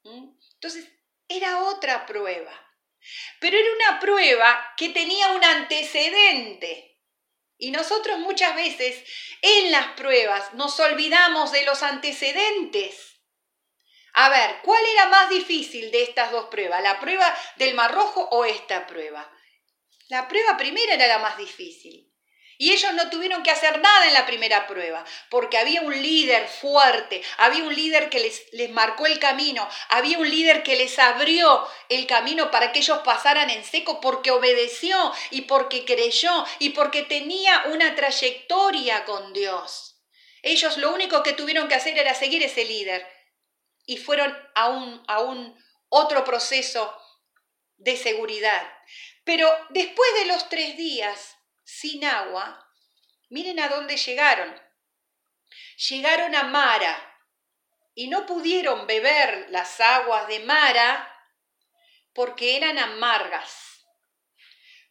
Entonces, 0.04 0.88
era 1.38 1.64
otra 1.64 2.06
prueba. 2.06 2.52
Pero 3.40 3.58
era 3.58 3.74
una 3.74 4.00
prueba 4.00 4.74
que 4.78 4.90
tenía 4.90 5.30
un 5.30 5.44
antecedente. 5.44 7.00
Y 7.58 7.72
nosotros 7.72 8.20
muchas 8.20 8.56
veces 8.56 9.04
en 9.42 9.72
las 9.72 9.88
pruebas 9.94 10.54
nos 10.54 10.80
olvidamos 10.80 11.52
de 11.52 11.64
los 11.64 11.84
antecedentes. 11.84 13.12
A 14.14 14.30
ver, 14.30 14.58
¿cuál 14.64 14.84
era 14.86 15.08
más 15.08 15.30
difícil 15.30 15.92
de 15.92 16.04
estas 16.04 16.32
dos 16.32 16.48
pruebas? 16.48 16.82
¿La 16.84 17.00
prueba 17.00 17.38
del 17.56 17.76
Mar 17.76 17.94
Rojo 17.94 18.28
o 18.32 18.46
esta 18.46 18.88
prueba? 18.88 19.32
La 20.10 20.28
prueba 20.28 20.58
primera 20.58 20.94
era 20.94 21.08
la 21.08 21.20
más 21.20 21.38
difícil. 21.38 22.11
Y 22.62 22.72
ellos 22.74 22.94
no 22.94 23.10
tuvieron 23.10 23.42
que 23.42 23.50
hacer 23.50 23.80
nada 23.80 24.06
en 24.06 24.14
la 24.14 24.28
primera 24.28 24.68
prueba, 24.68 25.04
porque 25.30 25.58
había 25.58 25.82
un 25.82 26.00
líder 26.00 26.48
fuerte, 26.48 27.24
había 27.38 27.64
un 27.64 27.74
líder 27.74 28.12
que 28.12 28.20
les, 28.20 28.54
les, 28.54 28.70
marcó 28.70 29.08
el 29.08 29.18
camino, 29.18 29.68
había 29.90 30.20
un 30.20 30.30
líder 30.30 30.62
que 30.62 30.76
les 30.76 31.00
abrió 31.00 31.68
el 31.90 32.06
camino 32.06 32.52
para 32.52 32.72
que 32.72 32.78
ellos 32.78 33.00
pasaran 33.00 33.50
en 33.50 33.64
seco, 33.64 34.00
porque 34.00 34.30
obedeció 34.30 35.12
y 35.32 35.42
porque 35.42 35.86
creyó 35.86 36.46
y 36.60 36.70
porque 36.70 37.02
tenía 37.02 37.64
una 37.72 37.96
trayectoria 37.96 39.06
con 39.06 39.34
Dios. 39.34 40.00
Ellos 40.44 40.78
lo 40.78 40.94
único 40.94 41.24
que 41.24 41.34
tuvieron 41.34 41.68
que 41.68 41.74
hacer 41.74 41.98
era 41.98 42.14
seguir 42.14 42.44
ese 42.44 42.64
líder 42.64 43.04
y 43.88 43.98
fueron 43.98 44.38
a 44.54 44.70
un, 44.70 45.04
a 45.08 45.20
un 45.22 45.60
otro 45.90 46.24
proceso 46.24 46.96
de 47.78 47.98
seguridad. 47.98 48.72
Pero 49.24 49.50
después 49.72 50.14
de 50.20 50.26
los 50.26 50.48
tres 50.48 50.78
días, 50.78 51.38
sin 51.80 52.04
agua, 52.04 52.70
miren 53.30 53.60
a 53.60 53.70
dónde 53.70 53.96
llegaron. 53.96 54.62
Llegaron 55.90 56.36
a 56.36 56.44
Mara 56.44 56.96
y 57.96 58.08
no 58.08 58.26
pudieron 58.26 58.88
beber 58.88 59.48
las 59.50 59.80
aguas 59.80 60.28
de 60.28 60.42
Mara 60.42 61.08
porque 62.14 62.58
eran 62.58 62.78
amargas. 62.78 63.86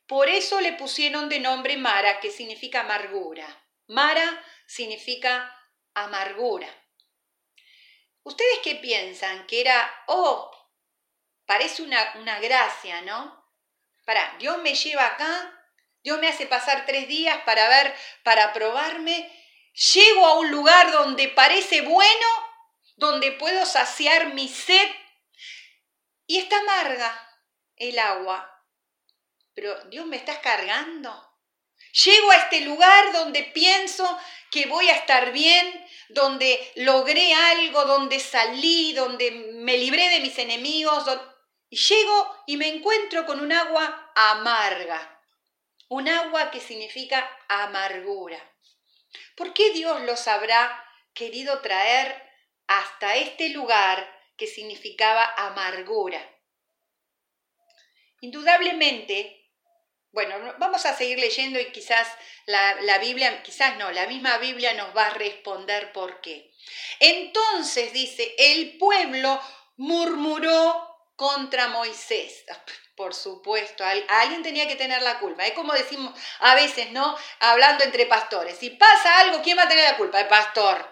Por 0.06 0.28
eso 0.28 0.60
le 0.60 0.72
pusieron 0.72 1.28
de 1.28 1.38
nombre 1.38 1.76
Mara, 1.76 2.18
que 2.18 2.30
significa 2.30 2.80
amargura. 2.80 3.46
Mara 3.86 4.42
significa 4.66 5.54
amargura. 5.94 6.68
¿Ustedes 8.22 8.60
qué 8.64 8.76
piensan? 8.76 9.46
Que 9.46 9.60
era, 9.60 10.04
oh, 10.06 10.50
parece 11.44 11.82
una, 11.82 12.14
una 12.16 12.40
gracia, 12.40 13.02
¿no? 13.02 13.38
Para, 14.04 14.36
Dios 14.38 14.58
me 14.62 14.74
lleva 14.74 15.06
acá 15.06 15.59
Dios 16.02 16.18
me 16.18 16.28
hace 16.28 16.46
pasar 16.46 16.86
tres 16.86 17.08
días 17.08 17.42
para 17.44 17.68
ver, 17.68 17.94
para 18.22 18.52
probarme. 18.52 19.30
Llego 19.94 20.26
a 20.26 20.38
un 20.38 20.50
lugar 20.50 20.90
donde 20.92 21.28
parece 21.28 21.82
bueno, 21.82 22.26
donde 22.96 23.32
puedo 23.32 23.66
saciar 23.66 24.32
mi 24.34 24.48
sed 24.48 24.88
y 26.26 26.38
está 26.38 26.58
amarga 26.58 27.28
el 27.76 27.98
agua. 27.98 28.46
Pero 29.54 29.84
Dios 29.84 30.06
me 30.06 30.16
está 30.16 30.40
cargando. 30.40 31.28
Llego 32.04 32.30
a 32.30 32.36
este 32.36 32.60
lugar 32.62 33.12
donde 33.12 33.42
pienso 33.42 34.18
que 34.50 34.66
voy 34.66 34.88
a 34.88 34.96
estar 34.96 35.32
bien, 35.32 35.86
donde 36.08 36.72
logré 36.76 37.34
algo, 37.34 37.84
donde 37.84 38.20
salí, 38.20 38.92
donde 38.92 39.30
me 39.30 39.76
libré 39.76 40.08
de 40.08 40.20
mis 40.20 40.38
enemigos. 40.38 41.04
Y 41.68 41.76
llego 41.76 42.36
y 42.46 42.56
me 42.56 42.68
encuentro 42.68 43.26
con 43.26 43.40
un 43.40 43.52
agua 43.52 44.12
amarga 44.14 45.09
un 45.90 46.08
agua 46.08 46.52
que 46.52 46.60
significa 46.60 47.28
amargura. 47.48 48.38
¿Por 49.36 49.52
qué 49.52 49.70
Dios 49.72 50.00
los 50.02 50.28
habrá 50.28 50.84
querido 51.14 51.60
traer 51.62 52.22
hasta 52.68 53.16
este 53.16 53.48
lugar 53.48 54.08
que 54.36 54.46
significaba 54.46 55.34
amargura? 55.36 56.20
Indudablemente, 58.20 59.50
bueno, 60.12 60.54
vamos 60.58 60.86
a 60.86 60.96
seguir 60.96 61.18
leyendo 61.18 61.58
y 61.58 61.72
quizás 61.72 62.06
la, 62.46 62.80
la, 62.82 62.98
Biblia, 62.98 63.42
quizás 63.42 63.76
no, 63.76 63.90
la 63.90 64.06
misma 64.06 64.38
Biblia 64.38 64.74
nos 64.74 64.96
va 64.96 65.08
a 65.08 65.14
responder 65.14 65.90
por 65.92 66.20
qué. 66.20 66.52
Entonces 67.00 67.92
dice, 67.92 68.32
el 68.38 68.78
pueblo 68.78 69.40
murmuró 69.76 70.88
contra 71.16 71.66
Moisés. 71.66 72.44
Por 73.00 73.14
supuesto, 73.14 73.82
alguien 74.08 74.42
tenía 74.42 74.68
que 74.68 74.76
tener 74.76 75.00
la 75.00 75.20
culpa. 75.20 75.46
Es 75.46 75.54
como 75.54 75.72
decimos 75.72 76.12
a 76.40 76.54
veces, 76.54 76.92
¿no? 76.92 77.16
Hablando 77.38 77.82
entre 77.82 78.04
pastores. 78.04 78.58
Si 78.58 78.68
pasa 78.68 79.20
algo, 79.20 79.40
¿quién 79.42 79.56
va 79.56 79.62
a 79.62 79.68
tener 79.68 79.84
la 79.84 79.96
culpa? 79.96 80.20
El 80.20 80.28
pastor. 80.28 80.86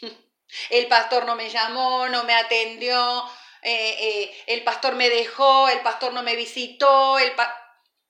El 0.70 0.86
pastor 0.86 1.26
no 1.26 1.34
me 1.34 1.50
llamó, 1.50 2.06
no 2.06 2.22
me 2.22 2.34
atendió, 2.34 3.28
eh, 3.62 3.96
eh, 3.98 4.44
el 4.46 4.64
pastor 4.64 4.94
me 4.94 5.08
dejó, 5.08 5.68
el 5.68 5.80
pastor 5.80 6.12
no 6.12 6.22
me 6.22 6.34
visitó, 6.34 7.18
el 7.18 7.32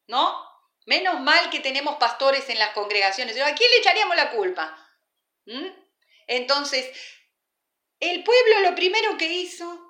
¿no? 0.07 0.47
Menos 0.85 1.21
mal 1.21 1.49
que 1.49 1.61
tenemos 1.61 1.97
pastores 1.97 2.47
en 2.51 2.59
las 2.59 2.71
congregaciones. 2.71 3.41
¿A 3.41 3.55
quién 3.55 3.71
le 3.71 3.79
echaríamos 3.79 4.17
la 4.17 4.31
culpa? 4.33 4.91
¿Mm? 5.47 5.69
Entonces, 6.27 6.91
el 8.01 8.23
pueblo 8.23 8.61
lo 8.61 8.75
primero 8.75 9.17
que 9.17 9.33
hizo, 9.33 9.90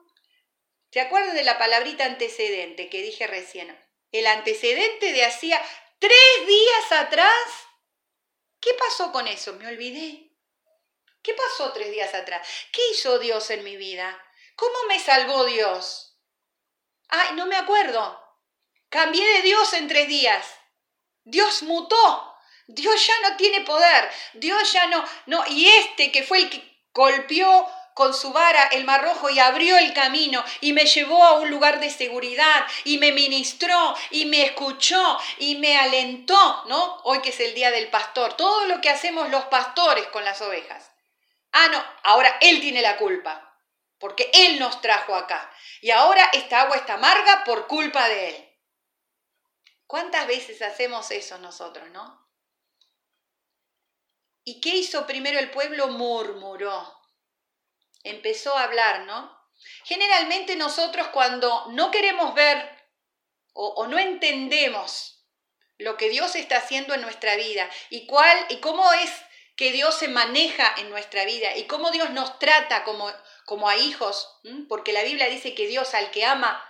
¿te 0.90 1.00
acuerdas 1.00 1.34
de 1.34 1.44
la 1.44 1.58
palabrita 1.58 2.04
antecedente 2.04 2.88
que 2.88 3.02
dije 3.02 3.26
recién? 3.26 3.76
El 4.12 4.26
antecedente 4.26 5.12
de 5.12 5.24
hacía 5.24 5.60
tres 5.98 6.46
días 6.46 6.92
atrás. 6.92 7.46
¿Qué 8.60 8.74
pasó 8.74 9.12
con 9.12 9.26
eso? 9.28 9.52
Me 9.54 9.68
olvidé. 9.68 10.30
¿Qué 11.22 11.34
pasó 11.34 11.72
tres 11.72 11.90
días 11.90 12.14
atrás? 12.14 12.46
¿Qué 12.72 12.80
hizo 12.92 13.18
Dios 13.18 13.50
en 13.50 13.64
mi 13.64 13.76
vida? 13.76 14.18
¿Cómo 14.56 14.84
me 14.88 14.98
salvó 14.98 15.44
Dios? 15.44 16.18
Ay, 17.08 17.34
no 17.34 17.46
me 17.46 17.56
acuerdo. 17.56 18.18
Cambié 18.88 19.24
de 19.34 19.42
Dios 19.42 19.72
en 19.74 19.88
tres 19.88 20.08
días. 20.08 20.46
Dios 21.24 21.62
mutó. 21.62 22.36
Dios 22.66 23.06
ya 23.06 23.28
no 23.28 23.36
tiene 23.36 23.62
poder. 23.62 24.10
Dios 24.34 24.72
ya 24.72 24.86
no, 24.86 25.04
no. 25.26 25.44
Y 25.48 25.68
este 25.68 26.10
que 26.10 26.22
fue 26.22 26.38
el 26.38 26.50
que 26.50 26.82
golpeó 26.92 27.70
con 28.00 28.14
su 28.14 28.32
vara 28.32 28.62
el 28.72 28.84
mar 28.84 29.02
rojo 29.02 29.28
y 29.28 29.38
abrió 29.40 29.76
el 29.76 29.92
camino 29.92 30.42
y 30.62 30.72
me 30.72 30.86
llevó 30.86 31.22
a 31.22 31.34
un 31.34 31.50
lugar 31.50 31.80
de 31.80 31.90
seguridad 31.90 32.66
y 32.84 32.96
me 32.96 33.12
ministró 33.12 33.94
y 34.08 34.24
me 34.24 34.42
escuchó 34.42 35.18
y 35.36 35.56
me 35.56 35.76
alentó, 35.76 36.64
¿no? 36.66 37.02
Hoy 37.04 37.20
que 37.20 37.28
es 37.28 37.38
el 37.40 37.52
día 37.52 37.70
del 37.70 37.90
pastor, 37.90 38.38
todo 38.38 38.64
lo 38.64 38.80
que 38.80 38.88
hacemos 38.88 39.28
los 39.28 39.44
pastores 39.44 40.06
con 40.06 40.24
las 40.24 40.40
ovejas. 40.40 40.90
Ah, 41.52 41.68
no, 41.70 41.84
ahora 42.02 42.38
Él 42.40 42.62
tiene 42.62 42.80
la 42.80 42.96
culpa, 42.96 43.54
porque 43.98 44.30
Él 44.32 44.58
nos 44.58 44.80
trajo 44.80 45.14
acá. 45.14 45.52
Y 45.82 45.90
ahora 45.90 46.26
esta 46.32 46.62
agua 46.62 46.76
está 46.76 46.94
amarga 46.94 47.44
por 47.44 47.66
culpa 47.66 48.08
de 48.08 48.30
Él. 48.30 48.58
¿Cuántas 49.86 50.26
veces 50.26 50.62
hacemos 50.62 51.10
eso 51.10 51.36
nosotros, 51.36 51.90
no? 51.90 52.26
¿Y 54.42 54.58
qué 54.62 54.70
hizo 54.70 55.06
primero 55.06 55.38
el 55.38 55.50
pueblo? 55.50 55.88
Murmuró. 55.88 56.99
Empezó 58.02 58.56
a 58.56 58.64
hablar, 58.64 59.06
¿no? 59.06 59.38
Generalmente 59.84 60.56
nosotros 60.56 61.08
cuando 61.08 61.66
no 61.70 61.90
queremos 61.90 62.34
ver 62.34 62.78
o, 63.52 63.86
no 63.88 63.98
entendemos 63.98 65.26
lo 65.78 65.96
que 65.96 66.08
Dios 66.08 66.34
está 66.34 66.58
haciendo 66.58 66.94
en 66.94 67.02
nuestra 67.02 67.36
vida 67.36 67.68
y 67.90 68.06
cuál 68.06 68.38
y 68.48 68.58
cómo 68.58 68.92
es 68.92 69.10
que 69.56 69.72
Dios 69.72 69.98
se 69.98 70.08
maneja 70.08 70.74
en 70.78 70.88
nuestra 70.88 71.24
vida 71.24 71.56
y 71.56 71.64
cómo 71.64 71.90
Dios 71.90 72.10
nos 72.10 72.38
trata 72.38 72.84
como, 72.84 73.12
como 73.44 73.68
a 73.68 73.76
hijos, 73.76 74.40
porque 74.68 74.92
la 74.92 75.02
Biblia 75.02 75.28
dice 75.28 75.54
que 75.54 75.66
Dios 75.66 75.92
al 75.94 76.10
que 76.10 76.24
ama 76.24 76.64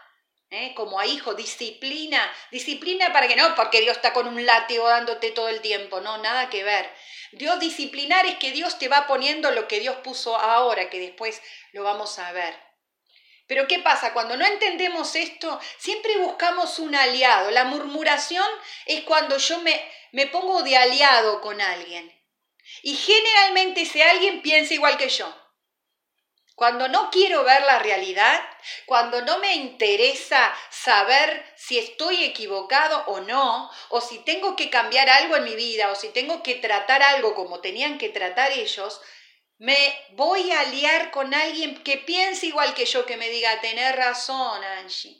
¿eh? 0.51 0.75
como 0.75 0.99
a 0.99 1.07
hijo, 1.07 1.35
disciplina, 1.35 2.21
disciplina 2.51 3.13
para 3.13 3.29
que 3.29 3.37
no, 3.37 3.55
porque 3.55 3.81
Dios 3.81 3.97
está 3.97 4.13
con 4.13 4.27
un 4.27 4.45
látigo 4.45 4.89
dándote 4.89 5.31
todo 5.31 5.49
el 5.49 5.61
tiempo, 5.61 6.01
no, 6.01 6.19
nada 6.19 6.51
que 6.51 6.65
ver. 6.65 6.91
Dios 7.33 7.61
disciplinar 7.61 8.27
es 8.27 8.37
que 8.37 8.53
Dios 8.53 8.79
te 8.79 8.89
va 8.89 9.07
poniendo 9.07 9.51
lo 9.51 9.69
que 9.69 9.81
Dios 9.81 9.97
puso 10.05 10.37
ahora, 10.37 10.91
que 10.91 10.99
después 10.99 11.41
lo 11.73 11.85
vamos 11.85 12.19
a 12.19 12.33
ver. 12.33 12.55
Pero 13.47 13.67
¿qué 13.67 13.81
pasa? 13.81 14.13
Cuando 14.13 14.37
no 14.37 14.47
entendemos 14.47 15.17
esto, 15.17 15.61
siempre 15.79 16.19
buscamos 16.19 16.79
un 16.79 16.95
aliado. 16.95 17.51
La 17.51 17.65
murmuración 17.65 18.47
es 18.87 19.03
cuando 19.03 19.39
yo 19.39 19.59
me, 19.61 19.81
me 20.13 20.29
pongo 20.29 20.63
de 20.63 20.77
aliado 20.77 21.41
con 21.41 21.61
alguien. 21.61 22.17
Y 22.83 22.95
generalmente 22.95 23.83
ese 23.83 24.05
alguien 24.05 24.43
piensa 24.43 24.75
igual 24.75 24.97
que 24.97 25.09
yo. 25.09 25.35
Cuando 26.61 26.89
no 26.89 27.09
quiero 27.11 27.43
ver 27.43 27.63
la 27.63 27.79
realidad, 27.79 28.39
cuando 28.85 29.23
no 29.23 29.39
me 29.39 29.55
interesa 29.55 30.55
saber 30.69 31.51
si 31.57 31.79
estoy 31.79 32.23
equivocado 32.23 33.03
o 33.07 33.21
no, 33.21 33.71
o 33.89 34.03
si 34.03 34.19
tengo 34.19 34.57
que 34.57 34.69
cambiar 34.69 35.09
algo 35.09 35.37
en 35.37 35.45
mi 35.45 35.55
vida, 35.55 35.91
o 35.91 35.95
si 35.95 36.11
tengo 36.11 36.43
que 36.43 36.57
tratar 36.57 37.03
algo 37.03 37.35
como 37.35 37.63
tenían 37.63 37.97
que 37.97 38.11
tratar 38.11 38.53
ellos, 38.53 39.01
me 39.57 39.75
voy 40.11 40.53
a 40.53 40.65
liar 40.65 41.11
con 41.13 41.33
alguien 41.33 41.83
que 41.83 41.97
piense 41.97 42.49
igual 42.49 42.75
que 42.75 42.85
yo, 42.85 43.07
que 43.07 43.17
me 43.17 43.31
diga, 43.31 43.59
tener 43.63 43.97
razón, 43.97 44.63
Angie. 44.63 45.17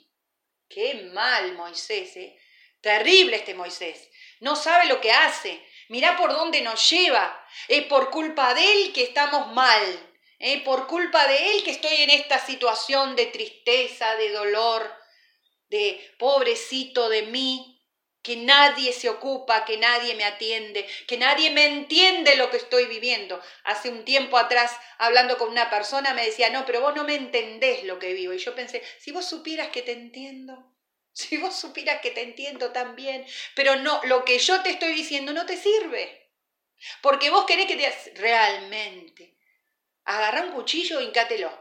Qué 0.69 1.09
mal 1.11 1.53
Moisés, 1.53 2.17
¿eh? 2.17 2.37
Terrible 2.81 3.37
este 3.37 3.55
Moisés. 3.55 4.11
No 4.41 4.55
sabe 4.55 4.85
lo 4.85 5.01
que 5.01 5.11
hace. 5.11 5.59
Mirá 5.89 6.17
por 6.17 6.33
dónde 6.33 6.61
nos 6.61 6.87
lleva. 6.87 7.43
Es 7.67 7.81
por 7.85 8.11
culpa 8.11 8.53
de 8.53 8.73
él 8.73 8.93
que 8.93 9.01
estamos 9.01 9.51
mal. 9.53 10.10
Es 10.41 10.63
por 10.63 10.87
culpa 10.87 11.27
de 11.27 11.51
él 11.51 11.63
que 11.63 11.69
estoy 11.69 11.95
en 11.97 12.09
esta 12.09 12.43
situación 12.43 13.15
de 13.15 13.27
tristeza, 13.27 14.15
de 14.15 14.31
dolor, 14.31 14.91
de 15.69 16.15
pobrecito 16.17 17.09
de 17.09 17.21
mí, 17.21 17.79
que 18.23 18.37
nadie 18.37 18.91
se 18.91 19.07
ocupa, 19.09 19.65
que 19.65 19.77
nadie 19.77 20.15
me 20.15 20.23
atiende, 20.23 20.87
que 21.07 21.17
nadie 21.17 21.51
me 21.51 21.65
entiende 21.65 22.37
lo 22.37 22.49
que 22.49 22.57
estoy 22.57 22.85
viviendo. 22.85 23.39
Hace 23.65 23.89
un 23.89 24.03
tiempo 24.03 24.35
atrás, 24.39 24.75
hablando 24.97 25.37
con 25.37 25.49
una 25.49 25.69
persona, 25.69 26.15
me 26.15 26.25
decía, 26.25 26.49
no, 26.49 26.65
pero 26.65 26.81
vos 26.81 26.95
no 26.95 27.03
me 27.03 27.13
entendés 27.13 27.83
lo 27.83 27.99
que 27.99 28.13
vivo. 28.13 28.33
Y 28.33 28.39
yo 28.39 28.55
pensé, 28.55 28.81
si 28.97 29.11
vos 29.11 29.25
supieras 29.25 29.69
que 29.69 29.83
te 29.83 29.91
entiendo, 29.91 30.73
si 31.13 31.37
vos 31.37 31.55
supieras 31.55 32.01
que 32.01 32.09
te 32.09 32.21
entiendo 32.21 32.71
tan 32.71 32.95
bien, 32.95 33.23
pero 33.55 33.75
no, 33.75 34.01
lo 34.05 34.25
que 34.25 34.39
yo 34.39 34.63
te 34.63 34.71
estoy 34.71 34.93
diciendo 34.93 35.33
no 35.33 35.45
te 35.45 35.55
sirve. 35.55 36.31
Porque 37.03 37.29
vos 37.29 37.45
querés 37.45 37.67
que 37.67 37.75
te 37.75 38.11
realmente. 38.15 39.35
Agarra 40.05 40.41
un 40.41 40.51
cuchillo 40.51 40.99
e 40.99 41.03
hincátelo. 41.03 41.51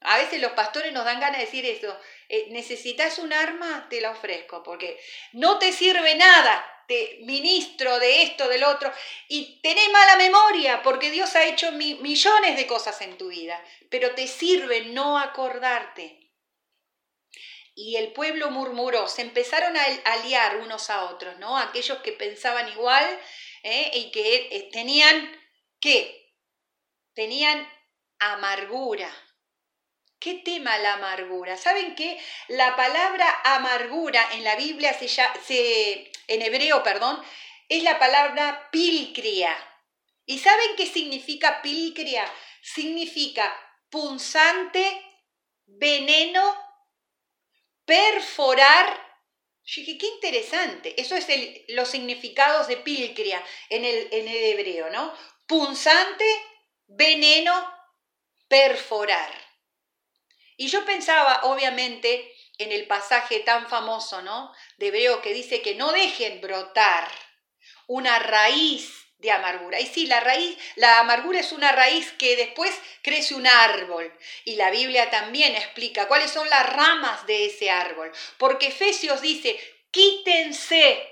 A 0.00 0.18
veces 0.18 0.40
los 0.40 0.52
pastores 0.52 0.92
nos 0.92 1.04
dan 1.04 1.20
ganas 1.20 1.38
de 1.38 1.46
decir 1.46 1.64
eso. 1.66 1.98
Eh, 2.28 2.48
necesitas 2.50 3.18
un 3.18 3.32
arma, 3.32 3.86
te 3.88 4.00
la 4.00 4.10
ofrezco, 4.10 4.62
porque 4.62 5.00
no 5.32 5.58
te 5.58 5.72
sirve 5.72 6.14
nada. 6.14 6.70
Te 6.86 7.20
ministro 7.22 7.98
de 7.98 8.24
esto, 8.24 8.46
del 8.46 8.62
otro, 8.62 8.92
y 9.26 9.58
tenés 9.62 9.90
mala 9.90 10.16
memoria, 10.16 10.82
porque 10.82 11.10
Dios 11.10 11.34
ha 11.34 11.46
hecho 11.46 11.72
millones 11.72 12.56
de 12.56 12.66
cosas 12.66 13.00
en 13.00 13.16
tu 13.16 13.28
vida, 13.28 13.58
pero 13.88 14.14
te 14.14 14.26
sirve 14.26 14.82
no 14.82 15.18
acordarte 15.18 16.24
y 17.74 17.96
el 17.96 18.12
pueblo 18.12 18.50
murmuró, 18.50 19.08
se 19.08 19.22
empezaron 19.22 19.76
a 19.76 19.84
aliar 20.04 20.58
unos 20.58 20.90
a 20.90 21.04
otros, 21.06 21.38
¿no? 21.38 21.58
Aquellos 21.58 21.98
que 21.98 22.12
pensaban 22.12 22.68
igual 22.68 23.04
¿eh? 23.64 23.90
y 23.94 24.10
que 24.12 24.68
tenían, 24.72 25.30
¿qué? 25.80 26.23
Tenían 27.14 27.68
amargura. 28.18 29.10
¿Qué 30.18 30.34
tema 30.34 30.78
la 30.78 30.94
amargura? 30.94 31.56
¿Saben 31.56 31.94
qué? 31.94 32.18
La 32.48 32.76
palabra 32.76 33.26
amargura 33.44 34.26
en 34.32 34.44
la 34.44 34.56
Biblia, 34.56 34.94
se, 34.94 35.08
se, 35.08 36.10
en 36.28 36.42
hebreo, 36.42 36.82
perdón, 36.82 37.22
es 37.68 37.82
la 37.82 37.98
palabra 37.98 38.68
pilcria. 38.70 39.54
¿Y 40.26 40.38
saben 40.38 40.76
qué 40.76 40.86
significa 40.86 41.60
pilcria? 41.60 42.24
Significa 42.62 43.54
punzante, 43.90 45.02
veneno 45.66 46.56
perforar. 47.84 49.02
Yo 49.64 49.80
dije, 49.82 49.98
qué 49.98 50.06
interesante. 50.06 51.00
Eso 51.00 51.16
es 51.16 51.26
los 51.68 51.88
significados 51.88 52.66
de 52.66 52.78
pilcria 52.78 53.42
en 53.68 53.84
el, 53.84 54.08
en 54.10 54.28
el 54.28 54.36
hebreo, 54.36 54.90
¿no? 54.90 55.12
Punzante, 55.46 56.24
veneno, 56.86 57.72
perforar. 58.48 59.32
Y 60.56 60.68
yo 60.68 60.84
pensaba, 60.84 61.40
obviamente, 61.44 62.32
en 62.58 62.72
el 62.72 62.86
pasaje 62.86 63.40
tan 63.40 63.68
famoso, 63.68 64.22
¿no? 64.22 64.52
De 64.76 64.88
hebreo 64.88 65.20
que 65.20 65.34
dice 65.34 65.62
que 65.62 65.74
no 65.74 65.92
dejen 65.92 66.40
brotar 66.40 67.10
una 67.86 68.18
raíz 68.18 69.04
de 69.18 69.30
amargura. 69.30 69.80
Y 69.80 69.86
sí, 69.86 70.06
la 70.06 70.20
raíz, 70.20 70.56
la 70.76 71.00
amargura 71.00 71.40
es 71.40 71.52
una 71.52 71.72
raíz 71.72 72.12
que 72.12 72.36
después 72.36 72.72
crece 73.02 73.34
un 73.34 73.46
árbol. 73.46 74.16
Y 74.44 74.56
la 74.56 74.70
Biblia 74.70 75.10
también 75.10 75.56
explica 75.56 76.06
cuáles 76.08 76.30
son 76.30 76.48
las 76.48 76.72
ramas 76.72 77.26
de 77.26 77.46
ese 77.46 77.70
árbol. 77.70 78.12
Porque 78.38 78.68
Efesios 78.68 79.20
dice, 79.20 79.58
quítense 79.90 81.10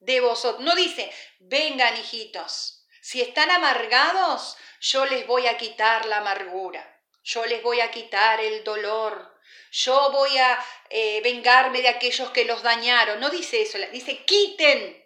de 0.00 0.20
vosotros. 0.20 0.64
No 0.64 0.74
dice, 0.74 1.10
vengan 1.38 1.96
hijitos. 1.96 2.84
Si 3.00 3.20
están 3.20 3.50
amargados, 3.50 4.56
yo 4.88 5.04
les 5.04 5.26
voy 5.26 5.48
a 5.48 5.56
quitar 5.56 6.06
la 6.06 6.18
amargura. 6.18 6.80
Yo 7.24 7.44
les 7.44 7.60
voy 7.60 7.80
a 7.80 7.90
quitar 7.90 8.40
el 8.40 8.62
dolor. 8.62 9.36
Yo 9.72 10.12
voy 10.12 10.38
a 10.38 10.64
eh, 10.90 11.20
vengarme 11.22 11.82
de 11.82 11.88
aquellos 11.88 12.30
que 12.30 12.44
los 12.44 12.62
dañaron. 12.62 13.18
No 13.18 13.28
dice 13.30 13.62
eso, 13.62 13.78
dice 13.90 14.24
quiten. 14.24 15.04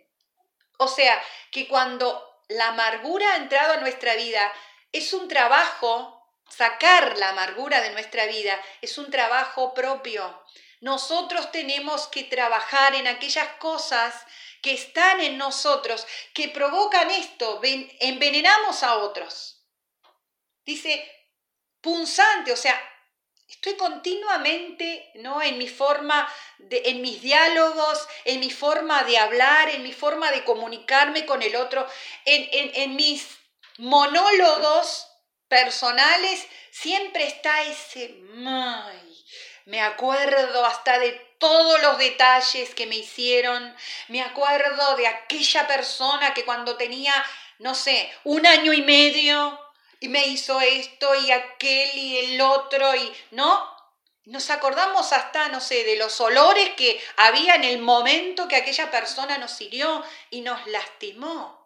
O 0.76 0.86
sea, 0.86 1.22
que 1.50 1.66
cuando 1.66 2.42
la 2.48 2.68
amargura 2.68 3.32
ha 3.32 3.36
entrado 3.36 3.72
a 3.72 3.76
nuestra 3.78 4.16
vida, 4.16 4.52
es 4.92 5.14
un 5.14 5.28
trabajo, 5.28 6.28
sacar 6.46 7.16
la 7.16 7.30
amargura 7.30 7.80
de 7.80 7.90
nuestra 7.90 8.26
vida, 8.26 8.60
es 8.82 8.98
un 8.98 9.10
trabajo 9.10 9.72
propio. 9.72 10.44
Nosotros 10.80 11.50
tenemos 11.52 12.06
que 12.08 12.24
trabajar 12.24 12.94
en 12.94 13.06
aquellas 13.06 13.48
cosas 13.54 14.26
que 14.60 14.74
están 14.74 15.20
en 15.20 15.38
nosotros, 15.38 16.06
que 16.34 16.48
provocan 16.50 17.10
esto, 17.10 17.62
envenenamos 17.62 18.82
a 18.82 18.96
otros. 18.98 19.59
Dice 20.70 20.92
punzante, 21.80 22.52
o 22.52 22.56
sea, 22.56 22.80
Estoy 23.50 23.74
continuamente, 23.74 25.10
¿no? 25.16 25.42
En 25.42 25.58
mi 25.58 25.66
forma, 25.66 26.32
de, 26.58 26.82
en 26.84 27.02
mis 27.02 27.20
diálogos, 27.20 28.06
en 28.24 28.38
mi 28.38 28.48
forma 28.48 29.02
de 29.02 29.18
hablar, 29.18 29.68
en 29.70 29.82
mi 29.82 29.92
forma 29.92 30.30
de 30.30 30.44
comunicarme 30.44 31.26
con 31.26 31.42
el 31.42 31.56
otro, 31.56 31.84
en, 32.24 32.48
en 32.52 32.94
mis 32.94 33.26
monólogos 33.78 35.08
personales, 35.48 36.46
siempre 36.70 37.26
está 37.26 37.62
ese, 37.64 38.14
me 39.66 39.80
acuerdo 39.82 40.64
hasta 40.64 41.00
de 41.00 41.10
todos 41.38 41.82
los 41.82 41.98
detalles 41.98 42.72
que 42.76 42.86
me 42.86 42.98
hicieron, 42.98 43.74
me 44.06 44.22
acuerdo 44.22 44.96
de 44.96 45.08
aquella 45.08 45.66
persona 45.66 46.34
que 46.34 46.44
cuando 46.44 46.76
tenía, 46.76 47.14
no 47.58 47.74
sé, 47.74 48.12
un 48.22 48.46
año 48.46 48.72
y 48.72 48.82
medio 48.82 49.58
y 50.00 50.08
me 50.08 50.26
hizo 50.26 50.60
esto 50.60 51.14
y 51.14 51.30
aquel 51.30 51.96
y 51.96 52.18
el 52.18 52.40
otro 52.40 52.94
y, 52.94 53.12
¿no? 53.32 53.76
Nos 54.24 54.48
acordamos 54.50 55.12
hasta, 55.12 55.48
no 55.48 55.60
sé, 55.60 55.84
de 55.84 55.96
los 55.96 56.20
olores 56.20 56.70
que 56.70 57.00
había 57.16 57.54
en 57.54 57.64
el 57.64 57.80
momento 57.80 58.48
que 58.48 58.56
aquella 58.56 58.90
persona 58.90 59.38
nos 59.38 59.60
hirió 59.60 60.02
y 60.30 60.40
nos 60.40 60.66
lastimó. 60.66 61.60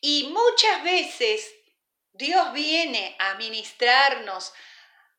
Y 0.00 0.30
muchas 0.32 0.82
veces 0.84 1.54
Dios 2.12 2.52
viene 2.52 3.16
a 3.18 3.34
ministrarnos, 3.34 4.52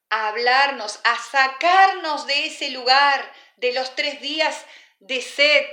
a 0.09 0.29
hablarnos, 0.29 0.99
a 1.03 1.17
sacarnos 1.17 2.27
de 2.27 2.47
ese 2.47 2.69
lugar 2.69 3.33
de 3.57 3.73
los 3.73 3.93
tres 3.95 4.21
días 4.21 4.65
de 4.99 5.21
sed. 5.21 5.65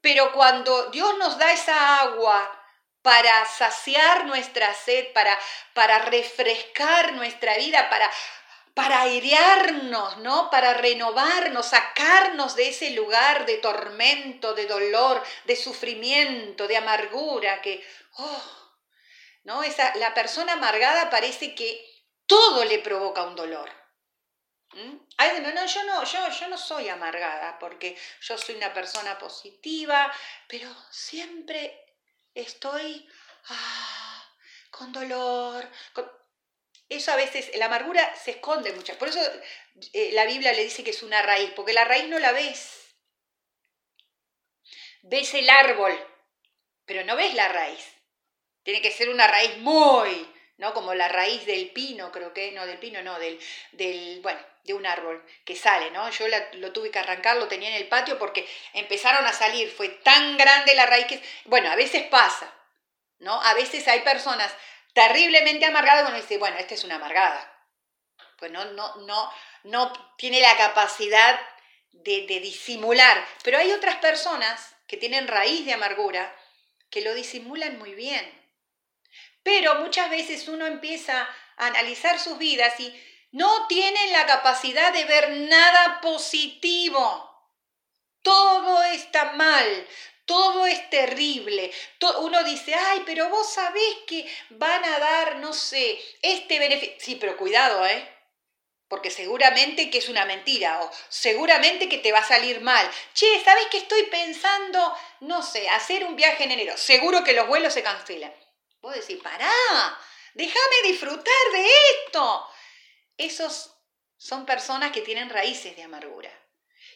Pero 0.00 0.32
cuando 0.32 0.90
Dios 0.90 1.16
nos 1.18 1.38
da 1.38 1.52
esa 1.52 2.00
agua 2.00 2.57
para 3.02 3.44
saciar 3.46 4.26
nuestra 4.26 4.74
sed, 4.74 5.12
para, 5.12 5.38
para 5.72 5.98
refrescar 6.00 7.12
nuestra 7.12 7.56
vida, 7.56 7.88
para, 7.88 8.10
para 8.74 9.02
airearnos, 9.02 10.18
¿no? 10.18 10.50
Para 10.50 10.74
renovarnos, 10.74 11.66
sacarnos 11.66 12.54
de 12.54 12.68
ese 12.68 12.90
lugar 12.90 13.46
de 13.46 13.58
tormento, 13.58 14.54
de 14.54 14.66
dolor, 14.66 15.22
de 15.46 15.56
sufrimiento, 15.56 16.68
de 16.68 16.76
amargura 16.76 17.60
que, 17.60 17.84
oh, 18.12 18.42
¿no? 19.44 19.62
Esa, 19.62 19.94
la 19.96 20.14
persona 20.14 20.52
amargada 20.52 21.10
parece 21.10 21.54
que 21.54 21.84
todo 22.26 22.64
le 22.64 22.78
provoca 22.78 23.22
un 23.22 23.36
dolor. 23.36 23.70
¿Mm? 24.74 24.96
no, 25.42 25.52
no, 25.52 25.66
yo 25.66 25.82
no, 25.84 26.04
yo, 26.04 26.28
yo 26.28 26.48
no 26.48 26.58
soy 26.58 26.88
amargada 26.88 27.58
porque 27.58 27.96
yo 28.20 28.36
soy 28.36 28.56
una 28.56 28.72
persona 28.72 29.18
positiva, 29.18 30.12
pero 30.46 30.68
siempre 30.90 31.87
estoy 32.42 33.08
ah, 33.48 34.24
con 34.70 34.92
dolor. 34.92 35.68
Eso 36.88 37.12
a 37.12 37.16
veces, 37.16 37.50
la 37.56 37.66
amargura 37.66 38.14
se 38.16 38.32
esconde 38.32 38.72
mucho. 38.72 38.96
Por 38.98 39.08
eso 39.08 39.20
eh, 39.92 40.10
la 40.12 40.24
Biblia 40.24 40.52
le 40.52 40.64
dice 40.64 40.82
que 40.84 40.90
es 40.90 41.02
una 41.02 41.22
raíz, 41.22 41.50
porque 41.54 41.72
la 41.72 41.84
raíz 41.84 42.08
no 42.08 42.18
la 42.18 42.32
ves. 42.32 42.94
Ves 45.02 45.34
el 45.34 45.48
árbol, 45.48 45.96
pero 46.84 47.04
no 47.04 47.16
ves 47.16 47.34
la 47.34 47.48
raíz. 47.48 47.84
Tiene 48.62 48.82
que 48.82 48.90
ser 48.90 49.08
una 49.08 49.26
raíz 49.26 49.58
muy, 49.58 50.26
¿no? 50.58 50.74
Como 50.74 50.94
la 50.94 51.08
raíz 51.08 51.46
del 51.46 51.70
pino, 51.70 52.12
creo 52.12 52.34
que, 52.34 52.52
no, 52.52 52.66
del 52.66 52.78
pino, 52.78 53.00
no, 53.02 53.18
del, 53.18 53.40
del 53.72 54.20
bueno, 54.20 54.40
de 54.64 54.74
un 54.74 54.84
árbol 54.86 55.24
que 55.44 55.56
sale, 55.56 55.90
¿no? 55.90 56.10
Yo 56.10 56.26
lo 56.54 56.72
tuve 56.72 56.90
que 56.90 56.98
arrancar, 56.98 57.36
lo 57.36 57.48
tenía 57.48 57.70
en 57.70 57.76
el 57.76 57.88
patio 57.88 58.18
porque 58.18 58.46
empezaron 58.74 59.24
a 59.24 59.32
salir, 59.32 59.70
fue 59.70 59.88
tan 59.88 60.36
grande 60.36 60.74
la 60.74 60.86
raíz 60.86 61.06
que, 61.06 61.22
bueno, 61.46 61.70
a 61.70 61.76
veces 61.76 62.02
pasa, 62.08 62.52
¿no? 63.18 63.40
A 63.40 63.54
veces 63.54 63.86
hay 63.88 64.00
personas 64.00 64.52
terriblemente 64.92 65.64
amargadas 65.64 66.02
cuando 66.02 66.20
dice, 66.20 66.38
bueno, 66.38 66.58
esta 66.58 66.74
es 66.74 66.84
una 66.84 66.96
amargada. 66.96 67.54
Pues 68.36 68.50
no, 68.50 68.64
no, 68.66 68.94
no, 68.96 69.32
no 69.64 70.14
tiene 70.16 70.40
la 70.40 70.56
capacidad 70.56 71.40
de, 71.90 72.26
de 72.26 72.40
disimular. 72.40 73.24
Pero 73.42 73.58
hay 73.58 73.72
otras 73.72 73.96
personas 73.96 74.76
que 74.86 74.96
tienen 74.96 75.28
raíz 75.28 75.64
de 75.66 75.72
amargura 75.72 76.34
que 76.90 77.00
lo 77.00 77.14
disimulan 77.14 77.78
muy 77.78 77.94
bien. 77.94 78.37
Pero 79.48 79.76
muchas 79.76 80.10
veces 80.10 80.46
uno 80.48 80.66
empieza 80.66 81.26
a 81.56 81.68
analizar 81.68 82.18
sus 82.18 82.36
vidas 82.36 82.78
y 82.80 82.94
no 83.30 83.66
tienen 83.66 84.12
la 84.12 84.26
capacidad 84.26 84.92
de 84.92 85.06
ver 85.06 85.30
nada 85.30 86.02
positivo. 86.02 87.50
Todo 88.20 88.82
está 88.82 89.32
mal, 89.32 89.88
todo 90.26 90.66
es 90.66 90.90
terrible. 90.90 91.72
Uno 92.18 92.44
dice, 92.44 92.74
ay, 92.74 93.04
pero 93.06 93.30
vos 93.30 93.50
sabés 93.50 93.96
que 94.06 94.30
van 94.50 94.84
a 94.84 94.98
dar, 94.98 95.36
no 95.36 95.54
sé, 95.54 95.98
este 96.20 96.58
beneficio. 96.58 96.96
Sí, 96.98 97.14
pero 97.14 97.38
cuidado, 97.38 97.86
¿eh? 97.86 98.06
Porque 98.86 99.10
seguramente 99.10 99.88
que 99.88 99.96
es 99.96 100.10
una 100.10 100.26
mentira 100.26 100.82
o 100.82 100.90
seguramente 101.08 101.88
que 101.88 101.96
te 101.96 102.12
va 102.12 102.18
a 102.18 102.28
salir 102.28 102.60
mal. 102.60 102.86
Che, 103.14 103.42
¿sabés 103.42 103.64
que 103.70 103.78
estoy 103.78 104.02
pensando, 104.10 104.94
no 105.20 105.42
sé, 105.42 105.70
hacer 105.70 106.04
un 106.04 106.16
viaje 106.16 106.44
en 106.44 106.50
enero? 106.50 106.76
Seguro 106.76 107.24
que 107.24 107.32
los 107.32 107.48
vuelos 107.48 107.72
se 107.72 107.82
cancelan. 107.82 108.34
Vos 108.80 108.94
decís, 108.94 109.20
pará, 109.22 109.52
déjame 110.34 110.82
disfrutar 110.84 111.52
de 111.52 111.66
esto. 112.04 112.48
Esos 113.16 113.74
son 114.16 114.46
personas 114.46 114.92
que 114.92 115.00
tienen 115.00 115.30
raíces 115.30 115.76
de 115.76 115.82
amargura, 115.82 116.30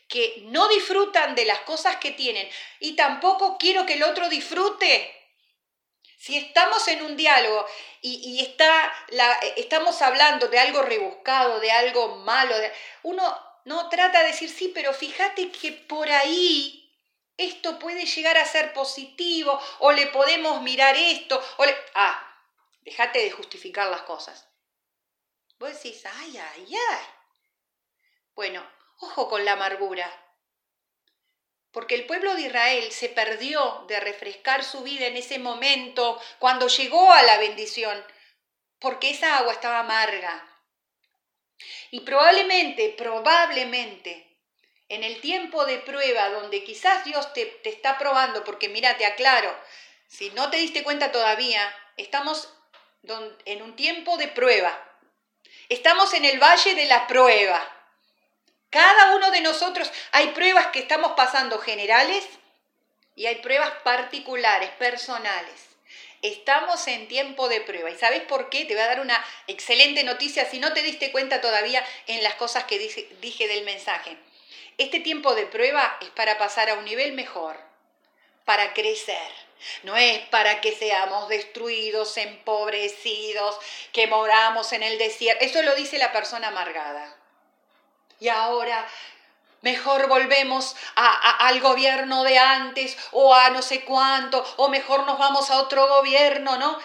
que 0.09 0.43
no 0.47 0.69
disfrutan 0.69 1.35
de 1.35 1.45
las 1.45 1.61
cosas 1.61 1.97
que 1.97 2.13
tienen 2.13 2.49
y 2.81 2.95
tampoco 2.95 3.57
quiero 3.59 3.87
que 3.87 3.95
el 3.95 4.03
otro 4.03 4.29
disfrute. 4.29 5.19
Si 6.19 6.37
estamos 6.37 6.87
en 6.87 7.03
un 7.03 7.17
diálogo 7.17 7.67
y, 8.01 8.41
está 8.41 8.93
la, 9.09 9.33
estamos 9.57 10.01
hablando 10.03 10.47
de 10.47 10.61
algo 10.61 10.83
rebuscado, 10.83 11.59
de 11.59 11.73
algo 11.73 12.17
malo, 12.19 12.55
uno 13.03 13.53
no 13.65 13.89
trata 13.89 14.21
de 14.21 14.29
decir, 14.29 14.49
sí, 14.49 14.71
pero 14.73 14.93
fíjate 14.93 15.51
que 15.51 15.73
por 15.73 16.09
ahí 16.09 16.82
esto 17.37 17.79
puede 17.79 18.07
llegar 18.07 18.37
a 18.37 18.45
ser 18.45 18.73
positivo, 18.73 19.61
o 19.81 19.93
le 19.93 20.07
podemos 20.09 20.63
mirar 20.63 20.97
esto, 20.97 21.43
o 21.57 21.65
le... 21.65 21.77
Ah, 21.95 22.29
déjate 22.83 23.21
de 23.21 23.31
justificar 23.31 23.89
las 23.89 24.03
cosas. 24.03 24.49
Vos 25.59 25.73
decís, 25.73 26.05
ay, 26.07 26.37
ay, 26.37 26.75
ay. 26.91 27.05
Bueno, 28.35 28.69
ojo 29.01 29.29
con 29.29 29.45
la 29.45 29.53
amargura. 29.53 30.11
Porque 31.71 31.95
el 31.95 32.07
pueblo 32.07 32.35
de 32.35 32.43
Israel 32.43 32.93
se 32.93 33.09
perdió 33.09 33.85
de 33.89 33.99
refrescar 34.01 34.63
su 34.63 34.83
vida 34.83 35.07
en 35.07 35.17
ese 35.17 35.39
momento 35.39 36.21
cuando 36.39 36.69
llegó 36.69 37.11
a 37.13 37.23
la 37.23 37.39
bendición, 37.39 38.05
porque 38.79 39.11
esa 39.11 39.39
agua 39.39 39.53
estaba 39.53 39.81
amarga. 39.81 40.49
Y 41.91 42.01
probablemente, 42.01 42.91
probablemente, 42.91 44.32
en 44.93 45.05
el 45.05 45.23
tiempo 45.23 45.65
de 45.65 45.79
prueba 45.79 46.29
donde 46.29 46.65
quizás 46.65 47.03
Dios 47.07 47.33
te, 47.33 47.61
está 47.65 47.97
probando, 47.97 48.45
porque 48.45 48.69
mira, 48.69 48.99
te 48.99 49.07
aclaro, 49.07 49.57
si 50.07 50.29
no 50.33 50.51
te 50.51 50.59
diste 50.59 50.83
cuenta 50.83 51.11
todavía, 51.11 51.75
estamos 51.97 52.53
en 53.47 53.63
un 53.63 53.75
tiempo 53.75 54.19
de 54.19 54.29
prueba. 54.29 54.79
Estamos 55.71 56.13
en 56.13 56.27
el 56.27 56.39
valle 56.39 56.75
de 56.75 56.85
la 56.85 57.07
prueba. 57.07 57.67
Cada 58.69 59.17
uno 59.17 59.31
de 59.31 59.41
nosotros 59.41 59.91
hay 60.13 60.29
pruebas 60.29 60.67
que 60.67 60.81
estamos 60.81 61.13
pasando 61.13 61.59
generales 61.59 62.29
y 63.17 63.25
hay 63.25 63.37
pruebas 63.37 63.71
particulares, 63.85 64.69
personales. 64.73 65.69
Estamos 66.21 66.87
en 66.87 67.09
tiempo 67.09 67.49
de 67.49 67.63
prueba. 67.63 67.91
¿Y 67.91 67.97
sabes 67.97 68.21
por 68.25 68.51
qué? 68.51 68.67
Te 68.67 68.75
voy 68.75 68.83
a 68.83 68.89
dar 68.89 69.01
una 69.01 69.25
excelente 69.47 70.05
noticia 70.05 70.45
si 70.51 70.59
no 70.59 70.75
te 70.75 70.83
diste 70.83 71.11
cuenta 71.13 71.41
todavía 71.41 71.83
en 72.07 72.23
las 72.23 72.35
cosas 72.35 72.65
que 72.65 72.79
dije 72.79 73.49
del 73.49 73.65
mensaje. 73.65 74.19
Este 74.79 75.01
tiempo 75.01 75.35
de 75.35 75.47
prueba 75.47 75.99
es 76.01 76.09
para 76.11 76.39
pasar 76.39 76.71
a 76.71 76.75
un 76.75 76.85
nivel 76.85 77.13
mejor, 77.13 77.57
para 78.45 78.73
crecer. 78.73 79.33
No 79.85 79.97
es 79.97 80.19
para 80.29 80.61
que 80.61 80.73
seamos 80.75 81.29
destruidos, 81.29 82.17
empobrecidos, 82.17 83.59
que 83.93 84.07
moramos 84.09 84.73
en 84.73 84.83
el 84.83 84.99
desierto. 84.99 85.45
Eso 85.45 85.63
lo 85.63 85.75
dice 85.75 85.99
la 85.99 86.13
persona 86.13 86.49
amargada. 86.49 87.17
Y 88.19 88.29
ahora 88.29 88.87
mejor 89.61 90.09
volvemos 90.09 90.77
al 90.97 91.61
gobierno 91.61 92.25
de 92.25 92.39
antes 92.39 92.97
o 93.13 93.35
a 93.35 93.51
no 93.51 93.63
sé 93.63 93.85
cuánto, 93.85 94.45
o 94.57 94.69
mejor 94.69 95.07
nos 95.07 95.19
vamos 95.19 95.51
a 95.51 95.59
otro 95.59 95.89
gobierno, 95.89 96.57
¿no? 96.59 96.79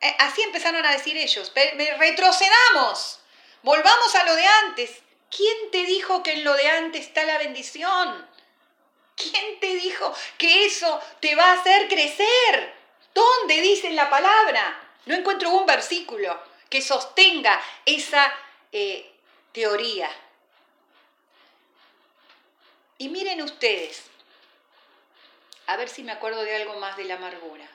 Eh, 0.00 0.16
así 0.18 0.42
empezaron 0.42 0.84
a 0.84 0.92
decir 0.92 1.16
ellos, 1.16 1.52
retrocedamos, 1.98 3.20
volvamos 3.62 4.14
a 4.14 4.24
lo 4.24 4.34
de 4.34 4.46
antes. 4.46 5.02
¿Quién 5.30 5.70
te 5.70 5.84
dijo 5.84 6.22
que 6.22 6.32
en 6.32 6.44
lo 6.44 6.54
de 6.54 6.68
antes 6.68 7.06
está 7.06 7.24
la 7.24 7.38
bendición? 7.38 8.28
¿Quién 9.16 9.60
te 9.60 9.74
dijo 9.76 10.14
que 10.38 10.66
eso 10.66 11.00
te 11.20 11.34
va 11.34 11.50
a 11.50 11.60
hacer 11.60 11.88
crecer? 11.88 12.74
¿Dónde 13.14 13.60
dice 13.60 13.90
la 13.90 14.10
palabra? 14.10 14.80
No 15.06 15.14
encuentro 15.14 15.50
un 15.50 15.66
versículo 15.66 16.38
que 16.68 16.82
sostenga 16.82 17.60
esa 17.84 18.32
eh, 18.72 19.12
teoría. 19.52 20.10
Y 22.98 23.08
miren 23.08 23.42
ustedes, 23.42 24.04
a 25.66 25.76
ver 25.76 25.88
si 25.88 26.02
me 26.02 26.12
acuerdo 26.12 26.42
de 26.42 26.56
algo 26.56 26.78
más 26.78 26.96
de 26.96 27.04
la 27.04 27.14
amargura. 27.14 27.66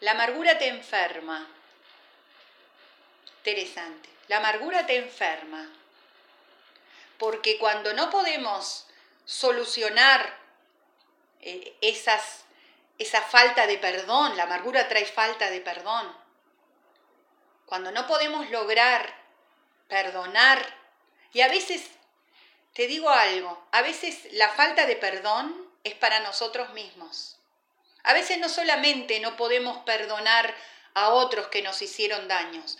La 0.00 0.12
amargura 0.12 0.58
te 0.58 0.68
enferma. 0.68 1.46
Interesante. 3.44 4.08
La 4.28 4.36
amargura 4.36 4.86
te 4.86 4.96
enferma. 4.96 5.68
Porque 7.18 7.58
cuando 7.58 7.92
no 7.92 8.08
podemos 8.08 8.86
solucionar 9.24 10.38
eh, 11.40 11.76
esas, 11.80 12.44
esa 12.98 13.20
falta 13.20 13.66
de 13.66 13.78
perdón, 13.78 14.36
la 14.36 14.44
amargura 14.44 14.88
trae 14.88 15.06
falta 15.06 15.50
de 15.50 15.60
perdón. 15.60 16.16
Cuando 17.66 17.90
no 17.90 18.06
podemos 18.06 18.48
lograr 18.50 19.12
perdonar, 19.88 20.64
y 21.32 21.40
a 21.40 21.48
veces, 21.48 21.90
te 22.74 22.86
digo 22.86 23.10
algo, 23.10 23.66
a 23.72 23.82
veces 23.82 24.32
la 24.34 24.50
falta 24.50 24.86
de 24.86 24.94
perdón 24.94 25.68
es 25.82 25.94
para 25.94 26.20
nosotros 26.20 26.72
mismos. 26.74 27.38
A 28.04 28.12
veces 28.12 28.38
no 28.38 28.48
solamente 28.48 29.18
no 29.18 29.36
podemos 29.36 29.78
perdonar 29.78 30.54
a 30.94 31.08
otros 31.08 31.48
que 31.48 31.62
nos 31.62 31.82
hicieron 31.82 32.28
daños, 32.28 32.78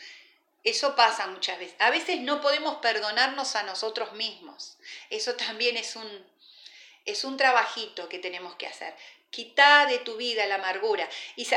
eso 0.64 0.94
pasa 0.94 1.26
muchas 1.26 1.58
veces. 1.58 1.74
A 1.80 1.90
veces 1.90 2.20
no 2.20 2.40
podemos 2.40 2.76
perdonarnos 2.76 3.56
a 3.56 3.64
nosotros 3.64 4.12
mismos. 4.12 4.76
Eso 5.10 5.34
también 5.34 5.76
es 5.76 5.96
un, 5.96 6.26
es 7.04 7.24
un 7.24 7.36
trabajito 7.36 8.08
que 8.08 8.18
tenemos 8.18 8.54
que 8.56 8.66
hacer. 8.66 8.94
Quita 9.30 9.86
de 9.86 9.98
tu 9.98 10.16
vida 10.16 10.46
la 10.46 10.56
amargura. 10.56 11.08
Y 11.36 11.48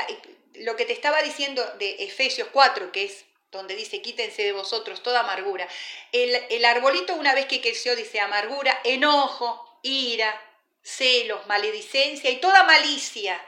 lo 0.55 0.75
que 0.75 0.85
te 0.85 0.93
estaba 0.93 1.21
diciendo 1.21 1.63
de 1.77 2.03
Efesios 2.03 2.47
4, 2.51 2.91
que 2.91 3.05
es 3.05 3.25
donde 3.51 3.75
dice 3.75 4.01
quítense 4.01 4.43
de 4.43 4.53
vosotros 4.53 5.03
toda 5.03 5.21
amargura. 5.21 5.67
El, 6.11 6.35
el 6.49 6.65
arbolito 6.65 7.13
una 7.15 7.35
vez 7.35 7.45
que 7.45 7.61
creció 7.61 7.95
dice 7.95 8.19
amargura, 8.19 8.79
enojo, 8.83 9.79
ira, 9.83 10.41
celos, 10.81 11.45
maledicencia 11.47 12.29
y 12.31 12.37
toda 12.37 12.63
malicia. 12.63 13.39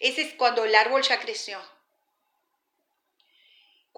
Ese 0.00 0.22
es 0.22 0.34
cuando 0.34 0.64
el 0.64 0.74
árbol 0.74 1.02
ya 1.02 1.18
creció. 1.18 1.60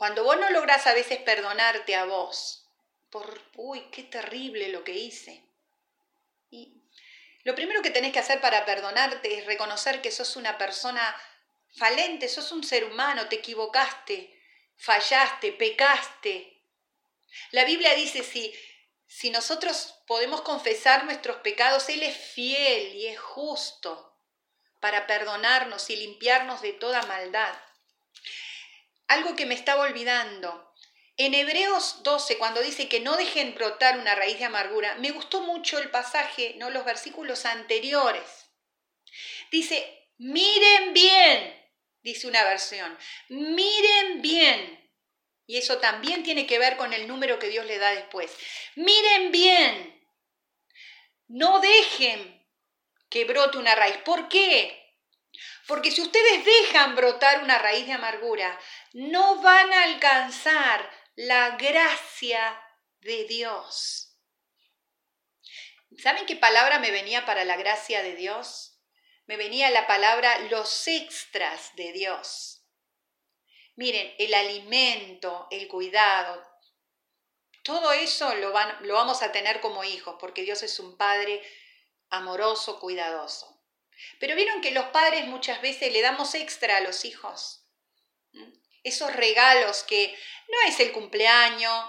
Cuando 0.01 0.25
vos 0.25 0.41
no 0.41 0.49
lográs 0.49 0.87
a 0.87 0.95
veces 0.95 1.19
perdonarte 1.19 1.95
a 1.95 2.07
vos, 2.07 2.65
por, 3.11 3.39
uy, 3.57 3.83
qué 3.93 4.03
terrible 4.03 4.71
lo 4.71 4.83
que 4.83 4.93
hice. 4.93 5.45
Y 6.49 6.73
lo 7.43 7.55
primero 7.55 7.83
que 7.83 7.91
tenés 7.91 8.11
que 8.11 8.19
hacer 8.19 8.41
para 8.41 8.65
perdonarte 8.65 9.37
es 9.37 9.45
reconocer 9.45 10.01
que 10.01 10.11
sos 10.11 10.37
una 10.37 10.57
persona 10.57 11.15
falente, 11.77 12.31
sos 12.31 12.51
un 12.51 12.65
ser 12.65 12.87
humano, 12.87 13.29
te 13.29 13.37
equivocaste, 13.37 14.43
fallaste, 14.79 15.53
pecaste. 15.53 16.63
La 17.51 17.67
Biblia 17.67 17.95
dice, 17.95 18.23
si, 18.23 18.55
si 19.07 19.29
nosotros 19.29 19.97
podemos 20.07 20.41
confesar 20.41 21.05
nuestros 21.05 21.43
pecados, 21.43 21.91
Él 21.91 22.03
es 22.05 22.17
fiel 22.17 22.95
y 22.95 23.09
es 23.09 23.21
justo 23.21 24.17
para 24.81 25.07
perdonarnos 25.07 25.91
y 25.91 25.97
limpiarnos 25.97 26.63
de 26.63 26.73
toda 26.73 27.03
maldad 27.03 27.55
algo 29.11 29.35
que 29.35 29.45
me 29.45 29.55
estaba 29.55 29.83
olvidando. 29.83 30.73
En 31.17 31.35
Hebreos 31.35 32.03
12, 32.05 32.39
cuando 32.39 32.63
dice 32.63 32.89
que 32.89 33.01
no 33.01 33.17
dejen 33.17 33.55
brotar 33.57 33.99
una 33.99 34.15
raíz 34.15 34.39
de 34.39 34.45
amargura, 34.45 34.95
me 34.97 35.11
gustó 35.11 35.41
mucho 35.41 35.79
el 35.79 35.91
pasaje, 35.91 36.55
no 36.59 36.71
los 36.71 36.85
versículos 36.85 37.45
anteriores. 37.45 38.49
Dice, 39.51 40.09
miren 40.17 40.95
bien, 40.95 41.71
dice 42.03 42.29
una 42.29 42.45
versión, 42.45 42.97
miren 43.29 44.23
bien. 44.23 44.79
Y 45.45 45.59
eso 45.59 45.79
también 45.79 46.23
tiene 46.23 46.47
que 46.47 46.61
ver 46.61 46.77
con 46.77 46.93
el 46.93 47.09
número 47.09 47.41
que 47.41 47.49
Dios 47.49 47.67
le 47.67 47.79
da 47.79 47.91
después. 47.91 48.33
Miren 48.77 49.33
bien, 49.33 50.09
no 51.27 51.59
dejen 51.59 52.49
que 53.09 53.25
brote 53.25 53.59
una 53.59 53.75
raíz. 53.75 53.97
¿Por 54.05 54.29
qué? 54.29 54.80
Porque 55.71 55.93
si 55.93 56.03
ustedes 56.03 56.45
dejan 56.45 56.97
brotar 56.97 57.45
una 57.45 57.57
raíz 57.57 57.87
de 57.87 57.93
amargura, 57.93 58.59
no 58.93 59.41
van 59.41 59.73
a 59.73 59.85
alcanzar 59.85 60.91
la 61.15 61.51
gracia 61.51 62.61
de 63.03 63.23
Dios. 63.27 64.19
¿Saben 65.97 66.27
qué 66.27 66.35
palabra 66.35 66.81
me 66.81 66.91
venía 66.91 67.25
para 67.25 67.45
la 67.45 67.57
gracia 67.57 68.03
de 68.03 68.17
Dios? 68.17 68.81
Me 69.27 69.37
venía 69.37 69.71
la 69.71 69.87
palabra 69.87 70.41
los 70.51 70.89
extras 70.89 71.77
de 71.77 71.93
Dios. 71.93 72.67
Miren, 73.77 74.13
el 74.19 74.35
alimento, 74.35 75.47
el 75.53 75.69
cuidado, 75.69 76.45
todo 77.63 77.93
eso 77.93 78.35
lo, 78.35 78.53
lo 78.81 78.95
vamos 78.95 79.23
a 79.23 79.31
tener 79.31 79.61
como 79.61 79.85
hijos, 79.85 80.17
porque 80.19 80.43
Dios 80.43 80.65
es 80.65 80.81
un 80.81 80.97
Padre 80.97 81.41
amoroso, 82.09 82.81
cuidadoso. 82.81 83.60
Pero 84.19 84.37
vieron 84.37 84.61
que 84.61 84.71
los 84.71 84.87
padres 84.87 85.27
muchas 85.27 85.61
veces 85.63 85.93
le 85.93 86.03
damos 86.03 86.35
extra 86.35 86.77
a 86.77 86.81
los 86.81 87.05
hijos. 87.05 87.65
Esos 88.83 89.13
regalos 89.15 89.83
que 89.83 90.17
no 90.49 90.57
es 90.69 90.81
el 90.81 90.93
cumpleaños, 90.93 91.85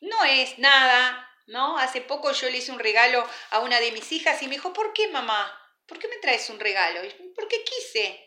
no 0.00 0.24
es 0.24 0.58
nada, 0.58 1.28
¿no? 1.46 1.78
Hace 1.78 2.00
poco 2.00 2.32
yo 2.32 2.48
le 2.48 2.58
hice 2.58 2.72
un 2.72 2.78
regalo 2.78 3.28
a 3.50 3.60
una 3.60 3.80
de 3.80 3.92
mis 3.92 4.12
hijas 4.12 4.40
y 4.42 4.46
me 4.46 4.54
dijo, 4.54 4.72
¿por 4.72 4.92
qué 4.92 5.08
mamá? 5.08 5.56
¿Por 5.86 5.98
qué 5.98 6.08
me 6.08 6.18
traes 6.18 6.48
un 6.50 6.60
regalo? 6.60 7.00
Porque 7.34 7.64
quise, 7.64 8.24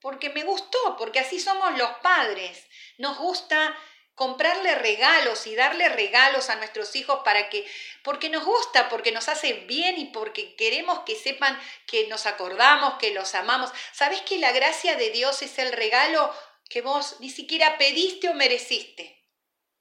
porque 0.00 0.30
me 0.30 0.44
gustó, 0.44 0.96
porque 0.96 1.18
así 1.18 1.40
somos 1.40 1.76
los 1.76 1.90
padres. 1.98 2.66
Nos 2.98 3.18
gusta 3.18 3.76
comprarle 4.20 4.74
regalos 4.74 5.46
y 5.46 5.54
darle 5.54 5.88
regalos 5.88 6.50
a 6.50 6.56
nuestros 6.56 6.94
hijos 6.94 7.20
para 7.24 7.48
que, 7.48 7.66
porque 8.02 8.28
nos 8.28 8.44
gusta, 8.44 8.90
porque 8.90 9.12
nos 9.12 9.30
hace 9.30 9.54
bien 9.64 9.98
y 9.98 10.08
porque 10.08 10.56
queremos 10.56 11.00
que 11.06 11.16
sepan 11.16 11.58
que 11.86 12.06
nos 12.08 12.26
acordamos, 12.26 12.98
que 12.98 13.12
los 13.12 13.34
amamos. 13.34 13.70
¿Sabes 13.92 14.20
que 14.20 14.36
la 14.36 14.52
gracia 14.52 14.94
de 14.96 15.08
Dios 15.08 15.40
es 15.40 15.58
el 15.58 15.72
regalo 15.72 16.30
que 16.68 16.82
vos 16.82 17.16
ni 17.20 17.30
siquiera 17.30 17.78
pediste 17.78 18.28
o 18.28 18.34
mereciste? 18.34 19.24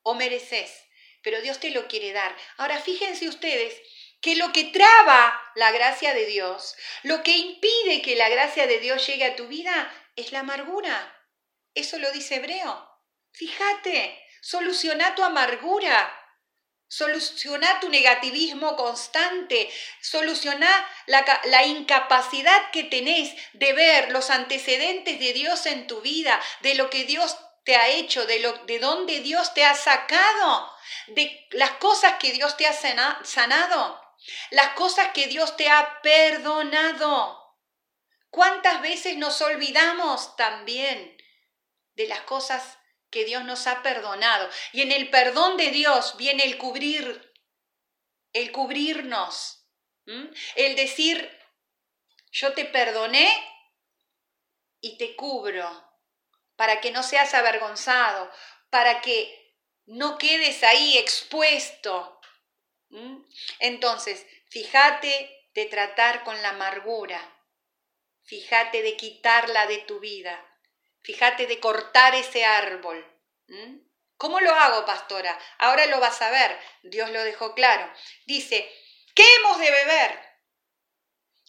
O 0.03 0.13
mereces, 0.13 0.71
pero 1.21 1.41
Dios 1.41 1.59
te 1.59 1.71
lo 1.71 1.89
quiere 1.89 2.13
dar. 2.13 2.33
Ahora 2.55 2.79
fíjense 2.79 3.27
ustedes 3.27 3.75
que 4.21 4.37
lo 4.37 4.53
que 4.53 4.63
traba 4.63 5.37
la 5.55 5.73
gracia 5.73 6.13
de 6.13 6.25
Dios, 6.27 6.77
lo 7.03 7.23
que 7.23 7.35
impide 7.35 8.01
que 8.01 8.15
la 8.15 8.29
gracia 8.29 8.67
de 8.67 8.79
Dios 8.79 9.05
llegue 9.05 9.25
a 9.25 9.35
tu 9.35 9.47
vida, 9.49 9.93
es 10.15 10.31
la 10.31 10.39
amargura. 10.39 11.27
Eso 11.73 11.97
lo 11.97 12.09
dice 12.13 12.35
Hebreo. 12.35 12.87
Fíjate, 13.33 14.28
Soluciona 14.41 15.15
tu 15.15 15.23
amargura. 15.23 16.15
Soluciona 16.87 17.79
tu 17.79 17.89
negativismo 17.89 18.75
constante. 18.75 19.71
Soluciona 20.01 20.67
la, 21.05 21.65
incapacidad 21.65 22.71
que 22.71 22.83
tenés 22.83 23.35
de 23.53 23.73
ver 23.73 24.11
los 24.11 24.31
antecedentes 24.31 25.19
de 25.19 25.33
Dios 25.33 25.67
en 25.67 25.85
tu 25.85 26.01
vida, 26.01 26.41
de 26.61 26.73
lo 26.73 26.89
que 26.89 27.03
Dios 27.03 27.37
te 27.63 27.75
ha 27.75 27.89
hecho, 27.89 28.25
de, 28.25 28.39
lo, 28.39 28.53
de 28.65 28.79
dónde 28.79 29.19
Dios 29.19 29.53
te 29.53 29.65
ha 29.65 29.75
sacado, 29.75 30.73
de 31.09 31.47
las 31.51 31.71
cosas 31.73 32.15
que 32.15 32.31
Dios 32.31 32.57
te 32.57 32.65
ha 32.65 32.73
sanado, 32.73 34.01
las 34.49 34.69
cosas 34.69 35.09
que 35.13 35.27
Dios 35.27 35.55
te 35.57 35.69
ha 35.69 36.01
perdonado. 36.01 37.37
¿Cuántas 38.31 38.81
veces 38.81 39.17
nos 39.17 39.39
olvidamos 39.41 40.35
también 40.35 41.17
de 41.93 42.07
las 42.07 42.21
cosas 42.21 42.78
que 43.09 43.25
Dios 43.25 43.43
nos 43.43 43.67
ha 43.67 43.81
perdonado. 43.81 44.49
Y 44.71 44.81
en 44.81 44.91
el 44.91 45.09
perdón 45.09 45.57
de 45.57 45.71
Dios 45.71 46.15
viene 46.17 46.43
el 46.43 46.57
cubrir, 46.57 47.33
el 48.33 48.51
cubrirnos, 48.51 49.65
el 50.55 50.75
decir, 50.75 51.37
yo 52.31 52.53
te 52.53 52.65
perdoné 52.65 53.31
y 54.81 54.97
te 54.97 55.15
cubro, 55.15 55.87
para 56.55 56.81
que 56.81 56.91
no 56.91 57.03
seas 57.03 57.33
avergonzado, 57.33 58.31
para 58.69 59.01
que 59.01 59.55
no 59.85 60.17
quedes 60.17 60.63
ahí 60.63 60.97
expuesto. 60.97 62.19
Entonces, 63.59 64.25
fíjate 64.49 65.47
de 65.53 65.65
tratar 65.65 66.23
con 66.23 66.41
la 66.41 66.49
amargura, 66.49 67.19
fíjate 68.23 68.81
de 68.81 68.95
quitarla 68.97 69.67
de 69.67 69.79
tu 69.79 69.99
vida 69.99 70.48
Fíjate 71.01 71.47
de 71.47 71.59
cortar 71.59 72.15
ese 72.15 72.45
árbol. 72.45 73.05
¿Cómo 74.17 74.39
lo 74.39 74.51
hago, 74.51 74.85
pastora? 74.85 75.39
Ahora 75.57 75.85
lo 75.85 75.99
vas 75.99 76.21
a 76.21 76.29
ver. 76.29 76.59
Dios 76.83 77.09
lo 77.09 77.23
dejó 77.23 77.53
claro. 77.55 77.91
Dice, 78.25 78.69
¿qué 79.15 79.23
hemos 79.37 79.59
de 79.59 79.71
beber? 79.71 80.19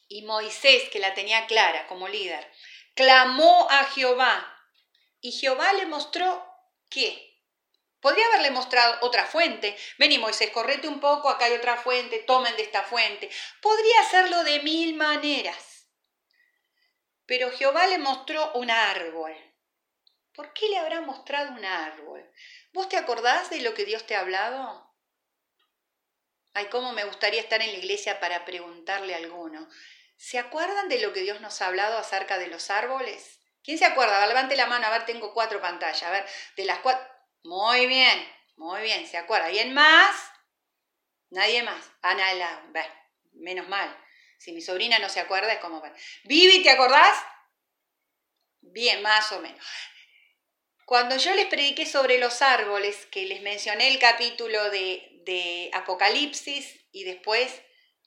Y 0.08 0.22
Moisés, 0.22 0.88
que 0.90 0.98
la 0.98 1.14
tenía 1.14 1.46
clara 1.46 1.86
como 1.88 2.08
líder, 2.08 2.50
clamó 2.94 3.68
a 3.70 3.84
Jehová. 3.84 4.56
Y 5.20 5.32
Jehová 5.32 5.72
le 5.74 5.86
mostró 5.86 6.46
qué. 6.88 7.30
Podría 8.00 8.26
haberle 8.28 8.50
mostrado 8.50 8.98
otra 9.02 9.26
fuente. 9.26 9.76
Vení, 9.98 10.18
Moisés, 10.18 10.50
correte 10.50 10.88
un 10.88 11.00
poco, 11.00 11.28
acá 11.28 11.44
hay 11.44 11.52
otra 11.52 11.76
fuente, 11.76 12.20
tomen 12.20 12.56
de 12.56 12.62
esta 12.62 12.82
fuente. 12.82 13.30
Podría 13.60 14.00
hacerlo 14.00 14.42
de 14.42 14.60
mil 14.60 14.94
maneras. 14.94 15.69
Pero 17.30 17.52
Jehová 17.52 17.86
le 17.86 17.98
mostró 17.98 18.50
un 18.54 18.72
árbol. 18.72 19.32
¿Por 20.34 20.52
qué 20.52 20.68
le 20.68 20.78
habrá 20.78 21.00
mostrado 21.00 21.52
un 21.52 21.64
árbol? 21.64 22.28
¿Vos 22.72 22.88
te 22.88 22.96
acordás 22.96 23.50
de 23.50 23.60
lo 23.60 23.72
que 23.72 23.84
Dios 23.84 24.04
te 24.04 24.16
ha 24.16 24.20
hablado? 24.22 24.92
Ay, 26.54 26.66
cómo 26.72 26.90
me 26.90 27.04
gustaría 27.04 27.40
estar 27.40 27.62
en 27.62 27.70
la 27.70 27.78
iglesia 27.78 28.18
para 28.18 28.44
preguntarle 28.44 29.14
a 29.14 29.18
alguno. 29.18 29.68
¿Se 30.16 30.40
acuerdan 30.40 30.88
de 30.88 30.98
lo 30.98 31.12
que 31.12 31.20
Dios 31.20 31.40
nos 31.40 31.62
ha 31.62 31.68
hablado 31.68 31.98
acerca 31.98 32.36
de 32.36 32.48
los 32.48 32.68
árboles? 32.68 33.38
¿Quién 33.62 33.78
se 33.78 33.84
acuerda? 33.84 34.26
Levante 34.26 34.56
la 34.56 34.66
mano, 34.66 34.88
a 34.88 34.90
ver, 34.90 35.06
tengo 35.06 35.32
cuatro 35.32 35.60
pantallas. 35.60 36.02
A 36.02 36.10
ver, 36.10 36.26
de 36.56 36.64
las 36.64 36.80
cuatro. 36.80 37.06
Muy 37.44 37.86
bien. 37.86 38.28
Muy 38.56 38.82
bien, 38.82 39.06
se 39.06 39.18
acuerda. 39.18 39.52
¿Y 39.52 39.60
en 39.60 39.72
más? 39.72 40.16
Nadie 41.28 41.62
más. 41.62 41.92
Ana, 42.02 42.34
la, 42.34 42.60
menos 43.34 43.68
mal. 43.68 43.96
Si 44.40 44.52
mi 44.52 44.62
sobrina 44.62 44.98
no 44.98 45.10
se 45.10 45.20
acuerda, 45.20 45.52
es 45.52 45.58
como... 45.58 45.82
Vivi, 46.24 46.62
¿te 46.62 46.70
acordás? 46.70 47.14
Bien, 48.62 49.02
más 49.02 49.30
o 49.32 49.40
menos. 49.40 49.66
Cuando 50.86 51.18
yo 51.18 51.34
les 51.34 51.44
prediqué 51.44 51.84
sobre 51.84 52.16
los 52.16 52.40
árboles, 52.40 53.04
que 53.10 53.26
les 53.26 53.42
mencioné 53.42 53.88
el 53.88 53.98
capítulo 53.98 54.70
de, 54.70 55.06
de 55.26 55.70
Apocalipsis 55.74 56.80
y 56.90 57.04
después, 57.04 57.52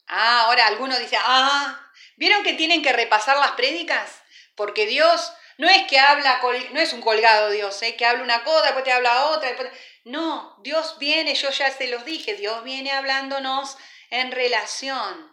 ah, 0.08 0.46
ahora 0.46 0.66
algunos 0.66 0.98
dicen, 0.98 1.20
ah, 1.22 1.80
¿vieron 2.16 2.44
que 2.44 2.54
tienen 2.54 2.82
que 2.82 2.94
repasar 2.94 3.38
las 3.38 3.52
prédicas? 3.52 4.24
Porque 4.56 4.88
Dios 4.88 5.34
no 5.60 5.70
es 5.70 5.84
que 5.84 6.00
habla, 6.00 6.42
no 6.72 6.80
es 6.80 6.94
un 6.94 7.02
colgado 7.02 7.52
Dios, 7.52 7.80
¿eh? 7.84 7.96
que 7.96 8.08
habla 8.08 8.24
una 8.24 8.44
cosa, 8.44 8.64
después 8.64 8.84
te 8.84 8.92
habla 8.92 9.28
otra. 9.28 9.56
No, 10.04 10.58
Dios 10.64 10.98
viene, 10.98 11.36
yo 11.36 11.52
ya 11.52 11.70
se 11.70 11.86
los 11.90 12.06
dije, 12.06 12.34
Dios 12.34 12.64
viene 12.64 12.92
hablándonos 12.92 13.78
en 14.10 14.32
relación. 14.32 15.33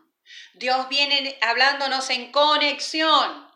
Dios 0.54 0.88
viene 0.88 1.38
hablándonos 1.40 2.10
en 2.10 2.32
conexión. 2.32 3.50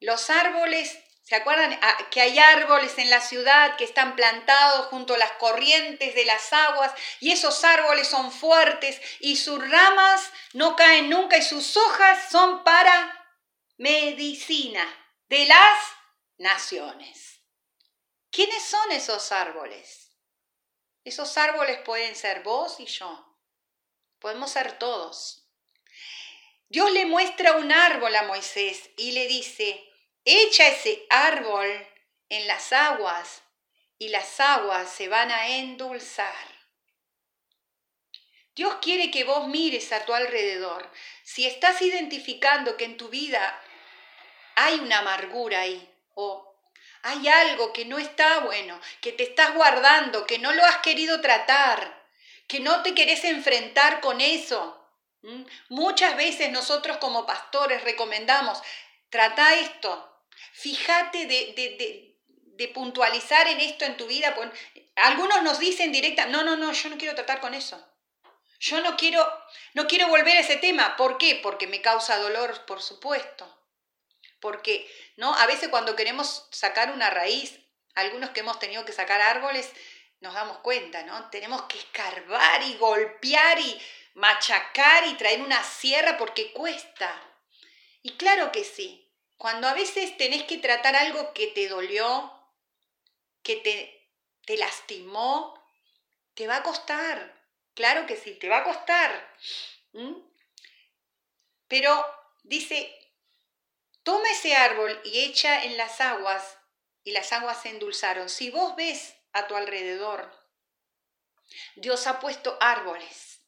Los 0.00 0.30
árboles, 0.30 0.96
¿se 1.22 1.34
acuerdan 1.34 1.78
ah, 1.82 1.98
que 2.10 2.20
hay 2.20 2.38
árboles 2.38 2.96
en 2.98 3.10
la 3.10 3.20
ciudad 3.20 3.76
que 3.76 3.84
están 3.84 4.16
plantados 4.16 4.86
junto 4.86 5.14
a 5.14 5.18
las 5.18 5.32
corrientes 5.32 6.14
de 6.14 6.24
las 6.24 6.52
aguas 6.52 6.92
y 7.20 7.32
esos 7.32 7.64
árboles 7.64 8.08
son 8.08 8.30
fuertes 8.30 9.00
y 9.20 9.36
sus 9.36 9.58
ramas 9.68 10.30
no 10.52 10.76
caen 10.76 11.10
nunca 11.10 11.36
y 11.36 11.42
sus 11.42 11.76
hojas 11.76 12.30
son 12.30 12.62
para 12.64 13.14
medicina 13.76 14.86
de 15.28 15.46
las 15.46 15.78
naciones. 16.38 17.40
¿Quiénes 18.30 18.62
son 18.62 18.92
esos 18.92 19.32
árboles? 19.32 20.12
Esos 21.04 21.36
árboles 21.38 21.78
pueden 21.84 22.14
ser 22.14 22.42
vos 22.42 22.78
y 22.80 22.86
yo. 22.86 23.27
Podemos 24.20 24.50
ser 24.50 24.78
todos. 24.78 25.44
Dios 26.68 26.90
le 26.92 27.06
muestra 27.06 27.56
un 27.56 27.72
árbol 27.72 28.14
a 28.14 28.24
Moisés 28.24 28.90
y 28.96 29.12
le 29.12 29.26
dice, 29.26 29.82
echa 30.24 30.68
ese 30.68 31.06
árbol 31.08 31.86
en 32.28 32.46
las 32.46 32.72
aguas 32.72 33.42
y 33.98 34.08
las 34.08 34.38
aguas 34.40 34.90
se 34.90 35.08
van 35.08 35.30
a 35.30 35.48
endulzar. 35.48 36.58
Dios 38.54 38.76
quiere 38.82 39.10
que 39.10 39.24
vos 39.24 39.46
mires 39.46 39.92
a 39.92 40.04
tu 40.04 40.12
alrededor. 40.12 40.90
Si 41.22 41.46
estás 41.46 41.80
identificando 41.80 42.76
que 42.76 42.84
en 42.84 42.96
tu 42.96 43.08
vida 43.08 43.62
hay 44.56 44.80
una 44.80 44.98
amargura 44.98 45.60
ahí 45.60 45.88
o 46.14 46.54
hay 47.02 47.28
algo 47.28 47.72
que 47.72 47.84
no 47.84 47.98
está 47.98 48.40
bueno, 48.40 48.80
que 49.00 49.12
te 49.12 49.22
estás 49.22 49.54
guardando, 49.54 50.26
que 50.26 50.38
no 50.38 50.52
lo 50.52 50.64
has 50.64 50.78
querido 50.78 51.20
tratar, 51.20 51.97
que 52.48 52.60
no 52.60 52.82
te 52.82 52.94
querés 52.94 53.22
enfrentar 53.24 54.00
con 54.00 54.20
eso. 54.20 54.74
Muchas 55.68 56.16
veces 56.16 56.50
nosotros 56.50 56.96
como 56.96 57.26
pastores 57.26 57.84
recomendamos, 57.84 58.60
trata 59.10 59.54
esto, 59.54 60.22
fíjate 60.52 61.26
de, 61.26 62.14
de, 62.56 62.68
puntualizar 62.68 63.46
en 63.46 63.60
esto 63.60 63.84
en 63.84 63.96
tu 63.96 64.06
vida. 64.06 64.34
Algunos 64.96 65.42
nos 65.42 65.58
dicen 65.58 65.92
directa, 65.92 66.26
no, 66.26 66.42
no, 66.42 66.56
no, 66.56 66.72
yo 66.72 66.88
no 66.88 66.98
quiero 66.98 67.14
tratar 67.14 67.40
con 67.40 67.54
eso. 67.54 67.84
Yo 68.60 68.80
no 68.80 68.96
quiero, 68.96 69.24
no 69.74 69.86
quiero 69.86 70.08
volver 70.08 70.36
a 70.36 70.40
ese 70.40 70.56
tema. 70.56 70.96
¿Por 70.96 71.18
qué? 71.18 71.38
Porque 71.40 71.68
me 71.68 71.80
causa 71.80 72.18
dolor, 72.18 72.64
por 72.66 72.82
supuesto. 72.82 73.46
Porque, 74.40 74.90
¿no? 75.16 75.32
A 75.34 75.46
veces 75.46 75.68
cuando 75.68 75.94
queremos 75.94 76.48
sacar 76.50 76.90
una 76.90 77.10
raíz, 77.10 77.60
algunos 77.94 78.30
que 78.30 78.40
hemos 78.40 78.58
tenido 78.58 78.84
que 78.84 78.92
sacar 78.92 79.20
árboles, 79.20 79.72
nos 80.20 80.34
damos 80.34 80.58
cuenta, 80.58 81.02
¿no? 81.04 81.30
Tenemos 81.30 81.62
que 81.62 81.78
escarbar 81.78 82.62
y 82.62 82.76
golpear 82.76 83.58
y 83.60 83.80
machacar 84.14 85.06
y 85.06 85.14
traer 85.14 85.40
una 85.42 85.62
sierra 85.62 86.16
porque 86.16 86.52
cuesta. 86.52 87.22
Y 88.02 88.16
claro 88.16 88.50
que 88.52 88.64
sí, 88.64 89.08
cuando 89.36 89.68
a 89.68 89.74
veces 89.74 90.16
tenés 90.16 90.44
que 90.44 90.58
tratar 90.58 90.96
algo 90.96 91.32
que 91.32 91.48
te 91.48 91.68
dolió, 91.68 92.32
que 93.42 93.56
te, 93.56 94.10
te 94.44 94.56
lastimó, 94.56 95.54
te 96.34 96.46
va 96.46 96.56
a 96.56 96.62
costar. 96.62 97.38
Claro 97.74 98.06
que 98.06 98.16
sí, 98.16 98.32
te 98.34 98.48
va 98.48 98.58
a 98.58 98.64
costar. 98.64 99.36
Pero 101.68 102.04
dice, 102.42 102.92
toma 104.02 104.28
ese 104.30 104.56
árbol 104.56 105.00
y 105.04 105.20
echa 105.20 105.64
en 105.64 105.76
las 105.76 106.00
aguas, 106.00 106.58
y 107.04 107.12
las 107.12 107.32
aguas 107.32 107.62
se 107.62 107.70
endulzaron. 107.70 108.28
Si 108.28 108.50
vos 108.50 108.74
ves 108.74 109.14
a 109.38 109.46
tu 109.46 109.56
alrededor, 109.56 110.30
Dios 111.76 112.06
ha 112.06 112.20
puesto 112.20 112.56
árboles, 112.60 113.40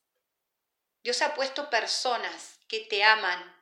Dios 1.03 1.21
ha 1.23 1.35
puesto 1.35 1.71
personas 1.71 2.59
que 2.69 2.81
te 2.81 3.03
aman, 3.05 3.57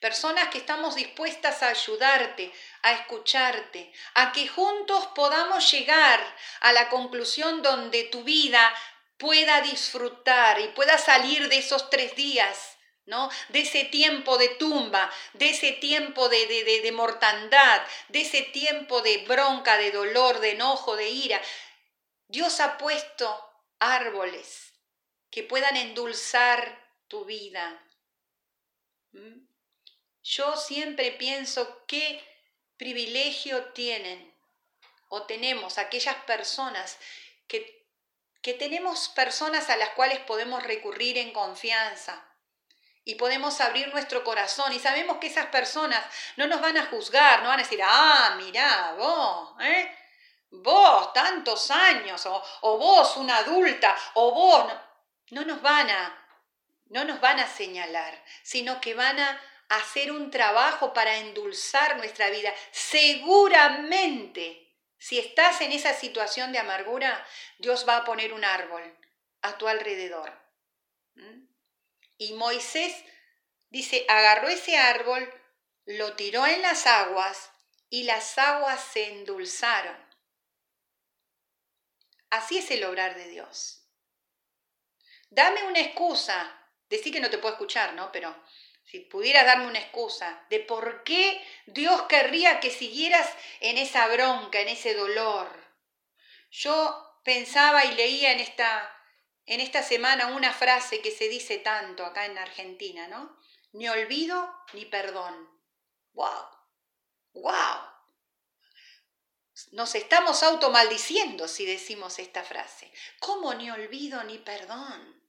personas 0.00 0.48
que 0.48 0.58
estamos 0.58 0.94
dispuestas 0.94 1.62
a 1.62 1.68
ayudarte, 1.68 2.52
a 2.82 2.92
escucharte, 2.92 3.92
a 4.14 4.32
que 4.32 4.48
juntos 4.48 5.06
podamos 5.14 5.70
llegar 5.70 6.20
a 6.60 6.72
la 6.72 6.88
conclusión 6.88 7.62
donde 7.62 8.04
tu 8.04 8.22
vida 8.22 8.74
pueda 9.18 9.60
disfrutar 9.62 10.60
y 10.60 10.68
pueda 10.68 10.98
salir 10.98 11.48
de 11.48 11.58
esos 11.58 11.88
tres 11.90 12.14
días 12.16 12.74
¿no? 13.06 13.28
De 13.50 13.60
ese 13.60 13.84
tiempo 13.84 14.38
de 14.38 14.48
tumba, 14.48 15.10
de 15.34 15.50
ese 15.50 15.72
tiempo 15.72 16.28
de, 16.28 16.46
de, 16.46 16.80
de, 16.80 16.92
mortandad, 16.92 17.82
de 18.08 18.22
ese 18.22 18.42
tiempo 18.42 19.02
de 19.02 19.18
bronca, 19.28 19.76
de 19.76 19.90
dolor, 19.90 20.40
de 20.40 20.52
enojo, 20.52 20.96
de 20.96 21.10
ira. 21.10 21.40
Dios 22.28 22.60
ha 22.60 22.78
puesto 22.78 23.52
árboles 23.78 24.72
que 25.30 25.42
puedan 25.42 25.76
endulzar 25.76 26.88
tu 27.08 27.24
vida. 27.24 27.82
¿Mm? 29.12 29.46
Yo 30.22 30.56
siempre 30.56 31.12
pienso 31.12 31.84
qué 31.86 32.22
privilegio 32.76 33.72
tienen 33.72 34.34
o 35.08 35.24
tenemos 35.26 35.78
aquellas 35.78 36.16
personas 36.24 36.98
que, 37.46 37.86
que 38.42 38.54
tenemos 38.54 39.08
personas 39.10 39.70
a 39.70 39.76
las 39.76 39.90
cuales 39.90 40.20
podemos 40.20 40.62
recurrir 40.62 41.18
en 41.18 41.32
confianza, 41.32 42.34
y 43.04 43.16
podemos 43.16 43.60
abrir 43.60 43.88
nuestro 43.92 44.24
corazón 44.24 44.72
y 44.72 44.78
sabemos 44.78 45.18
que 45.18 45.26
esas 45.26 45.46
personas 45.46 46.02
no 46.36 46.46
nos 46.46 46.60
van 46.60 46.78
a 46.78 46.86
juzgar, 46.86 47.42
no 47.42 47.48
van 47.48 47.60
a 47.60 47.62
decir, 47.62 47.80
ah, 47.82 48.34
mirá, 48.38 48.94
vos, 48.96 49.54
¿eh? 49.60 49.94
Vos, 50.62 51.12
tantos 51.12 51.70
años, 51.70 52.24
o, 52.26 52.42
o 52.62 52.78
vos, 52.78 53.16
una 53.16 53.38
adulta, 53.38 53.96
o 54.14 54.32
vos, 54.32 54.66
no, 54.66 54.80
no, 55.30 55.44
nos 55.44 55.62
van 55.62 55.90
a, 55.90 56.26
no 56.86 57.04
nos 57.04 57.20
van 57.20 57.40
a 57.40 57.46
señalar, 57.46 58.22
sino 58.42 58.80
que 58.80 58.94
van 58.94 59.18
a 59.18 59.40
hacer 59.68 60.12
un 60.12 60.30
trabajo 60.30 60.92
para 60.92 61.16
endulzar 61.16 61.96
nuestra 61.96 62.30
vida. 62.30 62.54
Seguramente, 62.70 64.64
si 64.98 65.18
estás 65.18 65.60
en 65.60 65.72
esa 65.72 65.94
situación 65.94 66.52
de 66.52 66.58
amargura, 66.58 67.26
Dios 67.58 67.86
va 67.88 67.98
a 67.98 68.04
poner 68.04 68.32
un 68.32 68.44
árbol 68.44 68.82
a 69.42 69.58
tu 69.58 69.68
alrededor. 69.68 70.32
Y 72.16 72.32
Moisés 72.34 73.04
dice, 73.68 74.06
agarró 74.08 74.48
ese 74.48 74.76
árbol, 74.76 75.32
lo 75.84 76.14
tiró 76.14 76.46
en 76.46 76.62
las 76.62 76.86
aguas 76.86 77.50
y 77.90 78.04
las 78.04 78.38
aguas 78.38 78.80
se 78.92 79.10
endulzaron. 79.10 80.03
Así 82.30 82.58
es 82.58 82.70
el 82.70 82.84
obrar 82.84 83.14
de 83.14 83.28
Dios. 83.28 83.88
Dame 85.30 85.64
una 85.64 85.80
excusa, 85.80 86.68
decir 86.88 87.12
que 87.12 87.20
no 87.20 87.30
te 87.30 87.38
puedo 87.38 87.54
escuchar, 87.54 87.94
¿no? 87.94 88.12
Pero 88.12 88.34
si 88.84 89.00
pudieras 89.00 89.46
darme 89.46 89.66
una 89.66 89.80
excusa 89.80 90.46
de 90.50 90.60
por 90.60 91.02
qué 91.04 91.44
Dios 91.66 92.02
querría 92.02 92.60
que 92.60 92.70
siguieras 92.70 93.28
en 93.60 93.78
esa 93.78 94.06
bronca, 94.08 94.60
en 94.60 94.68
ese 94.68 94.94
dolor. 94.94 95.48
Yo 96.50 97.20
pensaba 97.24 97.84
y 97.84 97.94
leía 97.94 98.32
en 98.32 98.40
esta 98.40 98.90
en 99.46 99.60
esta 99.60 99.82
semana 99.82 100.28
una 100.28 100.52
frase 100.52 101.00
que 101.02 101.10
se 101.10 101.28
dice 101.28 101.58
tanto 101.58 102.06
acá 102.06 102.24
en 102.24 102.38
Argentina, 102.38 103.08
¿no? 103.08 103.36
Ni 103.72 103.88
olvido 103.88 104.54
ni 104.72 104.86
perdón. 104.86 105.50
¡Wow! 106.12 106.48
¡Wow! 107.32 107.93
Nos 109.70 109.94
estamos 109.94 110.42
automaldiciendo 110.42 111.46
si 111.46 111.64
decimos 111.64 112.18
esta 112.18 112.42
frase. 112.42 112.90
¿Cómo 113.20 113.54
ni 113.54 113.70
olvido 113.70 114.22
ni 114.24 114.38
perdón? 114.38 115.22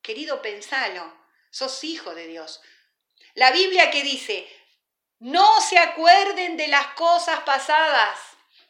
Querido, 0.00 0.40
pensalo, 0.40 1.12
sos 1.50 1.84
hijo 1.84 2.14
de 2.14 2.26
Dios. 2.26 2.62
La 3.34 3.50
Biblia 3.50 3.90
que 3.90 4.02
dice, 4.02 4.48
no 5.18 5.60
se 5.60 5.78
acuerden 5.78 6.56
de 6.56 6.68
las 6.68 6.86
cosas 6.88 7.40
pasadas, 7.40 8.18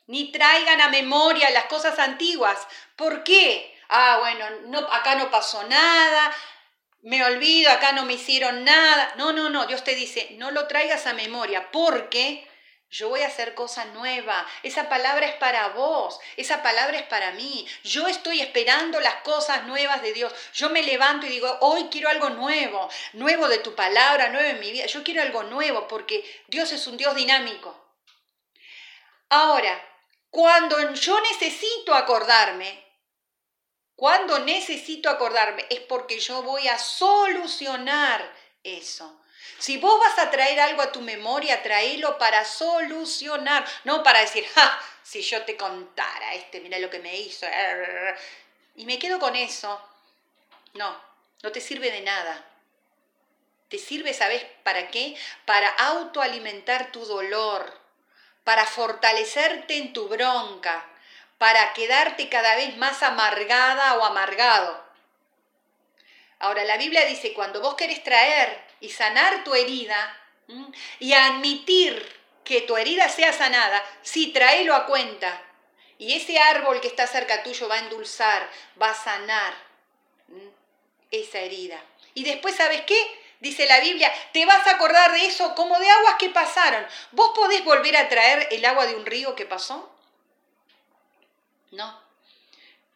ni 0.07 0.33
traigan 0.33 0.81
a 0.81 0.89
memoria 0.89 1.51
las 1.51 1.67
cosas 1.67 1.99
antiguas. 2.01 2.67
¿Por 2.97 3.23
qué? 3.23 3.79
Ah, 3.89 4.19
bueno, 4.19 4.51
no, 4.67 4.79
acá 4.93 5.15
no 5.15 5.31
pasó 5.31 5.63
nada, 5.69 6.35
me 7.03 7.23
olvido, 7.25 7.71
acá 7.71 7.93
no 7.93 8.05
me 8.05 8.15
hicieron 8.15 8.65
nada. 8.65 9.15
No, 9.17 9.33
no, 9.33 9.51
no, 9.51 9.67
Dios 9.67 9.85
te 9.85 9.95
dice, 9.95 10.31
no 10.33 10.51
lo 10.51 10.67
traigas 10.67 11.07
a 11.07 11.13
memoria 11.13 11.71
porque 11.71 12.49
Yo 12.97 13.11
voy 13.11 13.21
a 13.21 13.27
hacer 13.27 13.53
cosa 13.53 13.85
nueva. 13.85 14.47
Esa 14.63 14.89
palabra 14.89 15.27
es 15.27 15.35
para 15.35 15.69
vos. 15.69 16.19
Esa 16.39 16.63
palabra 16.63 16.97
es 16.97 17.03
para 17.03 17.33
mí. 17.33 17.67
Yo 17.85 18.09
estoy 18.09 18.41
esperando 18.41 19.01
las 19.01 19.17
cosas 19.17 19.67
nuevas 19.67 20.01
de 20.01 20.15
Dios. 20.15 20.33
Yo 20.55 20.71
me 20.71 20.83
levanto 20.83 21.27
y 21.27 21.29
digo, 21.29 21.59
hoy 21.61 21.89
quiero 21.91 22.09
algo 22.09 22.31
nuevo. 22.31 22.89
Nuevo 23.13 23.49
de 23.49 23.59
tu 23.59 23.75
palabra, 23.75 24.31
nuevo 24.31 24.49
en 24.49 24.61
mi 24.61 24.73
vida. 24.73 24.87
Yo 24.87 25.05
quiero 25.05 25.21
algo 25.21 25.43
nuevo 25.43 25.87
porque 25.89 26.25
Dios 26.49 26.73
es 26.73 26.87
un 26.87 26.97
Dios 26.97 27.15
dinámico. 27.15 27.79
Ahora, 29.29 29.79
cuando 30.31 30.95
yo 30.95 31.21
necesito 31.21 31.95
acordarme, 31.95 32.83
cuando 33.95 34.39
necesito 34.39 35.11
acordarme 35.11 35.67
es 35.69 35.81
porque 35.81 36.19
yo 36.19 36.43
voy 36.43 36.67
a 36.69 36.79
solucionar 36.79 38.33
eso. 38.63 39.21
Si 39.59 39.79
vos 39.79 39.99
vas 39.99 40.19
a 40.19 40.31
traer 40.31 40.61
algo 40.61 40.83
a 40.83 40.93
tu 40.93 41.01
memoria, 41.01 41.63
tráelo 41.63 42.19
para 42.19 42.45
solucionar, 42.45 43.65
no 43.85 44.03
para 44.03 44.21
decir, 44.21 44.47
ja, 44.55 44.81
si 45.03 45.23
yo 45.23 45.43
te 45.45 45.57
contara, 45.57 46.35
este, 46.35 46.61
mira 46.61 46.79
lo 46.79 46.91
que 46.91 46.99
me 46.99 47.17
hizo, 47.17 47.47
y 48.77 48.85
me 48.85 48.99
quedo 48.99 49.19
con 49.19 49.35
eso. 49.35 49.81
No, 50.75 51.01
no 51.43 51.53
te 51.53 51.61
sirve 51.61 51.91
de 51.91 52.03
nada. 52.03 52.45
Te 53.69 53.79
sirve, 53.79 54.13
¿sabes 54.13 54.45
para 54.63 54.91
qué? 54.91 55.17
Para 55.45 55.69
autoalimentar 55.69 56.93
tu 56.93 57.05
dolor, 57.05 57.81
para 58.45 58.67
fortalecerte 58.67 59.79
en 59.79 59.93
tu 59.93 60.09
bronca, 60.09 60.85
para 61.39 61.73
quedarte 61.73 62.29
cada 62.29 62.55
vez 62.57 62.77
más 62.77 63.03
amargada 63.03 63.95
o 63.99 64.05
amargado. 64.05 64.85
Ahora, 66.39 66.65
la 66.65 66.77
Biblia 66.77 67.07
dice, 67.07 67.33
cuando 67.33 67.61
vos 67.61 67.75
querés 67.75 68.05
traer 68.05 68.66
y 68.81 68.91
sanar 68.91 69.45
tu 69.45 69.55
herida 69.55 70.23
y 70.99 71.13
admitir 71.13 72.15
que 72.45 72.63
tu 72.63 72.77
herida 72.77 73.09
sea 73.09 73.33
sanada, 73.33 73.85
sí, 74.03 74.29
tráelo 74.33 74.75
a 74.75 74.87
cuenta. 74.87 75.43
Y 75.99 76.15
ese 76.15 76.39
árbol 76.39 76.81
que 76.81 76.89
está 76.89 77.07
cerca 77.07 77.43
tuyo 77.43 77.69
va 77.69 77.77
a 77.77 77.81
endulzar, 77.81 78.49
va 78.81 78.91
a 78.91 78.95
sanar 78.95 79.55
esa 81.11 81.39
herida. 81.39 81.83
Y 82.15 82.25
después, 82.25 82.55
¿sabes 82.55 82.83
qué? 82.83 83.25
Dice 83.41 83.67
la 83.67 83.81
Biblia, 83.81 84.13
te 84.33 84.47
vas 84.47 84.67
a 84.67 84.73
acordar 84.73 85.13
de 85.13 85.27
eso 85.27 85.55
como 85.55 85.79
de 85.79 85.89
aguas 85.89 86.15
que 86.19 86.31
pasaron. 86.31 86.87
¿Vos 87.13 87.33
podés 87.35 87.65
volver 87.65 87.97
a 87.97 88.09
traer 88.09 88.49
el 88.51 88.65
agua 88.65 88.87
de 88.87 88.95
un 88.95 89.07
río 89.07 89.35
que 89.35 89.47
pasó? 89.47 89.93
No. 91.71 92.01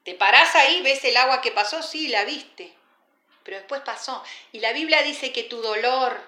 Te 0.05 0.15
parás 0.15 0.55
ahí, 0.55 0.81
ves 0.83 1.05
el 1.05 1.17
agua 1.17 1.41
que 1.41 1.53
pasó, 1.53 1.83
sí, 1.83 2.09
la 2.09 2.25
viste 2.25 2.80
pero 3.43 3.59
después 3.59 3.83
pasó. 3.83 4.23
Y 4.53 4.61
la 4.61 4.73
Biblia 4.73 5.03
dice 5.03 5.33
que 5.33 5.45
tu 5.45 5.61
dolor, 5.61 6.21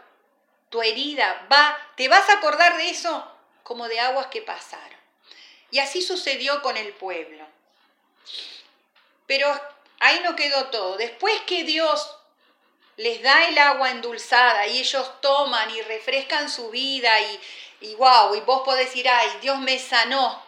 tu 0.71 0.83
herida, 0.83 1.47
va, 1.53 1.79
te 1.97 2.09
vas 2.09 2.29
a 2.29 2.35
acordar 2.35 2.77
de 2.77 2.91
eso 2.91 3.31
como 3.63 3.89
de 3.89 4.01
aguas 4.01 4.27
que 4.27 4.43
pasaron. 4.43 4.99
Y 5.71 5.79
así 5.79 6.03
sucedió 6.03 6.63
con 6.63 6.77
el 6.77 6.93
pueblo. 6.93 7.47
Pero 9.27 9.49
ahí 10.01 10.21
no 10.25 10.37
quedó 10.37 10.67
todo. 10.67 10.97
Después 10.97 11.41
que 11.47 11.65
Dios 11.65 12.17
les 12.97 13.23
da 13.23 13.49
el 13.49 13.57
agua 13.59 13.91
endulzada 13.91 14.67
y 14.67 14.79
ellos 14.79 15.21
toman 15.21 15.71
y 15.71 15.81
refrescan 15.83 16.51
su 16.51 16.71
vida 16.71 17.21
y, 17.21 17.41
y 17.81 17.95
wow, 17.95 18.35
y 18.35 18.41
vos 18.41 18.63
podés 18.65 18.87
decir, 18.87 19.09
ay, 19.09 19.31
Dios 19.41 19.59
me 19.59 19.79
sanó. 19.79 20.43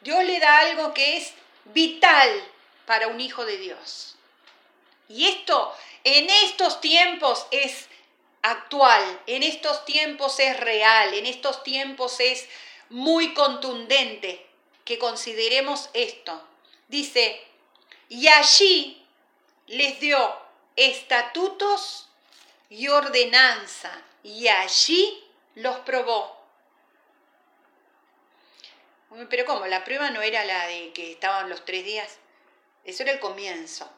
Dios 0.00 0.24
le 0.24 0.40
da 0.40 0.60
algo 0.60 0.94
que 0.94 1.18
es 1.18 1.34
vital 1.66 2.42
para 2.86 3.08
un 3.08 3.20
hijo 3.20 3.44
de 3.44 3.58
Dios. 3.58 4.16
Y 5.10 5.26
esto 5.26 5.74
en 6.04 6.30
estos 6.30 6.80
tiempos 6.80 7.46
es 7.50 7.88
actual, 8.42 9.20
en 9.26 9.42
estos 9.42 9.84
tiempos 9.84 10.38
es 10.38 10.58
real, 10.58 11.12
en 11.14 11.26
estos 11.26 11.64
tiempos 11.64 12.20
es 12.20 12.48
muy 12.90 13.34
contundente 13.34 14.46
que 14.84 14.98
consideremos 14.98 15.90
esto. 15.94 16.40
Dice, 16.86 17.42
y 18.08 18.28
allí 18.28 19.04
les 19.66 19.98
dio 19.98 20.32
estatutos 20.76 22.08
y 22.68 22.86
ordenanza, 22.86 23.90
y 24.22 24.46
allí 24.46 25.24
los 25.56 25.80
probó. 25.80 26.40
Pero 29.28 29.44
¿cómo? 29.44 29.66
La 29.66 29.82
prueba 29.82 30.10
no 30.10 30.22
era 30.22 30.44
la 30.44 30.68
de 30.68 30.92
que 30.92 31.10
estaban 31.10 31.50
los 31.50 31.64
tres 31.64 31.84
días. 31.84 32.18
Eso 32.84 33.02
era 33.02 33.10
el 33.10 33.18
comienzo. 33.18 33.90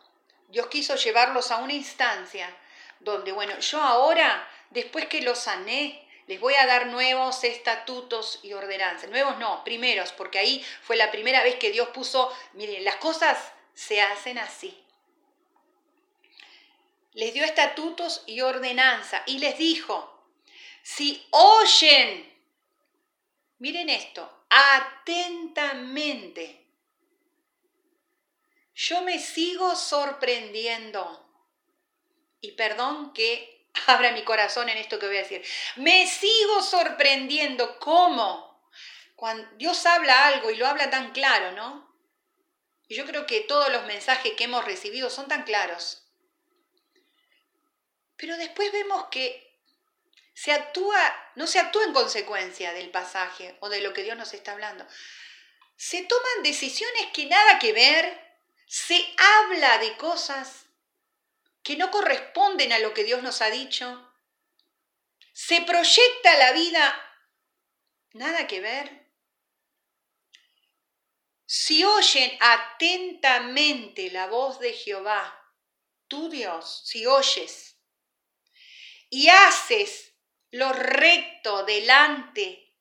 Dios 0.53 0.67
quiso 0.67 0.97
llevarlos 0.97 1.51
a 1.51 1.57
una 1.57 1.73
instancia 1.73 2.55
donde, 3.01 3.33
bueno, 3.33 3.59
yo 3.59 3.81
ahora, 3.81 4.47
después 4.69 5.07
que 5.07 5.23
los 5.23 5.39
sané, 5.39 6.07
les 6.27 6.41
voy 6.41 6.53
a 6.55 6.67
dar 6.67 6.89
nuevos 6.89 7.43
estatutos 7.43 8.39
y 8.43 8.53
ordenanzas. 8.53 9.09
Nuevos 9.09 9.39
no, 9.39 9.65
primeros, 9.65 10.13
porque 10.13 10.39
ahí 10.39 10.63
fue 10.83 10.97
la 10.97 11.11
primera 11.11 11.43
vez 11.43 11.55
que 11.55 11.71
Dios 11.71 11.89
puso, 11.89 12.31
miren, 12.53 12.85
las 12.85 12.97
cosas 12.97 13.39
se 13.73 14.03
hacen 14.03 14.37
así. 14.37 14.79
Les 17.15 17.33
dio 17.33 17.45
estatutos 17.45 18.23
y 18.27 18.43
ordenanza 18.43 19.23
y 19.25 19.39
les 19.39 19.57
dijo, 19.57 20.23
si 20.83 21.27
oyen, 21.31 22.31
miren 23.59 23.89
esto, 23.89 24.45
atentamente 24.51 26.62
yo 28.83 29.03
me 29.03 29.19
sigo 29.21 29.77
sorprendiendo. 29.77 31.19
Y 32.41 32.53
perdón 32.53 33.13
que 33.13 33.69
abra 33.87 34.13
mi 34.13 34.25
corazón 34.25 34.69
en 34.69 34.79
esto 34.79 34.99
que 34.99 35.07
voy 35.07 35.17
a 35.17 35.23
decir. 35.23 35.45
Me 35.77 36.07
sigo 36.07 36.63
sorprendiendo 36.63 37.79
cómo 37.79 38.71
cuando 39.15 39.49
Dios 39.57 39.87
habla 39.87 40.27
algo 40.27 40.51
y 40.51 40.57
lo 40.57 40.67
habla 40.67 40.91
tan 40.91 41.13
claro, 41.13 41.53
¿no? 41.53 41.93
Y 42.89 42.97
yo 42.97 43.07
creo 43.07 43.25
que 43.25 43.43
todos 43.43 43.71
los 43.71 43.87
mensajes 43.87 44.33
que 44.33 44.45
hemos 44.45 44.65
recibido 44.65 45.11
son 45.11 45.29
tan 45.29 45.45
claros. 45.45 46.03
Pero 48.17 48.37
después 48.37 48.73
vemos 48.73 49.07
que 49.11 49.61
se 50.35 50.53
actúa, 50.53 51.33
no 51.37 51.47
se 51.47 51.61
actúa 51.61 51.85
en 51.85 51.93
consecuencia 51.93 52.73
del 52.73 52.91
pasaje 52.91 53.57
o 53.61 53.69
de 53.69 53.81
lo 53.81 53.93
que 53.93 54.03
Dios 54.03 54.17
nos 54.17 54.35
está 54.35 54.53
hablando. 54.53 54.85
Se 55.77 56.03
toman 56.03 56.43
decisiones 56.43 57.07
que 57.13 57.27
nada 57.27 57.61
que 57.61 57.73
ver 57.73 58.32
se 58.73 59.15
habla 59.19 59.77
de 59.77 59.99
cosas 59.99 60.65
que 61.63 61.77
no 61.77 61.91
corresponden 61.91 62.73
a 62.73 62.79
lo 62.79 62.95
que 62.95 63.05
Dios 63.05 63.23
nos 63.23 63.43
ha 63.43 63.51
dicho, 63.51 64.11
se 65.35 65.61
proyecta 65.61 66.39
la 66.39 66.53
vida, 66.53 67.21
nada 68.15 68.47
que 68.47 68.63
ver. 68.63 69.13
Si 71.45 71.85
oyen 71.85 72.35
atentamente 72.41 74.11
la 74.11 74.29
voz 74.29 74.59
de 74.59 74.73
Jehová, 74.73 75.55
tu 76.09 76.31
Dios, 76.31 76.81
si 76.87 77.05
oyes 77.05 77.77
y 79.11 79.29
haces 79.29 80.15
lo 80.51 80.73
recto 80.73 81.67
delante 81.67 82.75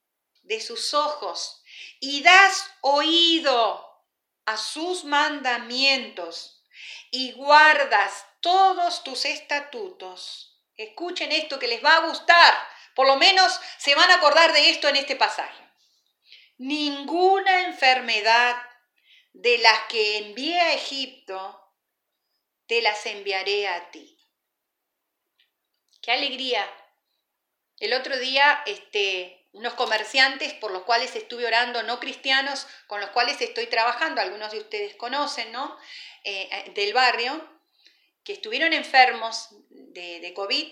de 0.43 0.61
sus 0.61 0.93
ojos 0.93 1.61
y 1.99 2.23
das 2.23 2.65
oído 2.79 3.90
a 4.45 4.57
sus 4.57 5.03
mandamientos 5.03 6.63
y 7.11 7.33
guardas 7.33 8.25
todos 8.39 9.03
tus 9.03 9.25
estatutos. 9.25 10.59
Escuchen 10.75 11.31
esto 11.31 11.59
que 11.59 11.67
les 11.67 11.83
va 11.83 11.97
a 11.97 12.07
gustar. 12.07 12.53
Por 12.95 13.07
lo 13.07 13.15
menos 13.17 13.59
se 13.77 13.95
van 13.95 14.09
a 14.09 14.15
acordar 14.15 14.53
de 14.53 14.69
esto 14.69 14.87
en 14.87 14.95
este 14.95 15.15
pasaje. 15.15 15.63
Ninguna 16.57 17.61
enfermedad 17.61 18.61
de 19.33 19.57
las 19.59 19.79
que 19.85 20.17
envié 20.17 20.59
a 20.59 20.73
Egipto, 20.73 21.57
te 22.67 22.81
las 22.81 23.05
enviaré 23.05 23.67
a 23.67 23.91
ti. 23.91 24.17
Qué 26.01 26.11
alegría. 26.11 26.67
El 27.79 27.93
otro 27.93 28.17
día, 28.17 28.63
este, 28.65 29.40
unos 29.53 29.73
comerciantes 29.73 30.53
por 30.53 30.71
los 30.71 30.83
cuales 30.83 31.15
estuve 31.15 31.45
orando, 31.45 31.83
no 31.83 31.99
cristianos, 31.99 32.67
con 32.87 33.01
los 33.01 33.09
cuales 33.09 33.41
estoy 33.41 33.67
trabajando, 33.67 34.21
algunos 34.21 34.51
de 34.51 34.59
ustedes 34.59 34.95
conocen, 34.95 35.51
¿no? 35.51 35.77
Eh, 36.23 36.47
eh, 36.51 36.71
del 36.73 36.93
barrio, 36.93 37.49
que 38.23 38.33
estuvieron 38.33 38.73
enfermos 38.73 39.49
de, 39.69 40.31
COVID. 40.35 40.67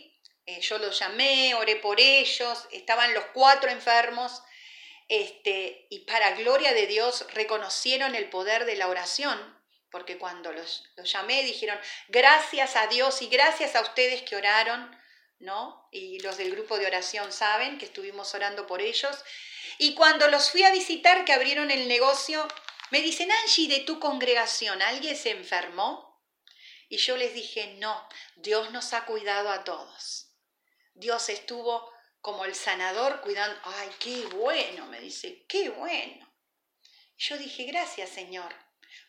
Eh, 0.46 0.62
yo 0.62 0.78
los 0.78 0.98
llamé, 1.00 1.56
oré 1.56 1.76
por 1.76 2.00
ellos, 2.00 2.68
estaban 2.72 3.14
los 3.14 3.26
cuatro 3.34 3.70
enfermos, 3.70 4.42
este, 5.08 5.88
y 5.90 6.00
para 6.06 6.32
gloria 6.32 6.74
de 6.74 6.88
Dios 6.88 7.26
reconocieron 7.34 8.16
el 8.16 8.30
poder 8.30 8.66
de 8.66 8.76
la 8.76 8.88
oración, 8.88 9.60
porque 9.92 10.18
cuando 10.18 10.54
los, 10.54 10.88
los 10.96 11.12
llamé 11.12 11.44
dijeron, 11.44 11.80
gracias 12.08 12.76
a 12.76 12.88
Dios 12.88 13.22
y 13.24 13.28
gracias 13.28 13.76
a 13.76 13.82
ustedes 13.82 14.22
que 14.22 14.36
oraron, 14.36 14.96
¿no? 15.40 15.88
Y 15.92 16.20
los 16.20 16.38
del 16.38 16.52
grupo 16.52 16.78
de 16.78 16.86
oración 16.86 17.32
saben 17.32 17.78
que 17.78 17.86
estuvimos 17.86 18.34
orando 18.34 18.68
por 18.68 18.82
ellos. 18.82 19.24
Y 19.78 19.96
cuando 19.96 20.28
los 20.28 20.52
fui 20.52 20.64
a 20.64 20.72
visitar, 20.72 21.26
que 21.26 21.34
abrieron 21.34 21.72
el 21.72 21.88
negocio, 21.88 22.48
me 22.92 23.02
dicen, 23.02 23.32
Angie, 23.32 23.68
de 23.68 23.80
tu 23.82 24.00
congregación, 24.00 24.82
¿alguien 24.82 25.16
se 25.16 25.32
enfermó? 25.32 26.22
Y 26.90 26.98
yo 26.98 27.18
les 27.18 27.34
dije, 27.34 27.76
no, 27.78 28.08
Dios 28.36 28.72
nos 28.72 28.94
ha 28.94 29.06
cuidado 29.06 29.50
a 29.50 29.64
todos. 29.64 30.32
Dios 30.94 31.30
estuvo 31.30 31.92
como 32.22 32.46
el 32.46 32.56
sanador 32.56 33.22
cuidando. 33.22 33.58
Ay, 33.64 33.90
qué 34.00 34.26
bueno, 34.28 34.88
me 34.88 35.00
dice, 35.00 35.46
qué 35.48 35.70
bueno. 35.70 36.28
Yo 37.18 37.38
dije, 37.38 37.64
gracias 37.66 38.10
Señor, 38.10 38.54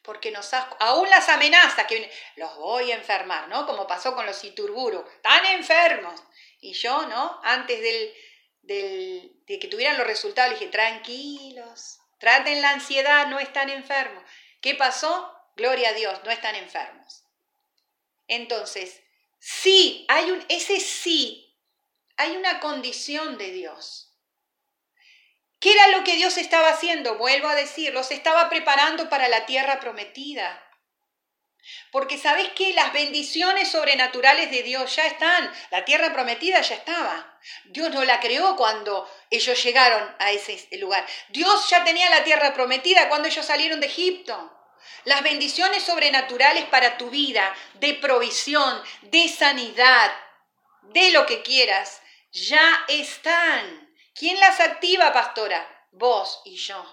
porque 0.03 0.31
nos 0.31 0.53
has, 0.55 0.67
aún 0.81 1.09
las 1.11 1.29
amenazas 1.29 1.87
que 1.87 2.11
los 2.37 2.57
voy 2.57 2.93
a 2.93 2.97
enfermar, 2.97 3.49
¿no? 3.49 3.67
Como 3.67 3.87
pasó 3.87 4.15
con 4.15 4.27
los 4.27 4.43
Iturburu, 4.43 5.05
tan 5.23 5.45
enfermos. 5.47 6.21
Y 6.61 6.73
yo, 6.73 7.07
¿no? 7.07 7.41
Antes 7.43 7.81
del, 7.81 8.15
del, 8.63 9.33
de 9.47 9.59
que 9.59 9.69
tuvieran 9.69 9.99
los 9.99 10.07
resultados, 10.07 10.59
dije, 10.59 10.71
tranquilos, 10.71 11.99
traten 12.19 12.61
la 12.61 12.71
ansiedad, 12.71 13.27
no 13.27 13.39
están 13.39 13.71
enfermos. 13.71 14.23
¿Qué 14.61 14.75
pasó? 14.75 15.35
Gloria 15.57 15.91
a 15.91 15.95
Dios, 15.95 16.21
no 16.25 16.31
están 16.31 16.55
enfermos. 16.55 17.25
Entonces, 18.29 19.03
sí, 19.39 20.07
hay 20.09 20.31
un, 20.31 20.45
ese 20.49 20.81
sí, 20.81 21.57
hay 22.17 22.37
una 22.37 22.61
condición 22.61 23.39
de 23.39 23.51
Dios. 23.51 24.10
¿Qué 25.61 25.73
era 25.73 25.89
lo 25.89 26.05
que 26.05 26.17
Dios 26.17 26.39
estaba 26.39 26.71
haciendo? 26.71 27.17
Vuelvo 27.17 27.47
a 27.49 27.55
decir, 27.55 27.93
los 27.93 28.11
estaba 28.11 28.49
preparando 28.49 29.11
para 29.11 29.29
la 29.29 29.45
tierra 29.45 29.79
prometida. 29.79 30.67
Porque 31.93 32.17
sabes 32.17 32.49
que 32.51 32.73
las 32.73 32.95
bendiciones 32.95 33.71
sobrenaturales 33.71 34.51
de 34.51 34.63
Dios 34.63 34.97
ya 34.97 35.07
están, 35.07 35.53
la 35.71 35.85
tierra 35.85 36.15
prometida 36.15 36.63
ya 36.63 36.77
estaba. 36.77 37.39
Dios 37.65 37.91
no 37.91 38.05
la 38.05 38.21
creó 38.21 38.57
cuando 38.57 39.07
ellos 39.29 39.63
llegaron 39.63 40.17
a 40.19 40.31
ese 40.31 40.67
lugar. 40.79 41.07
Dios 41.29 41.69
ya 41.69 41.85
tenía 41.85 42.09
la 42.09 42.25
tierra 42.25 42.55
prometida 42.55 43.09
cuando 43.11 43.29
ellos 43.29 43.45
salieron 43.45 43.81
de 43.81 43.87
Egipto. 43.87 44.57
Las 45.05 45.23
bendiciones 45.23 45.83
sobrenaturales 45.83 46.65
para 46.67 46.97
tu 46.97 47.11
vida, 47.11 47.55
de 47.75 47.95
provisión, 47.95 48.83
de 49.03 49.29
sanidad, 49.29 50.11
de 50.85 51.11
lo 51.11 51.27
que 51.27 51.43
quieras, 51.43 52.01
ya 52.33 52.85
están. 52.89 53.90
¿Quién 54.21 54.39
las 54.39 54.61
activa, 54.61 55.15
pastora? 55.15 55.67
Vos 55.93 56.43
y 56.45 56.55
yo. 56.57 56.85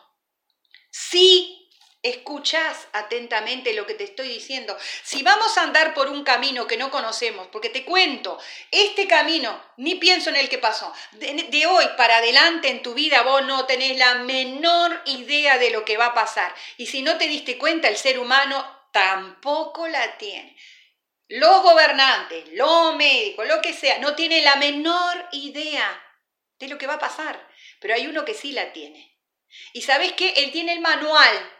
Si 0.90 1.70
escuchás 2.02 2.88
atentamente 2.94 3.74
lo 3.74 3.86
que 3.86 3.96
te 3.96 4.06
estoy 4.06 4.30
diciendo, 4.30 4.78
si 5.04 5.24
vamos 5.24 5.58
a 5.58 5.64
andar 5.64 5.94
por 5.94 6.08
un 6.08 6.24
camino 6.24 6.68
que 6.68 6.78
no 6.78 6.90
conocemos, 6.90 7.48
porque 7.48 7.68
te 7.68 7.84
cuento, 7.84 8.40
este 8.72 9.10
camino, 9.10 9.62
ni 9.76 9.96
pienso 9.96 10.30
en 10.30 10.38
el 10.38 10.48
que 10.48 10.58
pasó, 10.58 10.94
de, 11.12 11.66
hoy 11.66 11.86
para 11.98 12.20
adelante 12.20 12.70
en 12.70 12.82
tu 12.82 12.94
vida 12.94 13.24
vos 13.24 13.44
no 13.44 13.66
tenés 13.66 13.98
la 13.98 14.16
menor 14.20 15.02
idea 15.04 15.58
de 15.58 15.72
lo 15.72 15.84
que 15.84 15.98
va 15.98 16.06
a 16.06 16.14
pasar. 16.14 16.56
Y 16.78 16.86
si 16.86 17.02
no 17.02 17.18
te 17.18 17.28
diste 17.28 17.58
cuenta, 17.58 17.90
el 17.90 17.98
ser 17.98 18.20
humano 18.20 18.66
tampoco 18.94 19.86
la 19.90 20.18
tiene. 20.18 20.56
Los 21.28 21.62
gobernantes, 21.62 22.46
los 22.54 22.96
médicos, 22.96 23.46
lo 23.46 23.62
que 23.62 23.74
sea, 23.74 24.00
no 24.00 24.16
tiene 24.16 24.42
la 24.44 24.56
menor 24.56 25.28
idea 25.34 26.06
de 26.60 26.68
lo 26.68 26.78
que 26.78 26.88
va 26.88 26.96
a 26.96 27.00
pasar. 27.00 27.48
Pero 27.80 27.94
hay 27.94 28.08
uno 28.08 28.26
que 28.26 28.34
sí 28.34 28.52
la 28.52 28.74
tiene. 28.74 29.18
Y 29.74 29.82
sabes 29.82 30.14
qué? 30.14 30.34
Él 30.38 30.52
tiene 30.52 30.74
el 30.74 30.82
manual 30.82 31.54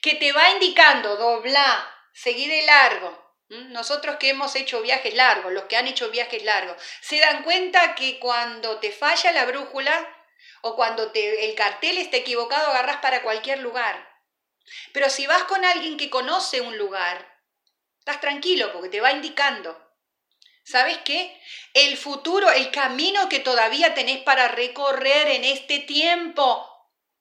que 0.00 0.14
te 0.16 0.32
va 0.32 0.50
indicando, 0.50 1.16
dobla, 1.16 1.88
seguí 2.12 2.48
de 2.48 2.62
largo. 2.62 3.26
Nosotros 3.48 4.16
que 4.16 4.30
hemos 4.30 4.54
hecho 4.56 4.82
viajes 4.82 5.14
largos, 5.14 5.52
los 5.52 5.64
que 5.64 5.76
han 5.76 5.86
hecho 5.86 6.10
viajes 6.10 6.42
largos, 6.42 6.76
se 7.00 7.18
dan 7.18 7.42
cuenta 7.44 7.94
que 7.94 8.18
cuando 8.18 8.78
te 8.78 8.92
falla 8.92 9.32
la 9.32 9.46
brújula 9.46 10.06
o 10.62 10.76
cuando 10.76 11.12
te, 11.12 11.46
el 11.48 11.54
cartel 11.54 11.96
está 11.96 12.18
equivocado, 12.18 12.68
agarras 12.68 12.98
para 12.98 13.22
cualquier 13.22 13.60
lugar. 13.60 14.06
Pero 14.92 15.08
si 15.08 15.26
vas 15.26 15.44
con 15.44 15.64
alguien 15.64 15.96
que 15.96 16.10
conoce 16.10 16.60
un 16.60 16.76
lugar, 16.76 17.40
estás 17.98 18.20
tranquilo 18.20 18.70
porque 18.72 18.90
te 18.90 19.00
va 19.00 19.12
indicando. 19.12 19.87
¿Sabes 20.70 20.98
qué? 20.98 21.34
El 21.72 21.96
futuro, 21.96 22.50
el 22.50 22.70
camino 22.70 23.30
que 23.30 23.40
todavía 23.40 23.94
tenés 23.94 24.18
para 24.18 24.48
recorrer 24.48 25.28
en 25.28 25.44
este 25.44 25.78
tiempo. 25.78 26.68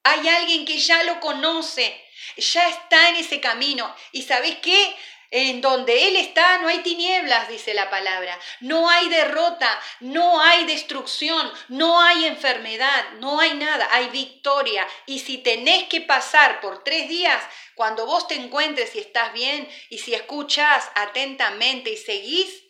Hay 0.03 0.27
alguien 0.27 0.65
que 0.65 0.77
ya 0.79 1.01
lo 1.03 1.21
conoce, 1.21 1.97
ya 2.35 2.67
está 2.67 3.07
en 3.07 3.15
ese 3.15 3.39
camino. 3.39 3.95
¿Y 4.11 4.23
sabes 4.23 4.57
qué? 4.57 4.93
En 5.31 5.61
donde 5.61 6.09
Él 6.09 6.17
está 6.17 6.57
no 6.57 6.67
hay 6.67 6.79
tinieblas, 6.79 7.47
dice 7.47 7.73
la 7.73 7.89
palabra. 7.89 8.37
No 8.59 8.89
hay 8.89 9.07
derrota, 9.07 9.79
no 10.01 10.41
hay 10.41 10.65
destrucción, 10.65 11.49
no 11.69 12.01
hay 12.01 12.25
enfermedad, 12.25 13.11
no 13.19 13.39
hay 13.39 13.53
nada, 13.53 13.87
hay 13.93 14.09
victoria. 14.09 14.85
Y 15.05 15.19
si 15.19 15.37
tenés 15.37 15.85
que 15.87 16.01
pasar 16.01 16.59
por 16.59 16.83
tres 16.83 17.07
días, 17.07 17.41
cuando 17.75 18.05
vos 18.05 18.27
te 18.27 18.35
encuentres 18.35 18.93
y 18.95 18.99
estás 18.99 19.31
bien, 19.31 19.69
y 19.89 19.99
si 19.99 20.13
escuchás 20.13 20.91
atentamente 20.95 21.91
y 21.91 21.97
seguís, 21.97 22.66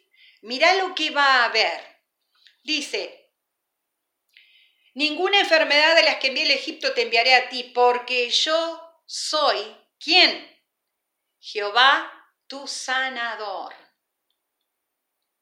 Mira 0.47 0.75
lo 0.75 0.95
que 0.95 1.09
va 1.09 1.25
a 1.25 1.45
haber. 1.45 2.05
Dice, 2.63 3.33
ninguna 4.93 5.41
enfermedad 5.41 5.93
de 5.93 6.03
las 6.03 6.15
que 6.19 6.27
envié 6.27 6.45
al 6.45 6.51
Egipto 6.51 6.93
te 6.93 7.01
enviaré 7.01 7.35
a 7.35 7.49
ti, 7.49 7.63
porque 7.75 8.29
yo 8.29 8.81
soy, 9.05 9.75
¿quién? 9.99 10.31
Jehová 11.41 12.09
tu 12.47 12.65
sanador. 12.65 13.75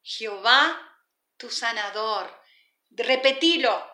Jehová 0.01 0.76
tu 1.38 1.51
sanador. 1.51 2.41
Repetilo, 2.89 3.88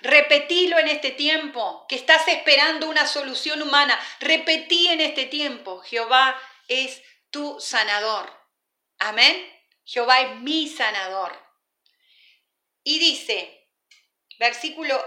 repetilo 0.00 0.78
en 0.78 0.88
este 0.88 1.10
tiempo, 1.10 1.84
que 1.86 1.96
estás 1.96 2.26
esperando 2.28 2.88
una 2.88 3.06
solución 3.06 3.60
humana. 3.60 4.00
Repetí 4.20 4.88
en 4.88 5.02
este 5.02 5.26
tiempo, 5.26 5.80
Jehová 5.80 6.40
es 6.66 7.02
tu 7.28 7.60
sanador. 7.60 8.32
Amén. 8.98 9.55
Jehová 9.86 10.20
es 10.20 10.40
mi 10.40 10.68
sanador. 10.68 11.32
Y 12.82 12.98
dice, 12.98 13.70
versículo 14.38 15.02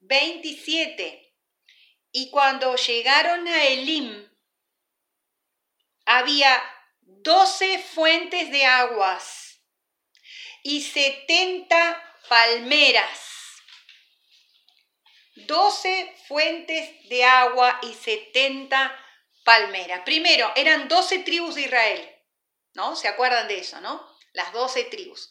27, 0.00 1.34
y 2.12 2.30
cuando 2.30 2.76
llegaron 2.76 3.48
a 3.48 3.64
Elim, 3.64 4.30
había 6.04 6.62
doce 7.00 7.78
fuentes 7.78 8.50
de 8.50 8.64
aguas 8.64 9.60
y 10.62 10.82
setenta 10.82 12.02
palmeras. 12.28 13.20
Doce 15.34 16.14
fuentes 16.28 17.08
de 17.08 17.24
agua 17.24 17.78
y 17.82 17.94
setenta 17.94 18.98
palmeras. 19.44 20.02
Primero, 20.04 20.52
eran 20.54 20.88
doce 20.88 21.20
tribus 21.20 21.54
de 21.54 21.62
Israel. 21.62 22.15
¿No? 22.76 22.94
¿Se 22.94 23.08
acuerdan 23.08 23.48
de 23.48 23.58
eso, 23.58 23.80
no? 23.80 24.06
Las 24.32 24.52
doce 24.52 24.84
tribus. 24.84 25.28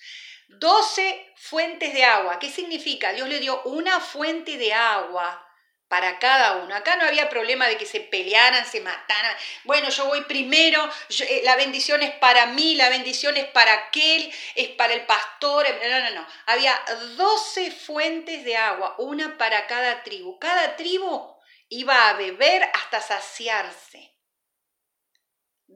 Doce 0.48 1.34
fuentes 1.38 1.94
de 1.94 2.04
agua. 2.04 2.40
¿Qué 2.40 2.50
significa? 2.50 3.14
Dios 3.14 3.30
le 3.30 3.40
dio 3.40 3.62
una 3.64 4.00
fuente 4.00 4.58
de 4.58 4.74
agua 4.74 5.42
para 5.88 6.18
cada 6.18 6.58
uno. 6.58 6.76
Acá 6.76 6.96
no 6.96 7.06
había 7.06 7.30
problema 7.30 7.68
de 7.68 7.78
que 7.78 7.86
se 7.86 8.00
pelearan, 8.00 8.66
se 8.66 8.82
mataran. 8.82 9.36
Bueno, 9.64 9.90
yo 9.90 10.06
voy 10.06 10.22
primero, 10.22 10.90
eh, 11.20 11.42
la 11.44 11.56
bendición 11.56 12.02
es 12.02 12.12
para 12.16 12.48
mí, 12.48 12.76
la 12.76 12.90
bendición 12.90 13.38
es 13.38 13.46
para 13.46 13.74
aquel, 13.74 14.34
es 14.56 14.70
para 14.70 14.94
el 14.94 15.06
pastor. 15.06 15.68
No, 15.88 16.00
no, 16.00 16.10
no. 16.12 16.28
Había 16.48 16.80
doce 17.16 17.72
fuentes 17.72 18.44
de 18.44 18.58
agua, 18.58 18.96
una 18.98 19.38
para 19.38 19.68
cada 19.68 20.04
tribu. 20.04 20.40
Cada 20.40 20.76
tribu 20.76 21.36
iba 21.70 22.10
a 22.10 22.14
beber 22.14 22.64
hasta 22.74 23.02
saciarse. 23.02 24.15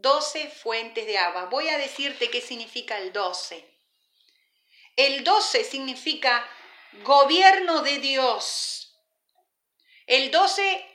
12 0.02 0.50
fuentes 0.50 1.06
de 1.06 1.18
agua. 1.18 1.46
Voy 1.46 1.68
a 1.70 1.78
decirte 1.78 2.30
qué 2.30 2.42
significa 2.42 2.98
el 2.98 3.12
12. 3.14 3.66
El 4.96 5.24
12 5.24 5.64
significa 5.64 6.48
gobierno 7.04 7.82
de 7.82 8.00
Dios. 8.00 8.94
El 10.06 10.32
12 10.32 10.86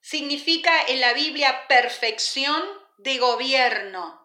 significa 0.00 0.86
en 0.86 1.00
la 1.00 1.12
Biblia 1.12 1.66
perfección 1.68 2.62
de 2.98 3.18
gobierno. 3.18 4.20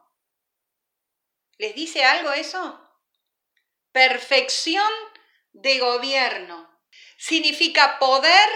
¿Les 1.58 1.74
dice 1.76 2.04
algo 2.04 2.32
eso? 2.32 2.82
Perfección 3.92 4.92
de 5.54 5.80
gobierno. 5.80 6.70
Significa 7.18 7.98
poder 7.98 8.50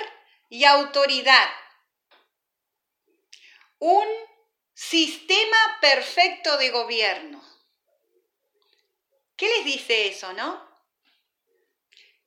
y 0.50 0.66
autoridad. 0.66 1.50
Un 3.80 4.06
Sistema 4.82 5.78
perfecto 5.82 6.56
de 6.56 6.70
gobierno. 6.70 7.44
¿Qué 9.36 9.46
les 9.50 9.66
dice 9.66 10.08
eso, 10.08 10.32
no? 10.32 10.66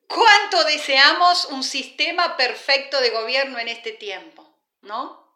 ¿Cuánto 0.06 0.62
deseamos 0.64 1.46
un 1.46 1.64
sistema 1.64 2.36
perfecto 2.36 3.00
de 3.00 3.08
gobierno 3.08 3.58
en 3.58 3.68
este 3.68 3.92
tiempo, 3.92 4.54
no? 4.82 5.34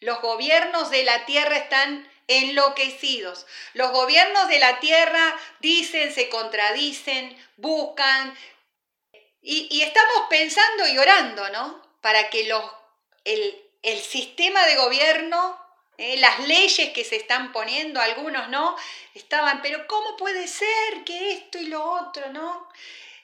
Los 0.00 0.22
gobiernos 0.22 0.88
de 0.88 1.04
la 1.04 1.26
tierra 1.26 1.58
están 1.58 2.10
enloquecidos. 2.28 3.46
Los 3.74 3.92
gobiernos 3.92 4.48
de 4.48 4.58
la 4.58 4.80
tierra 4.80 5.38
dicen, 5.60 6.14
se 6.14 6.30
contradicen, 6.30 7.36
buscan, 7.58 8.34
y, 9.42 9.82
estamos 9.82 10.28
pensando 10.30 10.88
y 10.88 10.96
orando, 10.96 11.46
¿no? 11.50 11.98
Para 12.00 12.30
que 12.30 12.44
los, 12.44 12.64
el, 13.24 13.70
el 13.82 14.00
sistema 14.00 14.64
de 14.64 14.76
gobierno 14.76 15.62
¿eh? 15.98 16.16
las 16.18 16.40
leyes 16.46 16.90
que 16.90 17.04
se 17.04 17.16
están 17.16 17.52
poniendo, 17.52 18.00
algunos 18.00 18.48
no, 18.48 18.76
estaban, 19.14 19.62
pero 19.62 19.86
¿cómo 19.86 20.16
puede 20.16 20.46
ser 20.48 21.04
que 21.04 21.32
esto 21.32 21.58
y 21.58 21.66
lo 21.66 21.84
otro, 21.84 22.30
no? 22.30 22.68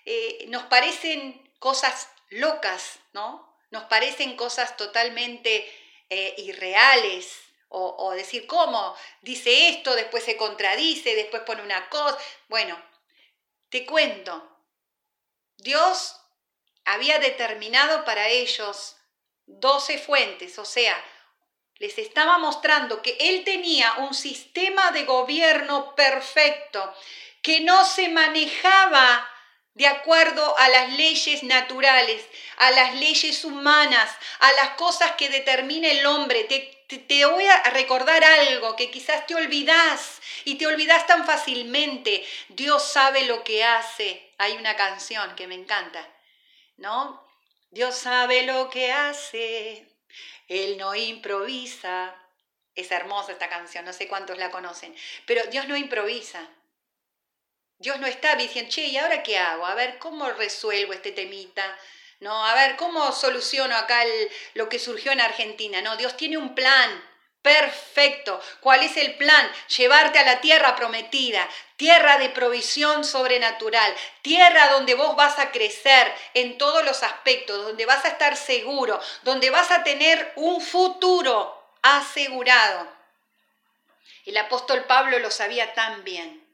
eh, 0.05 0.47
nos 0.49 0.65
parecen 0.65 1.41
cosas 1.59 2.09
locas, 2.31 2.99
¿no? 3.13 3.57
Nos 3.71 3.85
parecen 3.85 4.37
cosas 4.37 4.77
totalmente 4.77 5.71
eh, 6.09 6.35
irreales, 6.39 7.37
o, 7.73 8.11
decir, 8.15 8.49
¿cómo? 8.49 8.97
Dice 9.23 9.69
esto, 9.69 9.95
después 9.95 10.25
se 10.25 10.37
contradice, 10.37 11.15
después 11.15 11.43
pone 11.43 11.63
una 11.63 11.89
cosa. 11.89 12.19
Bueno, 12.49 12.77
te 13.69 13.87
cuento, 13.87 14.59
Dios 15.57 16.21
había 16.85 17.21
determinado 17.21 18.05
para 18.05 18.27
ellos 18.27 18.97
doce 19.47 19.99
fuentes, 19.99 20.59
o 20.59 20.65
sea, 20.65 21.01
les 21.81 21.97
estaba 21.97 22.39
mostrando 22.39 23.01
que 23.03 23.17
Él 23.19 23.43
tenía 23.43 23.95
un 23.95 24.15
sistema 24.15 24.93
de 24.93 25.05
gobierno 25.05 25.95
perfecto, 25.97 26.95
que 27.43 27.61
no 27.61 27.87
se 27.87 28.11
manejaba 28.11 29.29
de 29.73 29.87
acuerdo 29.87 30.59
a 30.59 30.69
las 30.69 30.93
leyes 30.93 31.43
naturales, 31.43 32.23
a 32.59 32.71
las 32.71 32.95
leyes 32.97 33.47
humanas, 33.47 34.15
a 34.41 34.53
las 34.53 34.71
cosas 34.71 35.13
que 35.13 35.31
determina 35.31 35.89
el 35.89 36.05
hombre. 36.05 36.45
Te, 36.45 36.99
te, 36.99 37.25
voy 37.25 37.47
a 37.47 37.63
recordar 37.71 38.23
algo 38.23 38.77
que 38.77 38.91
quizás 38.91 39.27
te 39.27 39.35
olvidas 39.35 40.21
y 40.45 40.57
te 40.57 40.67
olvidas 40.67 41.07
tan 41.07 41.25
fácilmente. 41.25 42.27
Dios 42.51 42.93
sabe 42.93 43.25
lo 43.25 43.43
que 43.43 43.65
hace. 43.65 44.35
Hay 44.37 44.53
una 44.53 44.77
canción 44.77 45.35
que 45.35 45.47
me 45.47 45.55
encanta, 45.55 46.07
¿no? 46.77 47.27
Dios 47.71 47.95
sabe 47.97 48.43
lo 48.43 48.69
que 48.69 48.93
hace. 48.93 49.90
Él 50.49 50.77
no 50.79 50.95
improvisa. 50.95 52.15
Es 52.75 52.91
hermosa 52.93 53.33
esta 53.33 53.49
canción, 53.49 53.85
no 53.85 53.93
sé 53.93 54.09
cuántos 54.09 54.39
la 54.39 54.51
conocen, 54.51 54.95
pero 55.27 55.45
Dios 55.47 55.67
no 55.67 55.77
improvisa. 55.77 56.49
Dios 57.79 57.99
no 57.99 58.07
está 58.07 58.37
diciendo, 58.37 58.71
che, 58.71 58.87
¿y 58.87 58.97
ahora 58.97 59.23
qué 59.23 59.39
hago? 59.39 59.67
A 59.67 59.75
ver, 59.75 59.99
¿cómo 59.99 60.31
resuelvo 60.31 60.93
este 60.93 61.13
temita? 61.13 61.77
No, 62.21 62.45
a 62.47 62.55
ver, 62.55 62.77
¿cómo 62.77 63.11
soluciono 63.13 63.75
acá 63.75 64.03
lo 64.55 64.69
que 64.69 64.79
surgió 64.79 65.13
en 65.13 65.21
Argentina? 65.21 65.81
No, 65.81 65.97
Dios 65.97 66.17
tiene 66.17 66.37
un 66.37 66.55
plan 66.55 67.10
perfecto. 67.43 68.41
¿Cuál 68.61 68.83
es 68.83 68.97
el 68.97 69.15
plan? 69.17 69.51
Llevarte 69.77 70.19
a 70.19 70.25
la 70.25 70.41
tierra 70.41 70.77
prometida, 70.77 71.49
tierra 71.77 72.19
de 72.19 72.29
provisión 72.29 73.05
sobrenatural, 73.05 73.95
tierra 74.23 74.69
donde 74.69 74.95
vos 74.95 75.17
vas 75.17 75.39
a 75.39 75.51
crecer 75.51 76.13
en 76.35 76.59
todos 76.59 76.85
los 76.85 77.03
aspectos, 77.03 77.65
donde 77.65 77.87
vas 77.87 78.05
a 78.05 78.09
estar 78.09 78.37
seguro, 78.37 79.01
donde 79.23 79.51
vas 79.51 79.71
a 79.71 79.83
tener 79.83 80.33
un 80.37 80.61
futuro 80.61 81.57
asegurado. 81.83 82.89
El 84.27 84.37
apóstol 84.37 84.85
Pablo 84.85 85.19
lo 85.19 85.31
sabía 85.31 85.73
tan 85.75 86.05
bien. 86.05 86.47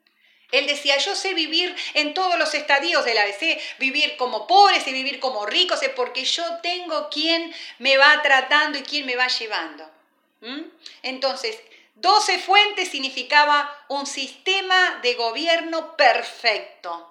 Él 0.53 0.67
decía, 0.69 0.97
yo 0.99 1.17
sé 1.17 1.35
vivir 1.35 1.75
en 1.95 2.15
todos 2.15 2.39
los 2.39 2.55
estadios 2.55 3.05
de 3.05 3.15
la 3.15 3.23
ABC, 3.23 3.61
vivir 3.79 4.17
como 4.17 4.47
pobres 4.47 4.87
y 4.87 4.93
vivir 4.93 5.19
como 5.19 5.45
ricos, 5.45 5.83
es 5.83 5.89
porque 5.91 6.25
yo 6.25 6.45
tengo 6.63 7.09
quien 7.11 7.53
me 7.79 7.97
va 7.97 8.23
tratando 8.23 8.79
y 8.79 8.83
quien 8.83 9.07
me 9.07 9.17
va 9.17 9.27
llevando. 9.27 9.96
¿Mm? 10.41 10.63
Entonces, 11.03 11.59
12 11.97 12.39
fuentes 12.41 12.91
significaba 12.91 13.75
un 13.89 14.07
sistema 14.07 15.01
de 15.03 15.15
gobierno 15.15 15.97
perfecto. 15.97 17.11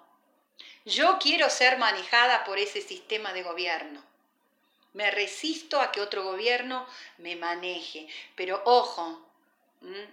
Yo 0.85 1.17
quiero 1.19 1.49
ser 1.49 1.79
manejada 1.79 2.43
por 2.43 2.59
ese 2.59 2.81
sistema 2.81 3.33
de 3.33 3.41
gobierno. 3.41 4.03
Me 4.93 5.09
resisto 5.09 5.81
a 5.81 5.91
que 5.91 6.01
otro 6.01 6.23
gobierno 6.23 6.85
me 7.17 7.35
maneje. 7.35 8.07
Pero 8.35 8.61
ojo, 8.65 9.27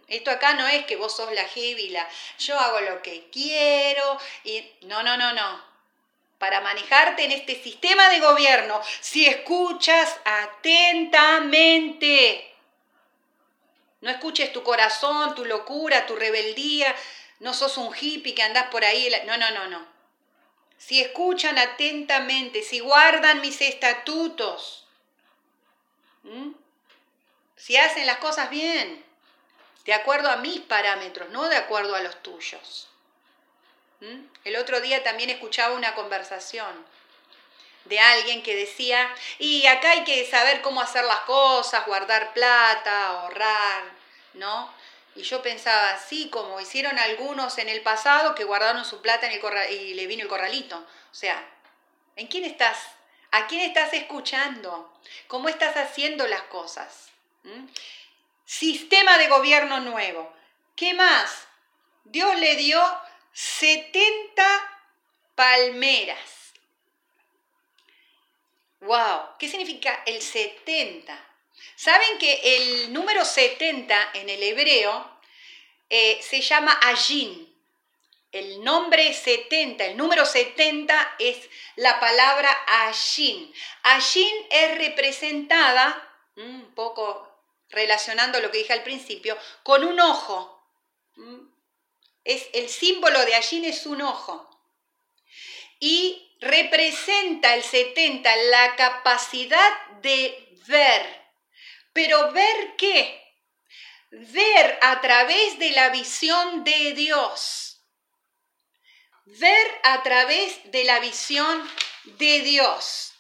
esto 0.09 0.31
acá 0.31 0.55
no 0.55 0.67
es 0.67 0.87
que 0.87 0.97
vos 0.97 1.15
sos 1.15 1.31
la 1.33 1.45
heavy, 1.45 1.91
la 1.91 2.09
yo 2.39 2.59
hago 2.59 2.81
lo 2.81 3.03
que 3.03 3.29
quiero 3.31 4.19
y 4.45 4.65
no, 4.83 5.03
no, 5.03 5.19
no, 5.19 5.35
no. 5.35 5.71
Para 6.39 6.63
manejarte 6.63 7.25
en 7.25 7.33
este 7.33 7.63
sistema 7.63 8.09
de 8.09 8.21
gobierno, 8.21 8.81
si 9.01 9.27
escuchas 9.27 10.19
atentamente, 10.25 12.52
no 14.03 14.11
escuches 14.11 14.53
tu 14.53 14.63
corazón, 14.63 15.35
tu 15.35 15.45
locura, 15.45 16.07
tu 16.07 16.17
rebeldía, 16.17 16.95
no 17.41 17.55
sos 17.55 17.79
un 17.79 17.95
hippie 17.99 18.35
que 18.35 18.43
andás 18.43 18.67
por 18.69 18.85
ahí, 18.85 19.11
no, 19.27 19.37
no, 19.37 19.51
no, 19.53 19.69
no. 19.69 19.87
Si 20.77 21.01
escuchan 21.01 21.57
atentamente, 21.57 22.63
si 22.63 22.81
guardan 22.81 23.41
mis 23.41 23.61
estatutos, 23.61 24.87
si 27.57 27.77
hacen 27.77 28.07
las 28.07 28.19
cosas 28.19 28.51
bien, 28.51 29.05
de 29.85 29.95
acuerdo 29.95 30.31
a 30.31 30.37
mis 30.37 30.61
parámetros, 30.61 31.31
no 31.31 31.49
de 31.49 31.57
acuerdo 31.57 31.95
a 31.95 32.01
los 32.01 32.23
tuyos. 32.23 32.89
El 34.45 34.57
otro 34.57 34.81
día 34.81 35.05
también 35.05 35.31
escuchaba 35.31 35.77
una 35.77 35.95
conversación 35.95 36.85
de 37.85 38.01
alguien 38.01 38.43
que 38.43 38.55
decía, 38.55 39.12
y 39.39 39.66
acá 39.66 39.91
hay 39.91 40.05
que 40.05 40.28
saber 40.30 40.62
cómo 40.62 40.80
hacer 40.80 41.05
las 41.05 41.20
cosas, 41.20 41.87
guardar 41.87 42.33
plata, 42.33 43.09
ahorrar, 43.09 43.85
¿no? 44.35 44.72
Y 45.14 45.22
yo 45.22 45.43
pensaba, 45.43 45.99
sí, 45.99 46.30
como 46.30 46.61
hicieron 46.61 46.99
algunos 46.99 47.59
en 47.59 47.68
el 47.68 47.83
pasado 47.83 48.35
que 48.35 48.45
guardaron 48.45 48.85
su 48.85 49.03
plata 49.03 49.26
en 49.26 49.33
el 49.33 49.72
y 49.72 49.95
le 49.95 50.07
vino 50.07 50.22
el 50.22 50.28
corralito. 50.28 50.78
O 50.78 51.14
sea, 51.14 51.45
¿en 52.16 52.28
quién 52.28 52.45
estás? 52.45 52.78
¿A 53.30 53.47
quién 53.47 53.62
estás 53.62 53.93
escuchando? 53.93 54.93
¿Cómo 55.26 55.49
estás 55.49 55.76
haciendo 55.76 56.26
las 56.26 56.43
cosas? 56.43 57.09
¿Mm? 57.43 57.66
Sistema 58.45 59.18
de 59.18 59.28
gobierno 59.28 59.80
nuevo. 59.80 60.33
¿Qué 60.76 60.95
más? 60.95 61.47
Dios 62.05 62.39
le 62.39 62.57
dio 62.57 62.83
70 63.33 64.43
palmeras. 65.35 66.41
¡Wow! 68.83 69.37
¿Qué 69.39 69.49
significa 69.49 70.03
el 70.07 70.20
70? 70.20 71.18
¿Saben 71.76 72.18
que 72.18 72.41
el 72.57 72.93
número 72.93 73.24
70 73.24 74.11
en 74.14 74.28
el 74.28 74.43
hebreo 74.43 75.18
eh, 75.89 76.20
se 76.22 76.41
llama 76.41 76.78
Ajin? 76.83 77.49
El 78.33 78.64
nombre 78.64 79.12
70, 79.12 79.85
el 79.85 79.97
número 79.97 80.26
70 80.26 81.16
es 81.18 81.49
la 81.76 82.01
palabra 82.01 82.51
Ajin. 82.66 83.53
Ajin 83.83 84.47
es 84.51 84.78
representada, 84.78 86.14
mm, 86.37 86.41
un 86.41 86.74
poco 86.74 87.28
relacionando 87.70 88.41
lo 88.41 88.51
que 88.51 88.59
dije 88.59 88.72
al 88.72 88.83
principio, 88.83 89.37
con 89.62 89.85
un 89.85 89.99
ojo. 90.01 90.62
¿Mm? 91.16 91.53
Es, 92.24 92.49
el 92.53 92.68
símbolo 92.68 93.24
de 93.24 93.35
Allín 93.35 93.64
es 93.64 93.87
un 93.87 94.03
ojo. 94.03 94.49
Y 95.85 96.37
representa 96.41 97.57
el 97.57 97.64
70 97.64 98.37
la 98.37 98.76
capacidad 98.76 99.87
de 100.01 100.57
ver. 100.68 101.05
Pero 101.93 102.30
ver 102.30 102.76
qué? 102.78 103.20
Ver 104.12 104.78
a 104.80 105.01
través 105.01 105.59
de 105.59 105.72
la 105.72 105.89
visión 105.89 106.62
de 106.62 106.93
Dios. 106.93 107.83
Ver 109.24 109.80
a 109.83 110.05
través 110.05 110.70
de 110.70 110.85
la 110.85 111.01
visión 111.01 111.68
de 112.05 112.43
Dios. 112.43 113.14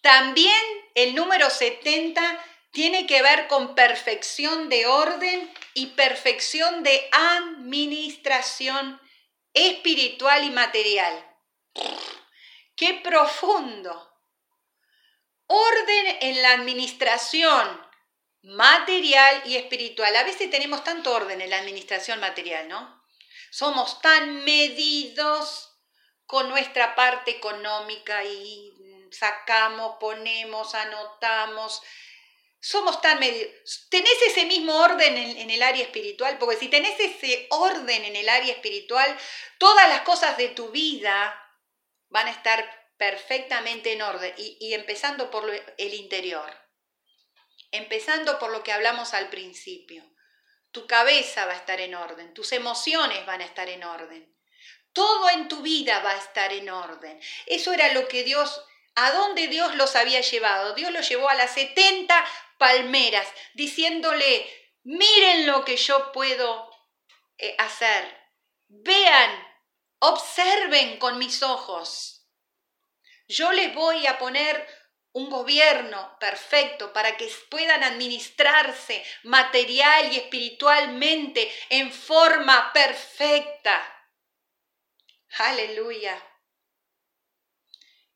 También 0.00 0.60
el 0.96 1.14
número 1.14 1.50
70 1.50 2.44
tiene 2.72 3.06
que 3.06 3.22
ver 3.22 3.46
con 3.46 3.76
perfección 3.76 4.68
de 4.68 4.86
orden 4.86 5.54
y 5.74 5.86
perfección 5.86 6.82
de 6.82 7.08
administración 7.12 9.00
espiritual 9.54 10.42
y 10.42 10.50
material. 10.50 11.31
¡Qué 12.76 13.00
profundo! 13.04 14.10
Orden 15.46 16.18
en 16.20 16.42
la 16.42 16.52
administración 16.52 17.86
material 18.42 19.42
y 19.46 19.56
espiritual. 19.56 20.14
A 20.16 20.24
veces 20.24 20.50
tenemos 20.50 20.82
tanto 20.82 21.12
orden 21.12 21.40
en 21.40 21.50
la 21.50 21.58
administración 21.58 22.20
material, 22.20 22.68
¿no? 22.68 23.02
Somos 23.50 24.00
tan 24.00 24.44
medidos 24.44 25.76
con 26.26 26.48
nuestra 26.48 26.94
parte 26.94 27.32
económica 27.32 28.24
y 28.24 28.72
sacamos, 29.10 29.96
ponemos, 30.00 30.74
anotamos, 30.74 31.82
somos 32.58 33.00
tan 33.00 33.20
medios. 33.20 33.50
¿Tenés 33.90 34.22
ese 34.28 34.46
mismo 34.46 34.74
orden 34.78 35.16
en, 35.16 35.50
el 35.50 35.62
área 35.62 35.82
espiritual? 35.82 36.38
Porque 36.38 36.56
si 36.56 36.68
tenés 36.68 36.98
ese 36.98 37.46
orden 37.50 38.04
en 38.04 38.16
el 38.16 38.28
área 38.28 38.52
espiritual, 38.52 39.16
todas 39.58 39.88
las 39.88 40.02
cosas 40.02 40.36
de 40.38 40.48
tu 40.48 40.70
vida 40.70 41.38
van 42.12 42.28
a 42.28 42.30
estar 42.30 42.92
perfectamente 42.96 43.92
en 43.92 44.02
orden. 44.02 44.32
Y, 44.36 44.74
empezando 44.74 45.30
por 45.30 45.50
el 45.50 45.94
interior. 45.94 46.50
Empezando 47.72 48.38
por 48.38 48.52
lo 48.52 48.62
que 48.62 48.72
hablamos 48.72 49.14
al 49.14 49.30
principio. 49.30 50.04
Tu 50.70 50.86
cabeza 50.86 51.46
va 51.46 51.52
a 51.52 51.56
estar 51.56 51.80
en 51.80 51.94
orden, 51.94 52.32
tus 52.32 52.52
emociones 52.52 53.26
van 53.26 53.42
a 53.42 53.44
estar 53.44 53.68
en 53.68 53.84
orden. 53.84 54.34
Todo 54.94 55.28
en 55.30 55.48
tu 55.48 55.62
vida 55.62 56.00
va 56.00 56.12
a 56.12 56.18
estar 56.18 56.52
en 56.52 56.70
orden. 56.70 57.20
Eso 57.46 57.72
era 57.72 57.92
lo 57.92 58.08
que 58.08 58.22
Dios 58.22 58.64
a 58.94 59.10
dónde 59.12 59.48
Dios 59.48 59.74
los 59.76 59.96
había 59.96 60.20
llevado. 60.20 60.74
Dios 60.74 60.92
los 60.92 61.08
llevó 61.08 61.28
a 61.28 61.34
las 61.34 61.52
70 61.54 62.24
palmeras, 62.58 63.26
diciéndole, 63.54 64.46
miren 64.82 65.46
lo 65.46 65.64
que 65.64 65.76
yo 65.76 66.12
puedo 66.12 66.70
eh, 67.38 67.54
hacer, 67.58 68.04
vean, 68.68 69.51
observen 70.04 70.98
con 70.98 71.16
mis 71.18 71.44
ojos. 71.44 72.26
Yo 73.28 73.52
les 73.52 73.72
voy 73.72 74.04
a 74.08 74.18
poner 74.18 74.66
un 75.12 75.30
gobierno 75.30 76.16
perfecto 76.18 76.92
para 76.92 77.16
que 77.16 77.30
puedan 77.48 77.84
administrarse 77.84 79.04
material 79.22 80.12
y 80.12 80.16
espiritualmente 80.16 81.52
en 81.70 81.92
forma 81.92 82.72
perfecta. 82.72 83.80
Aleluya. 85.38 86.20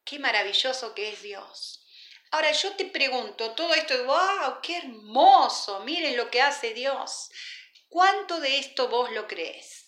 Qué 0.04 0.18
maravilloso 0.18 0.92
que 0.92 1.10
es 1.12 1.22
Dios. 1.22 1.86
Ahora 2.32 2.50
yo 2.50 2.74
te 2.74 2.86
pregunto, 2.86 3.52
todo 3.52 3.72
esto, 3.74 3.94
wow, 4.04 4.60
qué 4.60 4.78
hermoso, 4.78 5.80
miren 5.80 6.16
lo 6.16 6.30
que 6.30 6.42
hace 6.42 6.74
Dios. 6.74 7.30
¿Cuánto 7.88 8.40
de 8.40 8.58
esto 8.58 8.88
vos 8.88 9.12
lo 9.12 9.28
crees? 9.28 9.85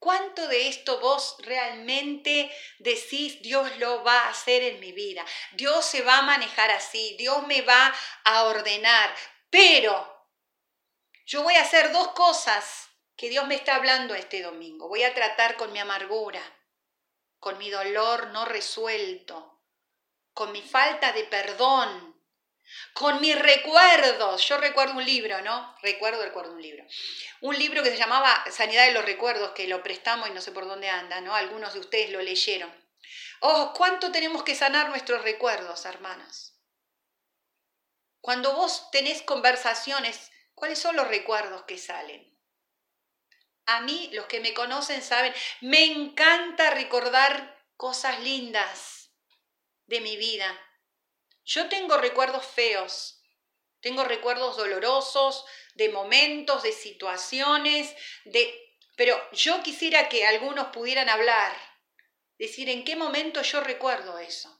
¿Cuánto 0.00 0.48
de 0.48 0.66
esto 0.68 0.98
vos 0.98 1.36
realmente 1.40 2.50
decís, 2.78 3.42
Dios 3.42 3.76
lo 3.76 4.02
va 4.02 4.22
a 4.22 4.30
hacer 4.30 4.62
en 4.62 4.80
mi 4.80 4.92
vida? 4.92 5.22
Dios 5.52 5.84
se 5.84 6.00
va 6.00 6.18
a 6.18 6.22
manejar 6.22 6.70
así, 6.70 7.16
Dios 7.18 7.46
me 7.46 7.60
va 7.60 7.94
a 8.24 8.44
ordenar, 8.44 9.14
pero 9.50 10.26
yo 11.26 11.42
voy 11.42 11.54
a 11.56 11.62
hacer 11.62 11.92
dos 11.92 12.08
cosas 12.12 12.88
que 13.14 13.28
Dios 13.28 13.46
me 13.46 13.56
está 13.56 13.74
hablando 13.74 14.14
este 14.14 14.40
domingo. 14.40 14.88
Voy 14.88 15.02
a 15.02 15.12
tratar 15.12 15.58
con 15.58 15.70
mi 15.70 15.78
amargura, 15.78 16.40
con 17.38 17.58
mi 17.58 17.68
dolor 17.68 18.28
no 18.28 18.46
resuelto, 18.46 19.60
con 20.32 20.50
mi 20.50 20.62
falta 20.62 21.12
de 21.12 21.24
perdón, 21.24 22.09
con 22.92 23.20
mis 23.20 23.38
recuerdos. 23.38 24.46
Yo 24.48 24.58
recuerdo 24.58 24.94
un 24.94 25.04
libro, 25.04 25.40
¿no? 25.42 25.76
Recuerdo, 25.82 26.22
recuerdo 26.22 26.52
un 26.52 26.62
libro. 26.62 26.84
Un 27.40 27.58
libro 27.58 27.82
que 27.82 27.90
se 27.90 27.96
llamaba 27.96 28.44
Sanidad 28.50 28.86
de 28.86 28.92
los 28.92 29.04
Recuerdos, 29.04 29.52
que 29.52 29.68
lo 29.68 29.82
prestamos 29.82 30.28
y 30.28 30.32
no 30.32 30.40
sé 30.40 30.52
por 30.52 30.66
dónde 30.66 30.88
anda, 30.88 31.20
¿no? 31.20 31.34
Algunos 31.34 31.74
de 31.74 31.80
ustedes 31.80 32.10
lo 32.10 32.20
leyeron. 32.20 32.72
Oh, 33.40 33.72
cuánto 33.76 34.12
tenemos 34.12 34.42
que 34.42 34.54
sanar 34.54 34.90
nuestros 34.90 35.22
recuerdos, 35.22 35.84
hermanas. 35.84 36.58
Cuando 38.20 38.54
vos 38.54 38.90
tenés 38.90 39.22
conversaciones, 39.22 40.30
¿cuáles 40.54 40.78
son 40.78 40.96
los 40.96 41.08
recuerdos 41.08 41.64
que 41.64 41.78
salen? 41.78 42.38
A 43.66 43.80
mí, 43.80 44.10
los 44.12 44.26
que 44.26 44.40
me 44.40 44.52
conocen 44.52 45.02
saben, 45.02 45.32
me 45.62 45.84
encanta 45.84 46.70
recordar 46.70 47.64
cosas 47.76 48.20
lindas 48.20 49.10
de 49.86 50.00
mi 50.00 50.16
vida 50.16 50.58
yo 51.44 51.68
tengo 51.68 51.96
recuerdos 51.96 52.44
feos, 52.46 53.22
tengo 53.80 54.04
recuerdos 54.04 54.56
dolorosos, 54.56 55.44
de 55.74 55.88
momentos, 55.88 56.62
de 56.62 56.72
situaciones, 56.72 57.94
de... 58.24 58.76
Pero 58.96 59.16
yo 59.32 59.62
quisiera 59.62 60.08
que 60.08 60.26
algunos 60.26 60.68
pudieran 60.68 61.08
hablar, 61.08 61.56
decir 62.38 62.68
en 62.68 62.84
qué 62.84 62.96
momento 62.96 63.40
yo 63.42 63.60
recuerdo 63.60 64.18
eso. 64.18 64.54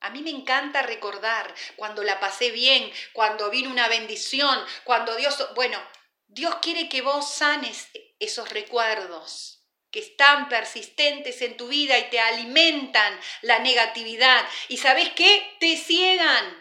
A 0.00 0.10
mí 0.10 0.22
me 0.22 0.30
encanta 0.30 0.82
recordar 0.82 1.54
cuando 1.76 2.02
la 2.02 2.18
pasé 2.18 2.50
bien, 2.50 2.90
cuando 3.12 3.50
vino 3.50 3.70
una 3.70 3.88
bendición, 3.88 4.58
cuando 4.84 5.14
Dios, 5.16 5.54
bueno, 5.54 5.78
Dios 6.26 6.56
quiere 6.62 6.88
que 6.88 7.02
vos 7.02 7.30
sanes 7.34 7.88
esos 8.18 8.48
recuerdos 8.48 9.61
que 9.92 10.00
están 10.00 10.48
persistentes 10.48 11.42
en 11.42 11.56
tu 11.56 11.68
vida 11.68 11.98
y 11.98 12.08
te 12.10 12.18
alimentan 12.18 13.20
la 13.42 13.58
negatividad. 13.58 14.44
¿Y 14.68 14.78
sabes 14.78 15.10
qué? 15.10 15.56
Te 15.60 15.76
ciegan. 15.76 16.58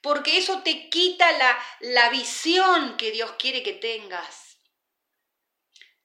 Porque 0.00 0.38
eso 0.38 0.62
te 0.62 0.88
quita 0.88 1.30
la, 1.32 1.58
la 1.80 2.08
visión 2.10 2.96
que 2.96 3.10
Dios 3.10 3.32
quiere 3.38 3.62
que 3.62 3.72
tengas. 3.72 4.58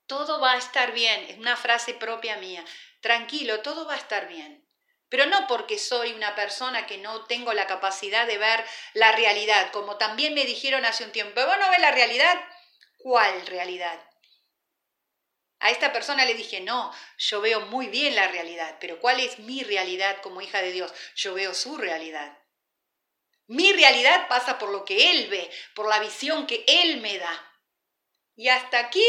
Todo 0.08 0.40
va 0.40 0.54
a 0.54 0.58
estar 0.58 0.94
bien, 0.94 1.26
es 1.26 1.38
una 1.38 1.56
frase 1.56 1.94
propia 1.94 2.38
mía. 2.38 2.66
Tranquilo, 3.02 3.62
todo 3.62 3.86
va 3.86 3.94
a 3.94 3.98
estar 3.98 4.28
bien. 4.28 4.68
Pero 5.10 5.26
no 5.26 5.48
porque 5.48 5.78
soy 5.78 6.14
una 6.14 6.36
persona 6.36 6.86
que 6.88 6.98
no 6.98 7.26
tengo 7.26 7.54
la 7.54 7.68
capacidad 7.68 8.26
de 8.26 8.38
ver 8.38 8.66
la 8.94 9.12
realidad, 9.12 9.72
como 9.72 9.98
también 9.98 10.34
me 10.34 10.46
dijeron 10.46 10.86
hace 10.86 11.04
un 11.04 11.12
tiempo, 11.12 11.40
¿vos 11.46 11.58
no 11.60 11.70
ves 11.70 11.80
la 11.80 11.92
realidad? 11.92 12.36
¿Cuál 12.98 13.46
realidad? 13.46 14.07
A 15.60 15.72
esta 15.72 15.92
persona 15.92 16.24
le 16.26 16.36
dije, 16.36 16.62
no, 16.62 16.94
yo 17.18 17.42
veo 17.42 17.62
muy 17.62 17.88
bien 17.88 18.16
la 18.16 18.28
realidad, 18.28 18.78
pero 18.80 19.00
¿cuál 19.00 19.20
es 19.20 19.40
mi 19.40 19.64
realidad 19.64 20.22
como 20.22 20.42
hija 20.42 20.62
de 20.62 20.72
Dios? 20.72 20.94
Yo 21.16 21.34
veo 21.34 21.54
su 21.54 21.78
realidad. 21.78 22.38
Mi 23.48 23.74
realidad 23.74 24.28
pasa 24.28 24.60
por 24.60 24.70
lo 24.70 24.86
que 24.86 25.12
Él 25.12 25.30
ve, 25.30 25.50
por 25.74 25.88
la 25.88 26.00
visión 26.00 26.46
que 26.46 26.64
Él 26.68 27.02
me 27.02 27.18
da. 27.18 27.62
Y 28.36 28.50
hasta 28.50 28.78
aquí, 28.78 29.04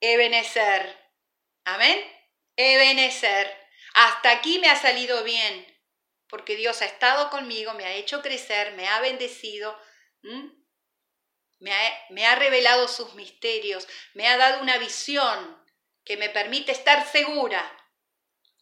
Ebenezer. 0.00 0.98
Amén. 1.64 2.02
Ebenezer. 2.56 3.62
Hasta 3.94 4.32
aquí 4.32 4.58
me 4.58 4.70
ha 4.70 4.76
salido 4.76 5.22
bien, 5.22 5.66
porque 6.26 6.56
Dios 6.56 6.82
ha 6.82 6.86
estado 6.86 7.30
conmigo, 7.30 7.74
me 7.74 7.84
ha 7.84 7.92
hecho 7.92 8.22
crecer, 8.22 8.72
me 8.72 8.88
ha 8.88 9.00
bendecido, 9.00 9.78
me 11.60 11.72
ha, 11.72 12.06
me 12.10 12.26
ha 12.26 12.34
revelado 12.34 12.88
sus 12.88 13.14
misterios, 13.14 13.86
me 14.14 14.26
ha 14.26 14.36
dado 14.36 14.62
una 14.62 14.78
visión 14.78 15.61
que 16.04 16.16
me 16.16 16.30
permite 16.30 16.72
estar 16.72 17.10
segura. 17.10 17.62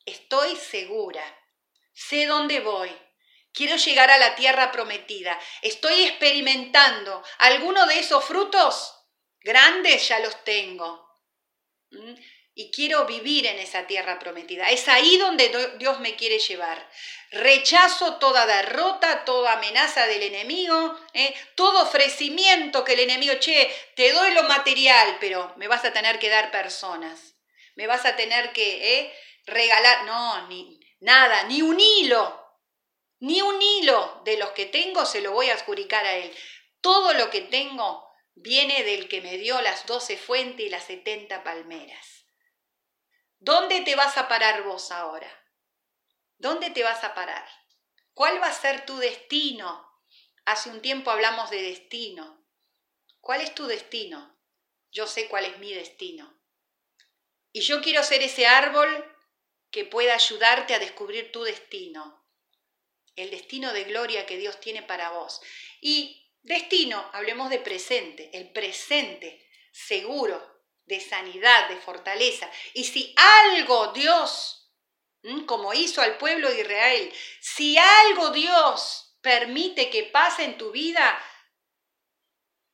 Estoy 0.04 0.56
segura. 0.56 1.22
Sé 1.92 2.26
dónde 2.26 2.60
voy. 2.60 2.90
Quiero 3.52 3.76
llegar 3.76 4.10
a 4.10 4.18
la 4.18 4.36
tierra 4.36 4.70
prometida. 4.70 5.38
Estoy 5.62 6.04
experimentando. 6.04 7.22
Algunos 7.38 7.88
de 7.88 7.98
esos 7.98 8.24
frutos 8.24 8.94
grandes 9.40 10.08
ya 10.08 10.20
los 10.20 10.44
tengo. 10.44 11.08
¿Mm? 11.90 12.14
Y 12.54 12.70
quiero 12.72 13.06
vivir 13.06 13.46
en 13.46 13.58
esa 13.58 13.86
tierra 13.86 14.18
prometida. 14.18 14.70
Es 14.70 14.88
ahí 14.88 15.16
donde 15.16 15.76
Dios 15.78 16.00
me 16.00 16.16
quiere 16.16 16.38
llevar. 16.38 16.90
Rechazo 17.30 18.16
toda 18.16 18.44
derrota, 18.44 19.24
toda 19.24 19.52
amenaza 19.52 20.06
del 20.06 20.24
enemigo, 20.24 20.98
¿eh? 21.14 21.34
todo 21.54 21.82
ofrecimiento 21.82 22.84
que 22.84 22.94
el 22.94 23.00
enemigo, 23.00 23.34
che, 23.34 23.72
te 23.94 24.12
doy 24.12 24.34
lo 24.34 24.42
material, 24.42 25.16
pero 25.20 25.54
me 25.56 25.68
vas 25.68 25.84
a 25.84 25.92
tener 25.92 26.18
que 26.18 26.28
dar 26.28 26.50
personas 26.50 27.36
me 27.80 27.86
vas 27.86 28.04
a 28.04 28.14
tener 28.14 28.52
que 28.52 28.98
¿eh? 28.98 29.14
regalar, 29.46 30.04
no, 30.04 30.48
ni 30.48 30.78
nada, 31.00 31.44
ni 31.44 31.62
un 31.62 31.80
hilo, 31.80 32.38
ni 33.20 33.40
un 33.40 33.60
hilo 33.60 34.20
de 34.24 34.36
los 34.36 34.50
que 34.50 34.66
tengo 34.66 35.06
se 35.06 35.22
lo 35.22 35.32
voy 35.32 35.48
a 35.48 35.54
adjudicar 35.54 36.04
a 36.04 36.16
él. 36.16 36.30
Todo 36.82 37.14
lo 37.14 37.30
que 37.30 37.40
tengo 37.40 38.06
viene 38.34 38.82
del 38.84 39.08
que 39.08 39.22
me 39.22 39.38
dio 39.38 39.62
las 39.62 39.86
doce 39.86 40.18
fuentes 40.18 40.66
y 40.66 40.68
las 40.68 40.84
setenta 40.84 41.42
palmeras. 41.42 42.19
¿Dónde 43.42 43.80
te 43.80 43.96
vas 43.96 44.18
a 44.18 44.28
parar 44.28 44.64
vos 44.64 44.90
ahora? 44.90 45.26
¿Dónde 46.36 46.68
te 46.68 46.82
vas 46.82 47.02
a 47.04 47.14
parar? 47.14 47.48
¿Cuál 48.12 48.40
va 48.40 48.48
a 48.48 48.52
ser 48.52 48.84
tu 48.84 48.98
destino? 48.98 49.90
Hace 50.44 50.68
un 50.68 50.82
tiempo 50.82 51.10
hablamos 51.10 51.48
de 51.48 51.62
destino. 51.62 52.46
¿Cuál 53.22 53.40
es 53.40 53.54
tu 53.54 53.66
destino? 53.66 54.38
Yo 54.92 55.06
sé 55.06 55.26
cuál 55.26 55.46
es 55.46 55.58
mi 55.58 55.72
destino. 55.72 56.38
Y 57.50 57.62
yo 57.62 57.80
quiero 57.80 58.02
ser 58.02 58.22
ese 58.22 58.46
árbol 58.46 59.16
que 59.70 59.86
pueda 59.86 60.14
ayudarte 60.14 60.74
a 60.74 60.78
descubrir 60.78 61.32
tu 61.32 61.42
destino, 61.42 62.22
el 63.16 63.30
destino 63.30 63.72
de 63.72 63.84
gloria 63.84 64.26
que 64.26 64.36
Dios 64.36 64.60
tiene 64.60 64.82
para 64.82 65.12
vos. 65.12 65.40
Y 65.80 66.30
destino, 66.42 67.08
hablemos 67.14 67.48
de 67.48 67.58
presente, 67.58 68.36
el 68.36 68.52
presente 68.52 69.48
seguro 69.72 70.59
de 70.86 71.00
sanidad, 71.00 71.68
de 71.68 71.76
fortaleza. 71.76 72.50
Y 72.74 72.84
si 72.84 73.14
algo 73.16 73.92
Dios, 73.92 74.70
como 75.46 75.72
hizo 75.72 76.02
al 76.02 76.18
pueblo 76.18 76.50
de 76.50 76.60
Israel, 76.60 77.12
si 77.40 77.78
algo 77.78 78.30
Dios 78.30 79.16
permite 79.20 79.90
que 79.90 80.04
pase 80.04 80.44
en 80.44 80.58
tu 80.58 80.70
vida, 80.70 81.22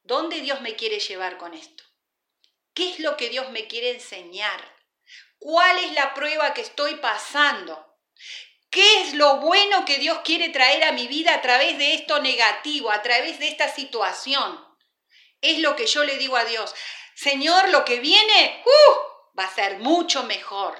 ¿dónde 0.02 0.40
Dios 0.40 0.60
me 0.60 0.76
quiere 0.76 1.00
llevar 1.00 1.38
con 1.38 1.54
esto? 1.54 1.84
¿Qué 2.74 2.90
es 2.90 2.98
lo 3.00 3.16
que 3.16 3.30
Dios 3.30 3.50
me 3.50 3.66
quiere 3.66 3.90
enseñar? 3.90 4.76
¿Cuál 5.38 5.78
es 5.78 5.92
la 5.92 6.14
prueba 6.14 6.54
que 6.54 6.60
estoy 6.60 6.96
pasando? 6.96 7.98
¿Qué 8.70 9.02
es 9.02 9.14
lo 9.14 9.38
bueno 9.38 9.84
que 9.84 9.98
Dios 9.98 10.18
quiere 10.24 10.50
traer 10.50 10.84
a 10.84 10.92
mi 10.92 11.06
vida 11.08 11.34
a 11.34 11.40
través 11.40 11.78
de 11.78 11.94
esto 11.94 12.20
negativo, 12.20 12.90
a 12.90 13.02
través 13.02 13.38
de 13.38 13.48
esta 13.48 13.72
situación? 13.72 14.62
Es 15.40 15.60
lo 15.60 15.76
que 15.76 15.86
yo 15.86 16.04
le 16.04 16.18
digo 16.18 16.36
a 16.36 16.44
Dios. 16.44 16.74
Señor, 17.16 17.70
lo 17.70 17.84
que 17.86 17.98
viene 17.98 18.62
uh, 18.66 19.38
va 19.38 19.44
a 19.44 19.54
ser 19.54 19.78
mucho 19.78 20.24
mejor. 20.24 20.78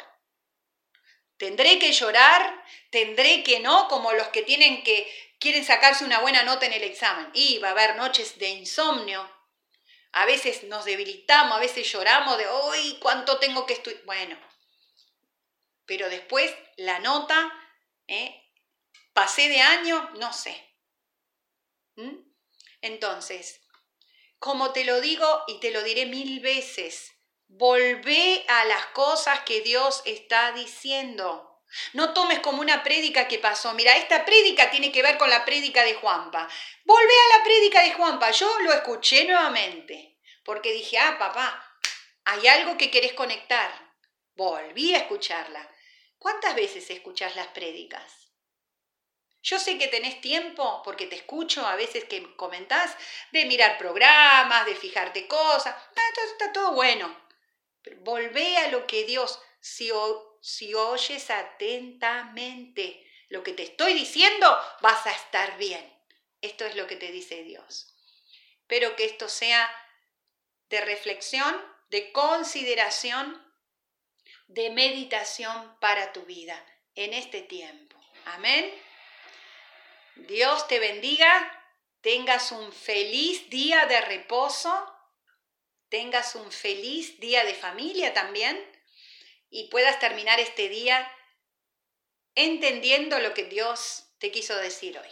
Tendré 1.39 1.78
que 1.78 1.93
llorar, 1.93 2.62
tendré 2.91 3.43
que 3.43 3.61
no, 3.61 3.89
como 3.89 4.12
los 4.12 4.28
que 4.28 4.43
tienen 4.43 4.84
que 4.84 5.11
quieren 5.41 5.64
sacarse 5.64 6.05
una 6.05 6.20
buena 6.20 6.43
nota 6.43 6.66
en 6.66 6.74
el 6.74 6.82
examen. 6.82 7.30
Y 7.32 7.59
va 7.59 7.68
a 7.68 7.70
haber 7.70 7.97
noches 7.97 8.39
de 8.39 8.51
insomnio, 8.51 9.26
a 10.12 10.26
veces 10.26 10.64
nos 10.64 10.84
debilitamos, 10.84 11.57
a 11.57 11.61
veces 11.61 11.91
lloramos 11.91 12.37
de, 12.37 12.47
¡ay, 12.72 12.99
cuánto 13.01 13.39
tengo 13.39 13.64
que 13.64 13.72
estudiar! 13.72 14.03
Bueno, 14.05 14.39
pero 15.87 16.11
después 16.11 16.55
la 16.76 16.99
nota, 16.99 17.51
¿eh? 18.09 18.43
pasé 19.14 19.49
de 19.49 19.62
año, 19.62 20.11
no 20.18 20.34
sé. 20.34 20.55
¿Mm? 21.97 22.16
Entonces, 22.82 23.65
como 24.39 24.72
te 24.72 24.84
lo 24.84 25.01
digo 25.01 25.45
y 25.49 25.61
te 25.61 25.70
lo 25.70 25.82
diré 25.82 26.07
mil 26.07 26.41
veces, 26.41 27.12
volvé 27.49 28.45
a 28.49 28.64
las 28.64 28.87
cosas 28.87 29.41
que 29.41 29.61
Dios 29.61 30.03
está 30.05 30.53
diciendo. 30.53 31.62
No 31.93 32.14
tomes 32.14 32.39
como 32.41 32.61
una 32.61 32.82
prédica 32.82 33.28
que 33.28 33.39
pasó. 33.39 33.74
Mira, 33.74 33.97
esta 33.97 34.24
prédica 34.24 34.70
tiene 34.70 34.93
que 34.93 35.03
ver 35.03 35.18
con 35.18 35.28
la 35.30 35.45
prédica 35.45 35.84
de 35.84 35.95
Juanpa. 35.95 36.49
Volvé 36.84 37.14
a 37.14 37.39
la 37.39 37.45
prédica 37.45 37.82
de 37.82 37.93
Juanpa. 37.93 38.30
Yo 38.30 38.61
lo 38.61 38.72
escuché 38.72 39.24
nuevamente 39.24 40.18
porque 40.45 40.72
dije, 40.72 40.97
ah, 40.99 41.16
papá, 41.18 41.78
hay 42.24 42.47
algo 42.47 42.76
que 42.78 42.91
querés 42.91 43.12
conectar. 43.14 43.70
Volví 44.34 44.95
a 44.95 44.99
escucharla. 44.99 45.68
¿Cuántas 46.18 46.55
veces 46.55 46.89
escuchás 46.89 47.37
las 47.37 47.49
prédicas? 47.49 48.26
Yo 49.47 49.61
sé 49.61 49.78
que 49.78 49.86
tenés 49.86 50.20
tiempo, 50.20 50.82
porque 50.82 51.07
te 51.07 51.14
escucho 51.14 51.64
a 51.64 51.76
veces 51.76 52.03
que 52.05 52.34
comentás, 52.34 52.97
de 53.30 53.44
mirar 53.44 53.78
programas, 53.78 54.66
de 54.66 54.74
fijarte 54.74 55.28
cosas. 55.28 55.72
Ah, 55.94 56.03
está 56.32 56.53
todo 56.53 56.72
bueno. 56.72 57.16
Pero 57.80 58.01
volvé 58.01 58.57
a 58.57 58.72
lo 58.72 58.88
que 58.88 59.05
Dios, 59.05 59.40
si, 59.61 59.92
si 60.40 60.74
oyes 60.74 61.30
atentamente 61.30 63.09
lo 63.28 63.44
que 63.44 63.53
te 63.53 63.62
estoy 63.62 63.94
diciendo, 63.94 64.59
vas 64.80 65.07
a 65.07 65.12
estar 65.12 65.57
bien. 65.59 65.97
Esto 66.40 66.64
es 66.64 66.74
lo 66.74 66.88
que 66.88 66.97
te 66.97 67.12
dice 67.12 67.44
Dios. 67.44 67.94
Pero 68.66 68.97
que 68.97 69.05
esto 69.05 69.28
sea 69.28 69.70
de 70.70 70.80
reflexión, 70.80 71.55
de 71.90 72.11
consideración, 72.11 73.40
de 74.49 74.70
meditación 74.70 75.78
para 75.78 76.12
tu 76.12 76.22
vida 76.22 76.61
en 76.97 77.14
este 77.14 77.42
tiempo. 77.42 77.97
Amén. 78.24 78.86
Dios 80.16 80.66
te 80.66 80.78
bendiga, 80.78 81.28
tengas 82.00 82.50
un 82.50 82.72
feliz 82.72 83.50
día 83.50 83.84
de 83.86 84.00
reposo, 84.00 84.72
tengas 85.90 86.34
un 86.34 86.50
feliz 86.50 87.20
día 87.20 87.44
de 87.44 87.54
familia 87.54 88.14
también 88.14 88.58
y 89.50 89.68
puedas 89.68 89.98
terminar 89.98 90.40
este 90.40 90.68
día 90.70 91.10
entendiendo 92.34 93.18
lo 93.18 93.34
que 93.34 93.44
Dios 93.44 94.06
te 94.18 94.30
quiso 94.30 94.56
decir 94.56 94.98
hoy. 94.98 95.08